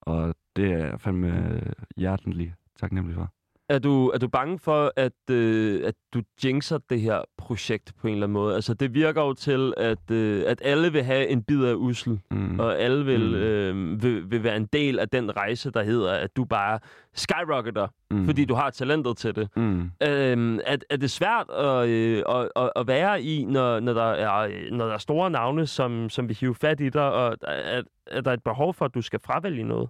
Og 0.00 0.34
det 0.56 0.72
er 0.72 0.78
jeg 0.78 1.00
fandme 1.00 1.54
øh, 1.54 1.72
hjertelig 1.96 2.54
taknemmelig 2.76 3.14
for. 3.16 3.32
Er 3.68 3.78
du, 3.78 4.08
er 4.08 4.18
du 4.18 4.28
bange 4.28 4.58
for, 4.58 4.92
at, 4.96 5.12
øh, 5.30 5.86
at 5.86 5.94
du 6.14 6.22
jinxer 6.44 6.78
det 6.90 7.00
her 7.00 7.22
projekt 7.38 7.92
på 8.00 8.06
en 8.08 8.14
eller 8.14 8.26
anden 8.26 8.32
måde? 8.32 8.54
Altså, 8.54 8.74
det 8.74 8.94
virker 8.94 9.22
jo 9.22 9.32
til, 9.34 9.74
at, 9.76 10.10
øh, 10.10 10.44
at 10.46 10.62
alle 10.64 10.92
vil 10.92 11.02
have 11.02 11.28
en 11.28 11.42
bid 11.42 11.64
af 11.64 11.74
usel, 11.74 12.20
Mm. 12.30 12.60
og 12.60 12.78
alle 12.78 13.04
vil, 13.04 13.28
Mm. 13.28 13.34
øh, 13.34 14.02
vil, 14.02 14.30
vil 14.30 14.44
være 14.44 14.56
en 14.56 14.66
del 14.66 14.98
af 14.98 15.08
den 15.08 15.36
rejse, 15.36 15.70
der 15.70 15.82
hedder, 15.82 16.12
at 16.12 16.36
du 16.36 16.44
bare 16.44 16.78
skyrocketer, 17.14 17.88
mm. 18.10 18.24
fordi 18.26 18.44
du 18.44 18.54
har 18.54 18.70
talentet 18.70 19.16
til 19.16 19.36
det. 19.36 19.48
Mm. 19.56 19.90
Øhm, 20.08 20.58
er, 20.66 20.76
er 20.90 20.96
det 20.96 21.10
svært 21.10 21.50
at, 21.50 21.88
øh, 21.88 22.22
at, 22.28 22.48
at, 22.56 22.70
at 22.76 22.86
være 22.86 23.22
i, 23.22 23.44
når, 23.44 23.80
når, 23.80 23.92
der 23.92 24.10
er, 24.10 24.70
når 24.72 24.86
der 24.86 24.94
er 24.94 24.98
store 24.98 25.30
navne, 25.30 25.66
som, 25.66 26.08
som 26.10 26.28
vil 26.28 26.36
hive 26.40 26.54
fat 26.54 26.80
i 26.80 26.88
dig, 26.88 27.12
og 27.12 27.36
er, 27.42 27.82
er 28.06 28.20
der 28.20 28.32
et 28.32 28.42
behov 28.42 28.74
for, 28.74 28.84
at 28.84 28.94
du 28.94 29.02
skal 29.02 29.20
fravælge 29.24 29.64
noget? 29.64 29.88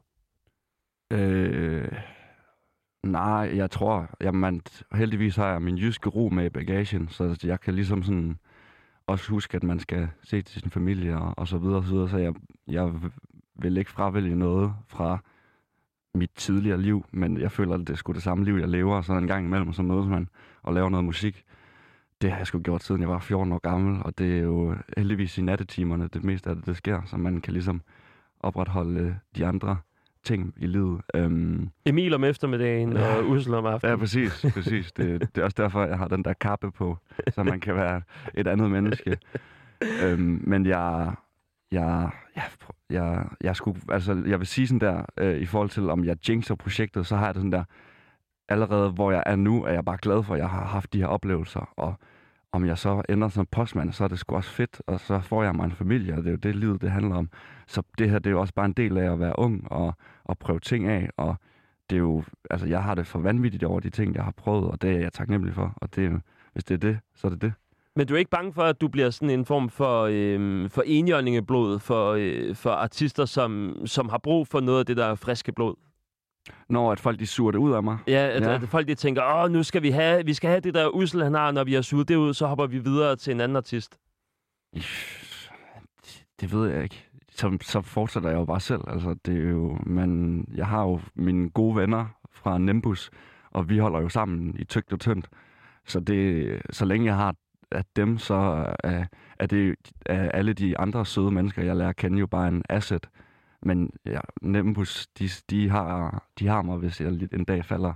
Øh, 1.13 1.89
nej, 3.03 3.53
jeg 3.55 3.71
tror, 3.71 4.09
jamen, 4.21 4.63
heldigvis 4.95 5.37
har 5.37 5.49
jeg 5.49 5.63
min 5.63 5.79
jyske 5.79 6.09
ro 6.09 6.29
med 6.29 6.47
i 6.47 6.49
bagagen, 6.49 7.09
så 7.09 7.41
jeg 7.45 7.61
kan 7.61 7.75
ligesom 7.75 8.03
sådan 8.03 8.39
også 9.07 9.31
huske, 9.31 9.57
at 9.57 9.63
man 9.63 9.81
skal 9.81 10.09
se 10.23 10.43
til 10.43 10.61
sin 10.61 10.71
familie 10.71 11.19
og, 11.19 11.35
og 11.37 11.49
så 11.49 11.59
videre 11.59 11.77
og 11.77 11.85
så 11.85 11.91
videre, 11.91 12.09
så 12.09 12.19
jeg, 12.19 12.35
jeg 12.69 12.93
vil 13.57 13.77
ikke 13.77 13.91
fravælge 13.91 14.37
noget 14.37 14.75
fra 14.87 15.19
mit 16.15 16.31
tidligere 16.37 16.81
liv, 16.81 17.05
men 17.11 17.41
jeg 17.41 17.53
føler, 17.53 17.75
at 17.75 17.81
det 17.81 17.91
er 17.91 17.95
sgu 17.95 18.13
det 18.13 18.23
samme 18.23 18.45
liv, 18.45 18.55
jeg 18.55 18.69
lever, 18.69 18.97
og 18.97 19.05
så 19.05 19.13
en 19.13 19.27
gang 19.27 19.47
imellem, 19.47 19.73
så 19.73 19.83
mødes 19.83 20.07
man 20.07 20.29
og 20.63 20.75
laver 20.75 20.89
noget 20.89 21.05
musik. 21.05 21.45
Det 22.23 22.31
har 22.31 22.39
jeg 22.39 22.47
sgu 22.47 22.59
gjort, 22.59 22.83
siden 22.83 23.01
jeg 23.01 23.09
var 23.09 23.19
14 23.19 23.53
år 23.53 23.59
gammel, 23.59 24.03
og 24.03 24.19
det 24.19 24.39
er 24.39 24.43
jo 24.43 24.75
heldigvis 24.97 25.39
i 25.39 25.43
nattetimerne, 25.43 26.09
det 26.09 26.25
meste 26.25 26.51
af 26.51 26.57
det, 26.57 26.67
det 26.67 26.77
sker, 26.77 27.03
så 27.07 27.17
man 27.17 27.41
kan 27.41 27.53
ligesom 27.53 27.83
opretholde 28.41 29.19
de 29.37 29.47
andre 29.47 29.77
ting 30.25 30.55
i 30.57 30.67
livet. 30.67 31.01
Øhm, 31.15 31.69
Emil 31.87 32.15
om 32.15 32.25
eftermiddagen 32.25 32.93
Ja. 32.93 33.17
og 33.17 33.29
Ussel 33.29 33.55
om 33.55 33.67
aftenen. 33.67 33.91
ja, 33.91 33.97
præcis. 33.97 34.47
præcis. 34.55 34.93
Det, 34.93 35.21
det 35.35 35.41
er 35.41 35.45
også 35.45 35.57
derfor, 35.63 35.85
jeg 35.85 35.99
har 35.99 36.09
den 36.09 36.25
der 36.25 36.33
kappe 36.33 36.71
på, 36.71 36.99
så 37.31 37.43
man 37.43 37.61
kan 37.61 37.75
være 37.75 38.03
et 38.35 38.47
andet 38.47 38.71
menneske. 38.71 39.19
øhm, 40.03 40.43
men 40.47 40.67
jeg, 40.67 41.13
jeg, 41.73 42.11
jeg, 42.37 42.43
jeg, 42.91 43.25
jeg, 43.41 43.57
skulle, 43.57 43.81
altså, 43.89 44.23
jeg 44.27 44.39
vil 44.39 44.47
sige 44.47 44.67
sådan 44.67 44.81
der, 44.81 45.03
øh, 45.19 45.37
i 45.41 45.47
forhold 45.47 45.71
til, 45.71 45.91
om 45.91 46.05
jeg 46.05 46.29
jinxer 46.29 46.55
projektet, 46.55 47.07
så 47.07 47.17
har 47.17 47.25
jeg 47.25 47.35
det 47.35 47.41
sådan 47.41 47.53
der, 47.53 47.65
allerede 48.49 48.91
hvor 48.91 49.11
jeg 49.13 49.23
er 49.27 49.37
nu, 49.37 49.65
er 49.65 49.73
jeg 49.73 49.85
bare 49.85 49.99
glad 50.03 50.23
for, 50.23 50.35
at 50.35 50.41
jeg 50.41 50.49
har 50.49 50.65
haft 50.65 50.93
de 50.93 50.99
her 50.99 51.07
oplevelser, 51.07 51.73
og 51.77 51.95
om 52.53 52.67
jeg 52.67 52.79
så 52.79 53.03
ender 53.09 53.29
som 53.29 53.47
postmand, 53.47 53.93
så 53.93 54.05
er 54.05 54.09
det 54.09 54.19
sgu 54.19 54.37
også 54.37 54.51
fedt, 54.51 54.83
og 54.87 55.01
så 55.01 55.21
får 55.21 55.43
jeg 55.43 55.55
mig 55.55 55.65
en 55.65 55.73
familie, 55.73 56.15
og 56.15 56.19
det 56.19 56.27
er 56.27 56.31
jo 56.31 56.37
det, 56.37 56.57
livet 56.57 56.81
det 56.83 56.91
handler 56.91 57.17
om. 57.17 57.31
Så 57.67 57.83
det 57.99 58.11
her, 58.11 58.19
det 58.19 58.27
er 58.27 58.31
jo 58.31 58.41
også 58.41 58.55
bare 58.55 58.67
en 58.67 58.73
del 58.73 58.99
af 58.99 59.13
at 59.13 59.21
være 59.21 59.39
ung, 59.39 59.73
og, 59.73 59.95
og 60.25 60.39
prøve 60.39 60.61
ting 60.61 60.89
af, 60.89 61.11
og 61.17 61.37
det 61.91 61.97
er 61.97 62.01
jo, 62.01 62.25
altså 62.51 62.67
jeg 62.67 62.83
har 62.83 62.95
det 62.95 63.07
for 63.07 63.19
vanvittigt 63.19 63.65
over 63.65 63.81
de 63.81 63.91
ting, 63.91 64.15
jeg 64.15 64.25
har 64.25 64.33
prøvet, 64.37 64.71
og 64.71 64.83
det 64.83 64.91
er 64.91 64.99
jeg 64.99 65.13
taknemmelig 65.13 65.55
for, 65.55 65.73
og 65.77 65.97
det 65.97 66.23
hvis 66.53 66.65
det 66.65 66.75
er 66.75 66.79
det, 66.79 66.99
så 67.15 67.27
er 67.27 67.31
det 67.31 67.43
det. 67.43 67.53
Men 67.97 68.07
du 68.07 68.15
er 68.15 68.19
ikke 68.19 68.31
bange 68.31 68.53
for, 68.53 68.63
at 68.63 68.81
du 68.81 68.89
bliver 68.89 69.11
sådan 69.11 69.31
en 69.31 69.45
form 69.45 69.69
for, 69.71 70.09
øh, 70.11 70.71
for 70.71 70.83
enhjørningeblod 70.87 71.79
for, 71.79 72.13
øh, 72.19 72.55
for 72.55 72.71
artister, 72.71 73.25
som, 73.25 73.77
som 73.87 74.09
har 74.09 74.19
brug 74.19 74.49
for 74.49 74.61
noget 74.61 74.79
af 74.79 74.87
det 74.87 74.97
der 74.97 75.15
friske 75.15 75.53
blod? 75.53 75.75
Når 76.69 76.93
at 76.93 77.01
folk 77.01 77.19
de 77.19 77.27
suger 77.27 77.53
det 77.53 77.59
ud 77.59 77.73
af 77.73 77.83
mig. 77.83 77.99
Ja, 78.07 78.29
at, 78.33 78.43
Ja. 78.43 78.55
at 78.55 78.63
folk 78.69 78.89
de 78.89 78.95
tænker, 78.95 79.23
åh, 79.45 79.51
nu 79.51 79.63
skal 79.63 79.83
vi 79.83 79.91
have, 79.91 80.25
vi 80.25 80.35
skal 80.35 80.51
have 80.51 80.61
det 80.61 80.75
der 80.75 80.89
usel, 80.89 81.23
han 81.23 81.35
har, 81.35 81.51
når 81.51 81.65
vi 81.65 81.75
har 81.75 81.83
suget 81.83 82.09
det 82.09 82.17
ud, 82.17 82.35
så 82.35 82.47
hopper 82.47 82.67
vi 82.67 82.79
videre 82.79 83.17
til 83.17 83.31
en 83.31 83.41
anden 83.41 83.57
artist. 83.57 83.99
Det 86.41 86.53
ved 86.53 86.69
jeg 86.71 86.83
ikke. 86.83 87.09
Så, 87.33 87.59
så 87.63 87.81
fortsætter 87.81 88.29
jeg 88.31 88.39
jo 88.39 88.45
bare 88.45 88.61
selv. 88.61 88.81
Altså, 88.87 89.15
det 89.27 89.37
er 89.45 89.51
jo, 89.51 89.79
men 89.87 90.45
jeg 90.55 90.67
har 90.67 90.83
jo 90.83 91.01
mine 91.15 91.51
gode 91.51 91.77
venner 91.77 92.07
fra 92.33 92.59
Nimbus, 92.59 93.11
og 93.51 93.69
vi 93.69 93.79
holder 93.79 94.01
jo 94.01 94.09
sammen 94.09 94.57
i 94.59 94.65
tygt 94.65 94.93
og 94.93 95.01
tyndt. 95.01 95.29
Så, 95.87 96.01
det, 96.01 96.63
så 96.71 96.85
længe 96.85 97.07
jeg 97.07 97.17
har 97.17 97.35
at 97.71 97.87
dem, 97.97 98.19
så 98.19 98.35
er, 98.85 99.05
er 99.39 99.47
det 99.47 99.75
er 100.07 100.31
alle 100.31 100.53
de 100.53 100.79
andre 100.79 101.07
søde 101.07 101.31
mennesker, 101.31 101.63
jeg 101.63 101.77
lærer 101.77 101.89
at 101.89 101.97
kende, 101.97 102.19
jo 102.19 102.27
bare 102.27 102.49
en 102.49 102.63
asset. 102.69 103.09
Men 103.63 103.91
ja, 104.07 104.21
Nimbus, 104.43 105.07
de, 105.19 105.29
de, 105.51 105.69
har, 105.69 106.23
de 106.39 106.47
har 106.49 106.63
mig, 106.63 106.77
hvis 106.79 107.01
jeg 107.01 107.13
lidt 107.13 107.35
en 107.35 107.45
dag 107.45 107.65
falder 107.65 107.93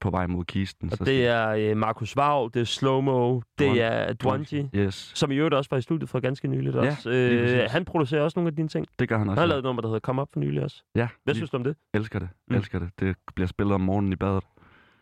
på 0.00 0.10
vej 0.10 0.26
mod 0.26 0.44
kisten. 0.44 0.90
Og 1.00 1.06
det 1.06 1.26
er 1.26 1.48
øh, 1.48 1.76
Markus 1.76 2.16
Vav, 2.16 2.50
det 2.54 2.60
er 2.60 2.64
Slowmo, 2.64 3.40
det 3.58 3.82
er 3.82 4.12
Dwanji, 4.12 4.70
Yes, 4.74 5.12
som 5.14 5.30
i 5.30 5.34
øvrigt 5.36 5.54
også 5.54 5.68
var 5.70 5.78
i 5.78 5.82
studiet 5.82 6.08
for 6.08 6.20
ganske 6.20 6.48
nyligt 6.48 6.74
Ja, 6.76 6.80
også. 6.80 7.10
lige 7.10 7.62
Øh, 7.64 7.70
han 7.70 7.84
producerer 7.84 8.22
også 8.22 8.38
nogle 8.38 8.48
af 8.48 8.56
dine 8.56 8.68
ting. 8.68 8.86
det 8.98 9.08
gør 9.08 9.18
han 9.18 9.26
Han 9.26 9.30
også. 9.30 9.40
har 9.40 9.46
lavet 9.46 9.58
et 9.58 9.64
nummer, 9.64 9.82
der 9.82 9.88
hedder 9.88 10.00
Come 10.00 10.22
Up 10.22 10.28
for 10.32 10.40
nylig 10.40 10.62
også. 10.62 10.82
Ja, 10.94 11.08
Hvad 11.24 11.34
synes 11.34 11.50
du 11.50 11.56
om 11.56 11.64
det? 11.64 11.76
elsker 11.94 12.18
det. 12.18 12.28
Mm. 12.48 12.56
Elsker 12.56 12.78
det. 12.78 12.90
Det 13.00 13.16
bliver 13.34 13.46
spillet 13.48 13.74
om 13.74 13.80
morgenen 13.80 14.12
i 14.12 14.16
badet. 14.16 14.44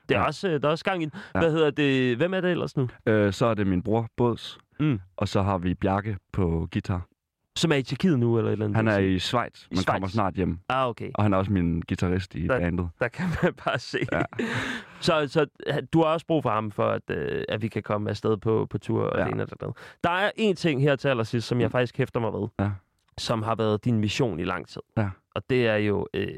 Det 0.08 0.14
er 0.14 0.20
Ja. 0.20 0.26
også, 0.26 0.48
øh, 0.48 0.60
der 0.62 0.68
er 0.68 0.72
også 0.72 0.84
gang 0.84 1.02
i 1.02 1.04
den. 1.04 1.12
Ja. 1.34 1.40
Hvad 1.40 1.52
hedder 1.52 1.70
det? 1.70 2.16
Hvem 2.16 2.34
er 2.34 2.40
det 2.40 2.50
ellers 2.50 2.76
nu? 2.76 2.88
Øh, 3.06 3.32
så 3.32 3.46
er 3.46 3.54
det 3.54 3.66
min 3.66 3.82
bror, 3.82 4.08
Båds. 4.16 4.58
Mm. 4.80 5.00
Og 5.16 5.28
så 5.28 5.42
har 5.42 5.58
vi 5.58 5.74
Bjarke 5.74 6.16
på 6.32 6.68
guitar. 6.72 7.06
Som 7.56 7.72
er 7.72 7.76
i 7.76 7.82
Tjekkiet 7.82 8.18
nu, 8.18 8.38
eller 8.38 8.48
et 8.48 8.52
eller 8.52 8.64
andet? 8.64 8.76
Han 8.76 8.88
er 8.88 8.98
i 8.98 9.18
Schweiz, 9.18 9.66
men 9.70 9.76
Schweiz. 9.76 9.84
kommer 9.86 10.08
snart 10.08 10.34
hjem. 10.34 10.58
Ah, 10.68 10.88
okay. 10.88 11.10
Og 11.14 11.22
han 11.22 11.32
er 11.32 11.36
også 11.36 11.52
min 11.52 11.80
guitarist 11.80 12.34
i 12.34 12.46
Der- 12.46 12.58
bandet. 12.58 12.88
Der 13.00 13.08
kan 13.08 13.24
man 13.42 13.54
bare 13.64 13.78
se. 13.78 13.98
Ja. 14.12 14.22
så, 15.00 15.28
så 15.28 15.46
du 15.92 15.98
har 16.02 16.06
også 16.06 16.26
brug 16.26 16.42
for 16.42 16.50
ham, 16.50 16.70
for 16.70 16.86
at, 16.88 17.10
øh, 17.10 17.44
at 17.48 17.62
vi 17.62 17.68
kan 17.68 17.82
komme 17.82 18.10
afsted 18.10 18.36
på, 18.36 18.66
på 18.70 18.78
tur 18.78 19.02
og 19.04 19.18
Ja. 19.18 19.24
det 19.24 19.32
ene 19.32 19.42
og 19.42 19.50
det 19.50 19.62
andet. 19.62 19.76
Der 20.04 20.10
er 20.10 20.30
en 20.36 20.56
ting 20.56 20.80
her 20.82 20.96
til 20.96 21.08
allersidst, 21.08 21.48
som 21.48 21.60
jeg 21.60 21.66
Mm. 21.68 21.72
faktisk 21.72 21.98
hæfter 21.98 22.20
mig 22.20 22.32
ved, 22.32 22.48
Ja. 22.60 22.70
som 23.18 23.42
har 23.42 23.54
været 23.54 23.84
din 23.84 23.98
mission 23.98 24.40
i 24.40 24.44
lang 24.44 24.68
tid. 24.68 24.82
Ja. 24.96 25.10
Og 25.34 25.42
det 25.50 25.66
er 25.66 25.76
jo, 25.76 26.06
øh, 26.14 26.28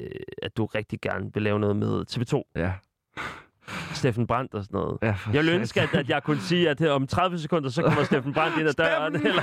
at 0.43 0.57
du 0.57 0.65
rigtig 0.67 1.01
gerne 1.01 1.31
vil 1.35 1.43
lave 1.43 1.61
noget 1.61 1.77
med 1.77 2.05
TV2, 2.11 2.43
Ja. 2.57 2.73
Steffen 3.95 4.27
Brandt 4.27 4.55
og 4.55 4.63
sådan 4.65 4.79
noget. 4.81 4.99
ja 5.03 5.11
for 5.13 5.31
Jeg 5.33 5.39
ville 5.39 5.47
satan. 5.51 5.61
ønske, 5.61 5.81
at, 5.81 5.95
at 5.95 6.09
jeg 6.09 6.23
kunne 6.23 6.41
sige, 6.41 6.69
at 6.71 6.81
om 6.87 7.07
30 7.07 7.39
sekunder, 7.39 7.71
så 7.71 7.83
kommer 7.83 8.05
Steffen 8.05 8.33
Brandt 8.33 8.59
ind 8.59 8.69
ad 8.69 8.75
døren. 8.75 9.15
Eller... 9.17 9.43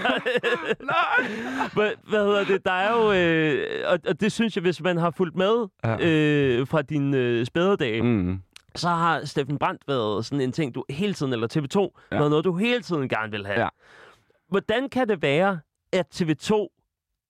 hvad, 1.73 1.91
hvad 2.09 2.19
hedder 2.25 2.43
det? 2.43 2.65
Der 2.65 2.71
er 2.71 2.91
jo... 2.91 3.13
Øh, 3.13 3.83
og, 3.87 3.99
og 4.07 4.21
det 4.21 4.31
synes 4.31 4.55
jeg, 4.55 4.61
hvis 4.61 4.81
man 4.81 4.97
har 4.97 5.11
fulgt 5.11 5.35
med 5.35 5.67
Ja. 5.83 5.97
øh, 6.07 6.67
fra 6.67 6.81
din 6.81 7.13
øh, 7.13 7.45
spædedage, 7.45 8.01
Mm. 8.01 8.39
så 8.75 8.89
har 8.89 9.25
Steffen 9.25 9.57
Brandt 9.57 9.81
været 9.87 10.25
sådan 10.25 10.41
en 10.41 10.51
ting, 10.51 10.75
du 10.75 10.83
hele 10.89 11.13
tiden, 11.13 11.33
eller 11.33 11.47
TV2, 11.57 11.79
ja. 11.79 11.87
Ja. 12.15 12.17
været 12.17 12.29
noget, 12.29 12.45
du 12.45 12.55
hele 12.57 12.81
tiden 12.81 13.09
gerne 13.09 13.31
vil 13.31 13.45
have. 13.45 13.59
Ja. 13.61 13.67
Hvordan 14.49 14.89
kan 14.89 15.07
det 15.09 15.21
være, 15.21 15.59
at 15.93 16.05
TV2 16.21 16.80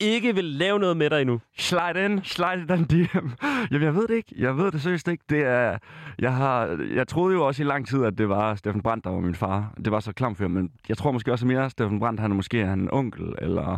ikke 0.02 0.36
vil 0.36 0.44
lave 0.44 0.80
noget 0.80 0.98
med 0.98 1.10
dig 1.10 1.22
endnu? 1.22 1.42
Slide 1.58 2.06
in, 2.06 2.24
slide 2.24 2.68
den 2.68 2.84
DM. 2.84 3.28
Jamen, 3.72 3.84
jeg 3.86 3.96
ved 3.96 4.08
det 4.08 4.16
ikke. 4.16 4.36
Jeg 4.38 4.58
ved 4.58 4.72
det 4.72 4.82
seriøst 4.82 5.08
ikke. 5.08 5.24
Det 5.30 5.40
er, 5.46 5.78
jeg, 6.20 6.34
har, 6.36 6.80
jeg 6.96 7.08
troede 7.08 7.36
jo 7.36 7.48
også 7.48 7.64
i 7.64 7.66
lang 7.66 7.88
tid, 7.88 8.04
at 8.04 8.18
det 8.18 8.30
var 8.30 8.56
Steffen 8.56 8.82
Brandt, 8.82 9.04
der 9.04 9.10
var 9.10 9.20
min 9.20 9.36
far. 9.36 9.74
Det 9.86 9.92
var 9.92 10.00
så 10.00 10.14
klamfyr, 10.14 10.48
men 10.48 10.72
jeg 10.90 10.98
tror 10.98 11.12
måske 11.12 11.32
også 11.32 11.48
mere, 11.48 11.66
at 11.66 11.72
Steffen 11.72 12.00
Brandt, 12.00 12.20
han 12.20 12.32
er 12.32 12.36
måske 12.36 12.66
han 12.66 12.90
onkel, 12.92 13.34
eller, 13.38 13.78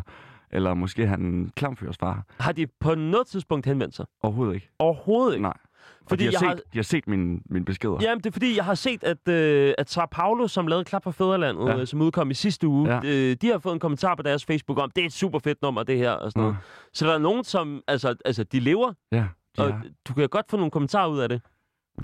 eller 0.51 0.73
måske 0.73 1.07
han 1.07 1.51
klamfyrs 1.55 1.97
far. 1.97 2.23
Har 2.39 2.51
de 2.51 2.67
på 2.79 2.95
noget 2.95 3.27
tidspunkt 3.27 3.65
henvendt 3.65 3.95
sig? 3.95 4.05
Overhovedet 4.23 4.55
ikke. 4.55 4.69
Overhovedet 4.79 5.33
ikke. 5.33 5.43
Nej. 5.43 5.57
Fordi 6.09 6.23
de 6.23 6.29
jeg 6.31 6.39
set, 6.39 6.47
har- 6.47 6.55
de 6.55 6.77
har 6.77 6.83
set 6.83 7.07
mine, 7.07 7.39
mine 7.45 7.65
beskeder. 7.65 7.97
Jamen, 8.01 8.17
det 8.17 8.25
er 8.25 8.31
fordi, 8.31 8.55
jeg 8.55 8.65
har 8.65 8.75
set, 8.75 9.03
at, 9.03 9.27
øh, 9.29 9.73
at 9.77 9.89
Sara 9.89 10.05
Paulo, 10.05 10.47
som 10.47 10.67
lavede 10.67 10.85
Klap 10.85 11.03
for 11.03 11.11
Fæderlandet, 11.11 11.67
Ja. 11.67 11.77
ja. 11.77 11.85
som 11.85 12.01
udkom 12.01 12.31
i 12.31 12.33
sidste 12.33 12.67
uge, 12.67 12.89
Ja. 12.89 12.99
ja. 13.03 13.29
øh, 13.31 13.35
de 13.41 13.47
har 13.47 13.57
fået 13.59 13.73
en 13.73 13.79
kommentar 13.79 14.15
på 14.15 14.21
deres 14.23 14.45
Facebook 14.45 14.77
om, 14.79 14.91
det 14.91 15.01
er 15.01 15.05
et 15.05 15.13
super 15.13 15.39
fedt 15.39 15.61
nummer, 15.61 15.83
det 15.83 15.97
her, 15.97 16.11
og 16.11 16.31
sådan 16.31 16.41
Nå. 16.41 16.47
noget. 16.47 16.57
Så 16.93 17.07
der 17.07 17.13
er 17.13 17.17
nogen, 17.17 17.43
som, 17.43 17.81
altså, 17.87 18.15
altså 18.25 18.43
de 18.43 18.59
lever, 18.59 18.93
Ja. 19.11 19.25
og 19.57 19.69
ja. 19.69 19.75
du 20.07 20.13
kan 20.13 20.29
godt 20.29 20.45
få 20.49 20.57
nogle 20.57 20.71
kommentarer 20.71 21.07
ud 21.09 21.19
af 21.19 21.29
det, 21.29 21.41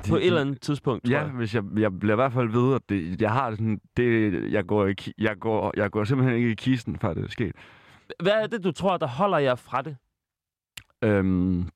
De- 0.05 0.09
på 0.09 0.15
et 0.15 0.21
de- 0.21 0.25
eller 0.27 0.41
andet 0.41 0.61
tidspunkt, 0.61 1.05
tror 1.05 1.11
Ja, 1.11 1.21
jeg. 1.21 1.29
hvis 1.31 1.55
jeg, 1.55 1.63
jeg 1.77 1.99
bliver 1.99 2.13
i 2.13 2.15
hvert 2.15 2.33
fald 2.33 2.49
ved, 2.49 2.75
at 2.75 2.81
det, 2.89 3.21
jeg 3.21 3.31
har 3.31 3.49
det 3.49 3.59
sådan, 3.59 3.79
det, 3.97 4.51
jeg 4.51 4.65
går, 4.65 4.87
i, 4.87 4.93
jeg, 5.17 5.35
går, 5.39 5.73
jeg 5.77 5.91
går 5.91 6.03
simpelthen 6.03 6.37
ikke 6.37 6.51
i 6.51 6.55
kisten, 6.55 6.99
før 6.99 7.13
det 7.13 7.23
er 7.25 7.29
sket. 7.29 7.55
Hvad 8.23 8.33
er 8.33 8.47
det, 8.47 8.63
du 8.63 8.71
tror, 8.71 8.97
der 8.97 9.07
holder 9.07 9.37
jer 9.37 9.55
fra 9.55 9.81
det? 9.81 9.97
Øhm, 11.03 11.69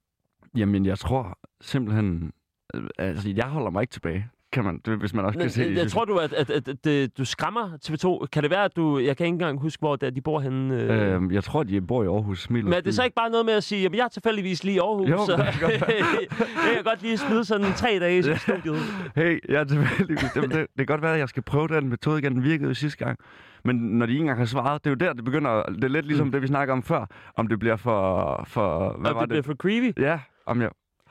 jamen, 0.58 0.86
jeg 0.86 1.00
tror 1.00 1.40
simpelthen, 1.62 2.32
øh, 2.76 2.84
altså, 2.98 3.34
jeg 3.36 3.46
holder 3.46 3.70
mig 3.70 3.82
ikke 3.82 3.92
tilbage, 3.92 4.30
kan 4.52 4.64
man, 4.64 4.80
det, 4.86 4.98
hvis 5.00 5.14
man 5.14 5.26
også 5.26 5.38
kan 5.40 5.44
Men, 5.46 5.50
se. 5.50 5.62
jeg, 5.62 5.76
jeg 5.76 5.92
tror 5.92 6.06
du, 6.06 6.18
at, 6.18 6.34
at, 6.34 6.50
at, 6.50 6.68
at, 6.68 6.88
at 6.88 7.18
du 7.18 7.26
skræmmer 7.26 7.70
TV2. 7.86 8.26
Kan 8.26 8.44
det 8.44 8.52
være, 8.52 8.64
at 8.64 8.76
du... 8.76 9.00
Jeg 9.00 9.18
kan 9.18 9.26
ikke 9.26 9.34
engang 9.36 9.60
huske, 9.60 9.80
hvor 9.82 9.96
det 9.96 10.08
er, 10.08 10.12
de 10.12 10.22
bor 10.22 10.40
henne. 10.40 10.82
Øh. 10.84 11.14
Øhm, 11.16 11.32
jeg 11.32 11.44
tror, 11.44 11.64
de 11.64 11.82
bor 11.82 12.04
i 12.04 12.08
Aarhus. 12.08 12.42
Smil 12.44 12.64
Men 12.64 12.74
er 12.74 12.82
det 12.82 12.96
så 12.96 13.04
ikke 13.04 13.16
bare 13.16 13.30
noget 13.30 13.46
med 13.46 13.54
at 13.54 13.64
sige, 13.64 13.86
at 13.86 13.96
jeg 13.96 14.04
er 14.04 14.08
tilfældigvis 14.08 14.64
lige 14.64 14.76
i 14.76 14.78
Aarhus, 14.80 15.10
Jo, 15.10 15.26
så 15.26 15.36
kan 15.60 15.70
jeg 16.68 16.76
kan 16.76 16.84
godt 16.84 17.02
lige 17.02 17.18
smide 17.18 17.46
sådan 17.46 17.74
tre 17.76 17.98
dage 18.00 18.20
i 18.20 18.22
studiet. 18.22 18.78
Hey, 19.16 19.40
jeg 19.50 19.60
er 19.60 19.64
tilfældigvis. 19.64 20.32
det, 20.34 20.44
det, 20.44 20.52
det 20.52 20.68
kan 20.78 20.86
godt 20.86 21.02
være, 21.02 21.14
at 21.14 21.20
jeg 21.20 21.30
skal 21.30 21.44
prøve 21.44 21.68
den 21.68 21.90
metode 21.90 22.20
igen. 22.20 22.34
Den 22.36 22.44
virkede 22.44 22.68
jo 22.68 22.74
sidste 22.74 23.06
gang. 23.06 23.20
Men 23.66 23.76
når 23.76 24.06
de 24.06 24.12
ikke 24.12 24.22
engang 24.22 24.40
har 24.40 24.46
svaret, 24.46 24.84
det 24.84 24.90
er 24.90 24.92
jo 24.92 25.08
der, 25.08 25.14
det 25.14 25.26
begynder... 25.26 25.64
Det 25.64 25.84
er 25.84 25.88
lidt 25.88 26.06
ligesom 26.06 26.28
Mm. 26.28 26.32
det, 26.32 26.42
vi 26.42 26.48
snakker 26.48 26.74
om 26.74 26.84
før. 26.84 27.06
Om 27.36 27.48
det 27.48 27.60
bliver 27.60 27.76
for... 27.76 28.44
for 28.48 28.98
hvad 29.00 29.10
Og 29.12 29.16
var 29.16 29.22
det 29.22 29.30
bliver 29.30 29.42
det? 29.42 29.46
for 29.46 29.54
creepy. 29.56 30.00
Ja, 30.00 30.20
om 30.46 30.62
jeg... 30.62 30.70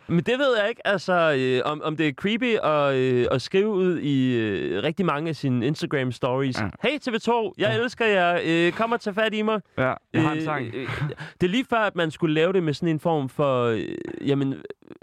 Men 0.09 0.19
det 0.19 0.39
ved 0.39 0.57
jeg 0.61 0.69
ikke, 0.69 0.87
altså, 0.87 1.35
øh, 1.39 1.73
om, 1.73 1.81
om 1.85 1.97
det 1.97 2.09
er 2.09 2.13
creepy 2.13 2.57
at, 2.63 2.95
øh, 2.95 3.27
at 3.31 3.43
skrive 3.43 3.69
ud 3.69 3.99
i 3.99 4.37
øh, 4.39 4.83
rigtig 4.83 5.07
mange 5.07 5.29
af 5.29 5.37
sine 5.37 5.67
Instagram-stories. 5.67 6.63
Ja. 6.63 6.69
Hey 6.83 6.99
TV2, 7.09 7.53
jeg 7.59 7.79
elsker 7.81 8.07
jer, 8.07 8.41
øh, 8.45 8.73
kom 8.73 8.93
og 8.93 9.01
tag 9.01 9.15
fat 9.15 9.35
i 9.35 9.43
mig. 9.43 9.61
Ja, 9.79 9.93
jeg 10.13 10.23
har 10.23 10.33
en 10.33 10.39
Øh, 10.39 10.45
sang. 10.45 10.67
øh, 10.75 10.89
det 11.41 11.47
er 11.47 11.51
lige 11.51 11.65
før, 11.65 11.79
at 11.79 11.97
man 11.97 12.11
skulle 12.11 12.35
lave 12.35 12.53
det 12.53 12.63
med 12.63 12.75
sådan 12.75 12.89
en 12.89 13.01
form 13.01 13.29
for, 13.29 13.65
øh, 13.65 13.85
jamen, 14.29 14.55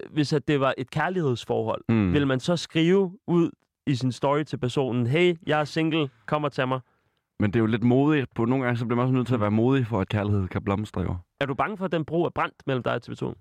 hvis 0.09 0.33
at 0.33 0.47
det 0.47 0.59
var 0.59 0.73
et 0.77 0.89
kærlighedsforhold, 0.91 1.81
Mm. 1.89 1.95
mm. 1.95 2.13
vil 2.13 2.27
man 2.27 2.39
så 2.39 2.55
skrive 2.57 3.11
ud 3.27 3.49
i 3.87 3.95
sin 3.95 4.11
story 4.11 4.43
til 4.43 4.57
personen, 4.57 5.07
hey, 5.07 5.35
jeg 5.47 5.59
er 5.59 5.63
single, 5.63 6.09
kom 6.25 6.43
og 6.43 6.51
tag 6.51 6.67
mig. 6.67 6.79
Men 7.39 7.51
det 7.51 7.55
er 7.55 7.59
jo 7.59 7.65
lidt 7.65 7.83
modigt. 7.83 8.33
På 8.35 8.45
nogle 8.45 8.65
gange 8.65 8.77
så 8.77 8.85
bliver 8.85 8.95
man 8.95 9.03
også 9.03 9.13
nødt 9.15 9.27
til 9.27 9.33
at 9.35 9.41
være 9.41 9.51
modig, 9.51 9.87
for 9.87 10.01
at 10.01 10.09
kærlighed 10.09 10.47
kan 10.47 10.63
blomstre 10.63 11.01
jo. 11.01 11.15
Er 11.41 11.45
du 11.45 11.53
bange 11.53 11.77
for, 11.77 11.85
at 11.85 11.91
den 11.91 12.05
bro 12.05 12.23
er 12.23 12.29
brændt 12.29 12.55
mellem 12.67 12.83
dig 12.83 12.93
og 12.93 13.01
TV2? 13.09 13.33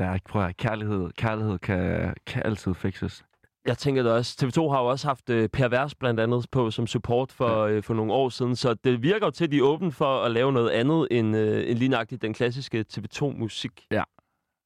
Der 0.00 0.06
er 0.06 0.18
prøv 0.28 0.44
at 0.44 0.56
kærlighed, 0.56 1.10
kærlighed 1.16 1.58
kan, 1.58 2.14
kan 2.26 2.42
altid 2.44 2.74
fixes. 2.74 3.24
Jeg 3.66 3.78
tænker 3.78 4.02
det 4.02 4.12
også. 4.12 4.36
TV2 4.42 4.72
har 4.72 4.80
jo 4.80 4.86
også 4.86 5.06
haft 5.06 5.30
øh, 5.30 5.48
Per 5.48 5.68
Vers 5.68 5.94
blandt 5.94 6.20
andet 6.20 6.46
på 6.52 6.70
som 6.70 6.86
support 6.86 7.32
for, 7.32 7.64
øh, 7.64 7.82
for 7.82 7.94
nogle 7.94 8.12
år 8.12 8.28
siden, 8.28 8.56
så 8.56 8.74
det 8.74 9.02
virker 9.02 9.26
jo 9.26 9.30
til, 9.30 9.44
at 9.44 9.50
de 9.50 9.58
er 9.58 9.62
åbne 9.62 9.92
for 9.92 10.22
at 10.22 10.30
lave 10.30 10.52
noget 10.52 10.70
andet 10.70 11.08
end, 11.10 11.36
øh, 11.36 11.70
end 11.70 11.78
lige 11.78 11.88
nøjagtigt 11.88 12.22
den 12.22 12.34
klassiske 12.34 12.84
TV2-musik. 12.92 13.86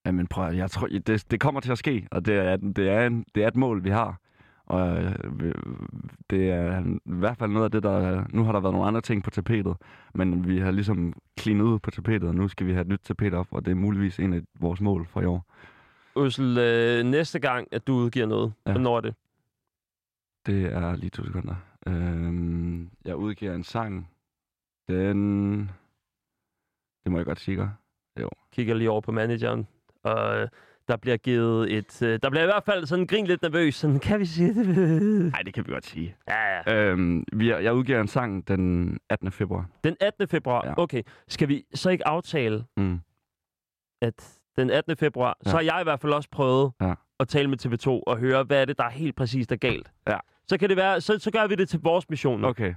Jamen 0.07 0.27
prøv 0.27 0.47
at, 0.47 0.57
jeg 0.57 0.71
tror, 0.71 0.87
det, 0.87 1.31
det 1.31 1.41
kommer 1.41 1.61
til 1.61 1.73
at 1.73 1.79
ske, 1.79 2.09
og 2.11 2.27
det 2.27 2.35
er, 2.35 2.57
det 2.57 2.89
er, 2.89 3.07
en, 3.07 3.25
det 3.35 3.45
er 3.45 3.49
et 3.49 3.57
mål, 3.57 3.85
vi 3.85 3.91
har. 3.91 4.21
Og 4.67 5.03
øh, 5.03 5.15
det 6.31 6.51
er 6.51 6.81
i 6.85 6.99
hvert 7.05 7.37
fald 7.39 7.51
noget 7.51 7.65
af 7.65 7.71
det, 7.71 7.83
der... 7.83 8.25
Nu 8.31 8.45
har 8.45 8.53
der 8.53 8.61
været 8.61 8.73
nogle 8.75 8.89
andre 8.89 9.01
ting 9.01 9.23
på 9.25 9.31
tapetet, 9.31 9.77
men 10.15 10.49
vi 10.49 10.59
har 10.59 10.71
ligesom 10.71 11.13
cleanet 11.41 11.65
ud 11.65 11.79
på 11.79 11.91
tapetet, 11.91 12.29
og 12.29 12.35
nu 12.35 12.49
skal 12.49 12.67
vi 12.67 12.73
have 12.73 12.81
et 12.83 12.89
nyt 12.89 13.01
tapet 13.05 13.35
op, 13.35 13.47
og 13.51 13.65
det 13.65 13.71
er 13.71 13.75
muligvis 13.75 14.19
en 14.19 14.33
af 14.33 14.43
vores 14.61 14.81
mål 14.81 15.07
for 15.07 15.21
i 15.21 15.25
år. 15.25 15.45
Ussel, 16.17 16.59
øh, 16.59 17.05
næste 17.05 17.39
gang, 17.39 17.69
at 17.73 17.87
du 17.87 17.93
udgiver 17.93 18.27
noget, 18.27 18.53
Ja. 18.67 18.73
hvornår 18.73 18.97
er 18.97 19.01
det? 19.01 19.15
Det 20.47 20.65
er 20.65 20.97
lige 20.97 21.11
to 21.11 21.25
sekunder. 21.25 21.55
Øhm, 21.87 22.91
jeg 23.05 23.17
udgiver 23.17 23.55
en 23.55 23.65
sang. 23.65 24.09
Den... 24.89 25.59
Det 27.05 27.13
må 27.13 27.19
jeg 27.19 27.27
godt 27.27 27.41
sige, 27.41 27.53
ikke? 27.53 28.29
Kigger 28.53 28.75
lige 28.75 28.91
over 28.91 29.01
på 29.01 29.13
manageren, 29.13 29.67
og 30.03 30.37
øh, 30.39 30.49
der 30.89 30.97
bliver 30.97 31.17
givet 31.17 31.73
et... 31.73 32.03
Øh, 32.03 32.19
der 32.23 32.31
bliver 32.31 32.43
i 32.43 32.47
hvert 32.47 32.65
fald 32.65 32.87
sådan 32.87 33.07
grin 33.07 33.27
lidt 33.27 33.43
nervøs. 33.43 33.75
Sådan, 33.75 33.99
kan 34.01 34.21
vi 34.21 34.25
sige 34.25 34.55
det? 34.55 34.67
Nej, 35.33 35.43
det 35.43 35.55
kan 35.55 35.67
vi 35.67 35.73
godt 35.73 35.87
sige. 35.87 36.17
ja, 36.29 36.61
ja. 36.67 36.75
Øhm, 36.85 37.25
vi, 37.33 37.51
jeg 37.53 37.75
udgiver 37.75 38.01
en 38.01 38.09
sang 38.09 38.49
den 38.49 38.99
18. 39.11 39.31
februar. 39.33 39.67
Den 39.85 39.97
18. 40.01 40.29
februar. 40.29 40.67
Ja. 40.67 40.75
Okay. 40.77 41.03
Skal 41.29 41.49
vi 41.49 41.65
så 41.75 41.91
ikke 41.91 42.09
aftale, 42.09 42.65
Mm. 42.77 43.01
at 44.03 44.39
den 44.57 44.71
18. 44.71 44.97
februar, 44.97 45.39
Ja. 45.45 45.51
så 45.51 45.57
har 45.57 45.63
jeg 45.63 45.79
i 45.81 45.85
hvert 45.85 46.01
fald 46.01 46.13
også 46.13 46.29
prøvet 46.33 46.73
Ja. 46.81 46.95
at 47.21 47.29
tale 47.29 47.49
med 47.51 47.59
TV2 47.67 47.89
og 48.07 48.19
høre, 48.19 48.43
hvad 48.43 48.61
er 48.61 48.65
det, 48.65 48.79
der 48.79 48.85
er 48.85 48.91
helt 48.91 49.17
præcist 49.17 49.53
er 49.53 49.57
galt. 49.57 49.93
Ja. 50.09 50.19
Så 50.49 50.59
kan 50.59 50.69
det 50.69 50.77
være, 50.77 51.01
så, 51.01 51.19
så 51.19 51.31
gør 51.31 51.47
vi 51.47 51.55
det 51.55 51.69
til 51.69 51.81
vores 51.83 52.11
mission. 52.11 52.45
Okay. 52.45 52.75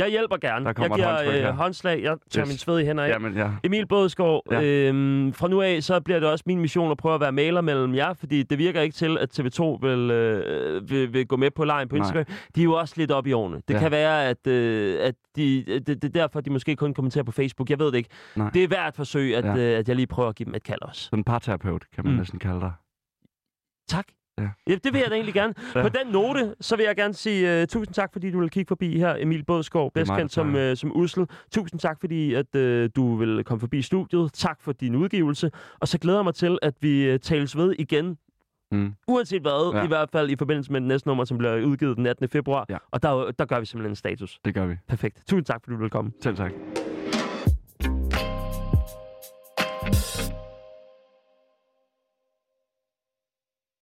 Jeg 0.00 0.10
hjælper 0.10 0.36
gerne. 0.36 0.64
Der 0.64 0.72
Jeg 0.82 0.90
giver 0.90 1.06
håndtryk 1.16 1.44
øh, 1.44 1.54
håndslag. 1.54 2.02
Jeg 2.02 2.16
tager 2.30 2.46
Yes. 2.46 2.48
min 2.52 2.58
sved 2.58 2.78
i 2.80 2.84
hænder 2.84 3.04
af. 3.04 3.08
Jamen, 3.08 3.34
ja. 3.36 3.50
Emil 3.64 3.86
Bådskov, 3.86 4.42
Ja. 4.50 4.62
øhm, 4.62 5.32
fra 5.32 5.48
nu 5.48 5.62
af, 5.62 5.82
så 5.82 6.00
bliver 6.00 6.20
det 6.20 6.28
også 6.28 6.42
min 6.46 6.58
mission 6.60 6.90
at 6.90 6.96
prøve 6.96 7.14
at 7.14 7.20
være 7.20 7.32
maler 7.32 7.60
mellem 7.60 7.94
jer, 7.94 8.14
fordi 8.14 8.42
det 8.42 8.58
virker 8.58 8.80
ikke 8.80 8.94
til, 8.94 9.18
at 9.18 9.40
TV2 9.40 9.78
vil, 9.82 10.10
øh, 10.10 10.90
vil, 10.90 11.12
vil 11.12 11.26
gå 11.26 11.36
med 11.36 11.50
på 11.50 11.64
lejen 11.64 11.88
på 11.88 11.96
Nej. 11.96 12.00
Instagram. 12.04 12.24
De 12.54 12.60
er 12.60 12.64
jo 12.64 12.72
også 12.72 12.94
lidt 12.96 13.10
op 13.10 13.26
i 13.26 13.32
årene. 13.32 13.56
Det 13.68 13.74
Ja. 13.74 13.78
kan 13.78 13.90
være, 13.90 14.26
at, 14.28 14.46
øh, 14.46 14.98
at 15.00 15.14
de, 15.36 15.64
det, 15.66 15.86
det 15.86 16.04
er 16.04 16.08
derfor, 16.08 16.40
de 16.40 16.50
måske 16.50 16.76
kun 16.76 16.94
kommenterer 16.94 17.24
på 17.24 17.32
Facebook. 17.32 17.70
Jeg 17.70 17.78
ved 17.78 17.86
det 17.86 17.94
ikke. 17.98 18.10
Nej. 18.36 18.50
Det 18.54 18.64
er 18.64 18.68
værd 18.68 18.86
at 18.86 18.96
forsøge, 18.96 19.36
at, 19.36 19.44
Ja. 19.44 19.56
øh, 19.56 19.78
at 19.78 19.88
jeg 19.88 19.96
lige 19.96 20.06
prøver 20.06 20.28
at 20.28 20.36
give 20.36 20.44
dem 20.44 20.54
et 20.54 20.62
kald 20.62 20.82
også. 20.82 21.00
Sådan 21.04 21.18
en 21.18 21.24
parterapeut, 21.24 21.84
kan 21.94 22.04
man. 22.04 22.12
Mm. 22.12 22.18
næsten 22.18 22.38
kalde 22.38 22.60
dig. 22.60 22.72
Tak. 23.88 24.04
Ja. 24.40 24.48
Ja, 24.66 24.74
det 24.84 24.92
vil 24.92 24.98
jeg 25.00 25.10
da 25.10 25.14
egentlig 25.14 25.34
gerne. 25.34 25.54
Ja. 25.74 25.82
På 25.82 25.88
den 25.88 26.12
note, 26.12 26.54
så 26.60 26.76
vil 26.76 26.84
jeg 26.84 26.96
gerne 26.96 27.14
sige 27.14 27.62
uh, 27.62 27.66
tusind 27.66 27.94
tak, 27.94 28.12
fordi 28.12 28.30
du 28.30 28.40
vil 28.40 28.50
kigge 28.50 28.68
forbi 28.68 28.98
her. 28.98 29.16
Emil 29.18 29.44
Bådskov, 29.44 29.90
bedst 29.94 30.12
kendt 30.12 30.32
som, 30.32 30.54
uh, 30.54 30.60
som 30.74 30.96
Ussel. 30.96 31.26
Tusind 31.52 31.80
tak, 31.80 32.00
fordi 32.00 32.34
at, 32.34 32.46
uh, 32.54 32.88
du 32.96 33.16
vil 33.16 33.44
komme 33.44 33.60
forbi 33.60 33.82
studiet. 33.82 34.32
Tak 34.32 34.62
for 34.62 34.72
din 34.72 34.94
udgivelse. 34.94 35.50
Og 35.80 35.88
så 35.88 35.98
glæder 35.98 36.18
jeg 36.18 36.24
mig 36.24 36.34
til, 36.34 36.58
at 36.62 36.74
vi 36.80 37.12
uh, 37.14 37.20
tales 37.20 37.56
ved 37.56 37.74
igen. 37.78 38.18
Mm. 38.72 38.94
Uanset 39.08 39.42
hvad, 39.42 39.72
ja. 39.74 39.84
i 39.84 39.86
hvert 39.86 40.10
fald 40.10 40.30
i 40.30 40.36
forbindelse 40.36 40.72
med 40.72 40.80
det 40.80 40.88
næste 40.88 41.08
nummer, 41.08 41.24
som 41.24 41.38
bliver 41.38 41.64
udgivet 41.66 41.96
den 41.96 42.06
18. 42.06 42.28
februar. 42.28 42.66
Ja. 42.68 42.76
Og 42.90 43.02
der, 43.02 43.30
der 43.38 43.44
gør 43.44 43.60
vi 43.60 43.66
simpelthen 43.66 43.92
en 43.92 43.96
status. 43.96 44.38
Det 44.44 44.54
gør 44.54 44.66
vi. 44.66 44.76
Perfekt. 44.88 45.22
Tusind 45.28 45.44
tak, 45.44 45.60
fordi 45.64 45.74
du 45.74 45.80
vil 45.80 45.90
komme. 45.90 46.12
Selv 46.20 46.36
tak. 46.36 46.52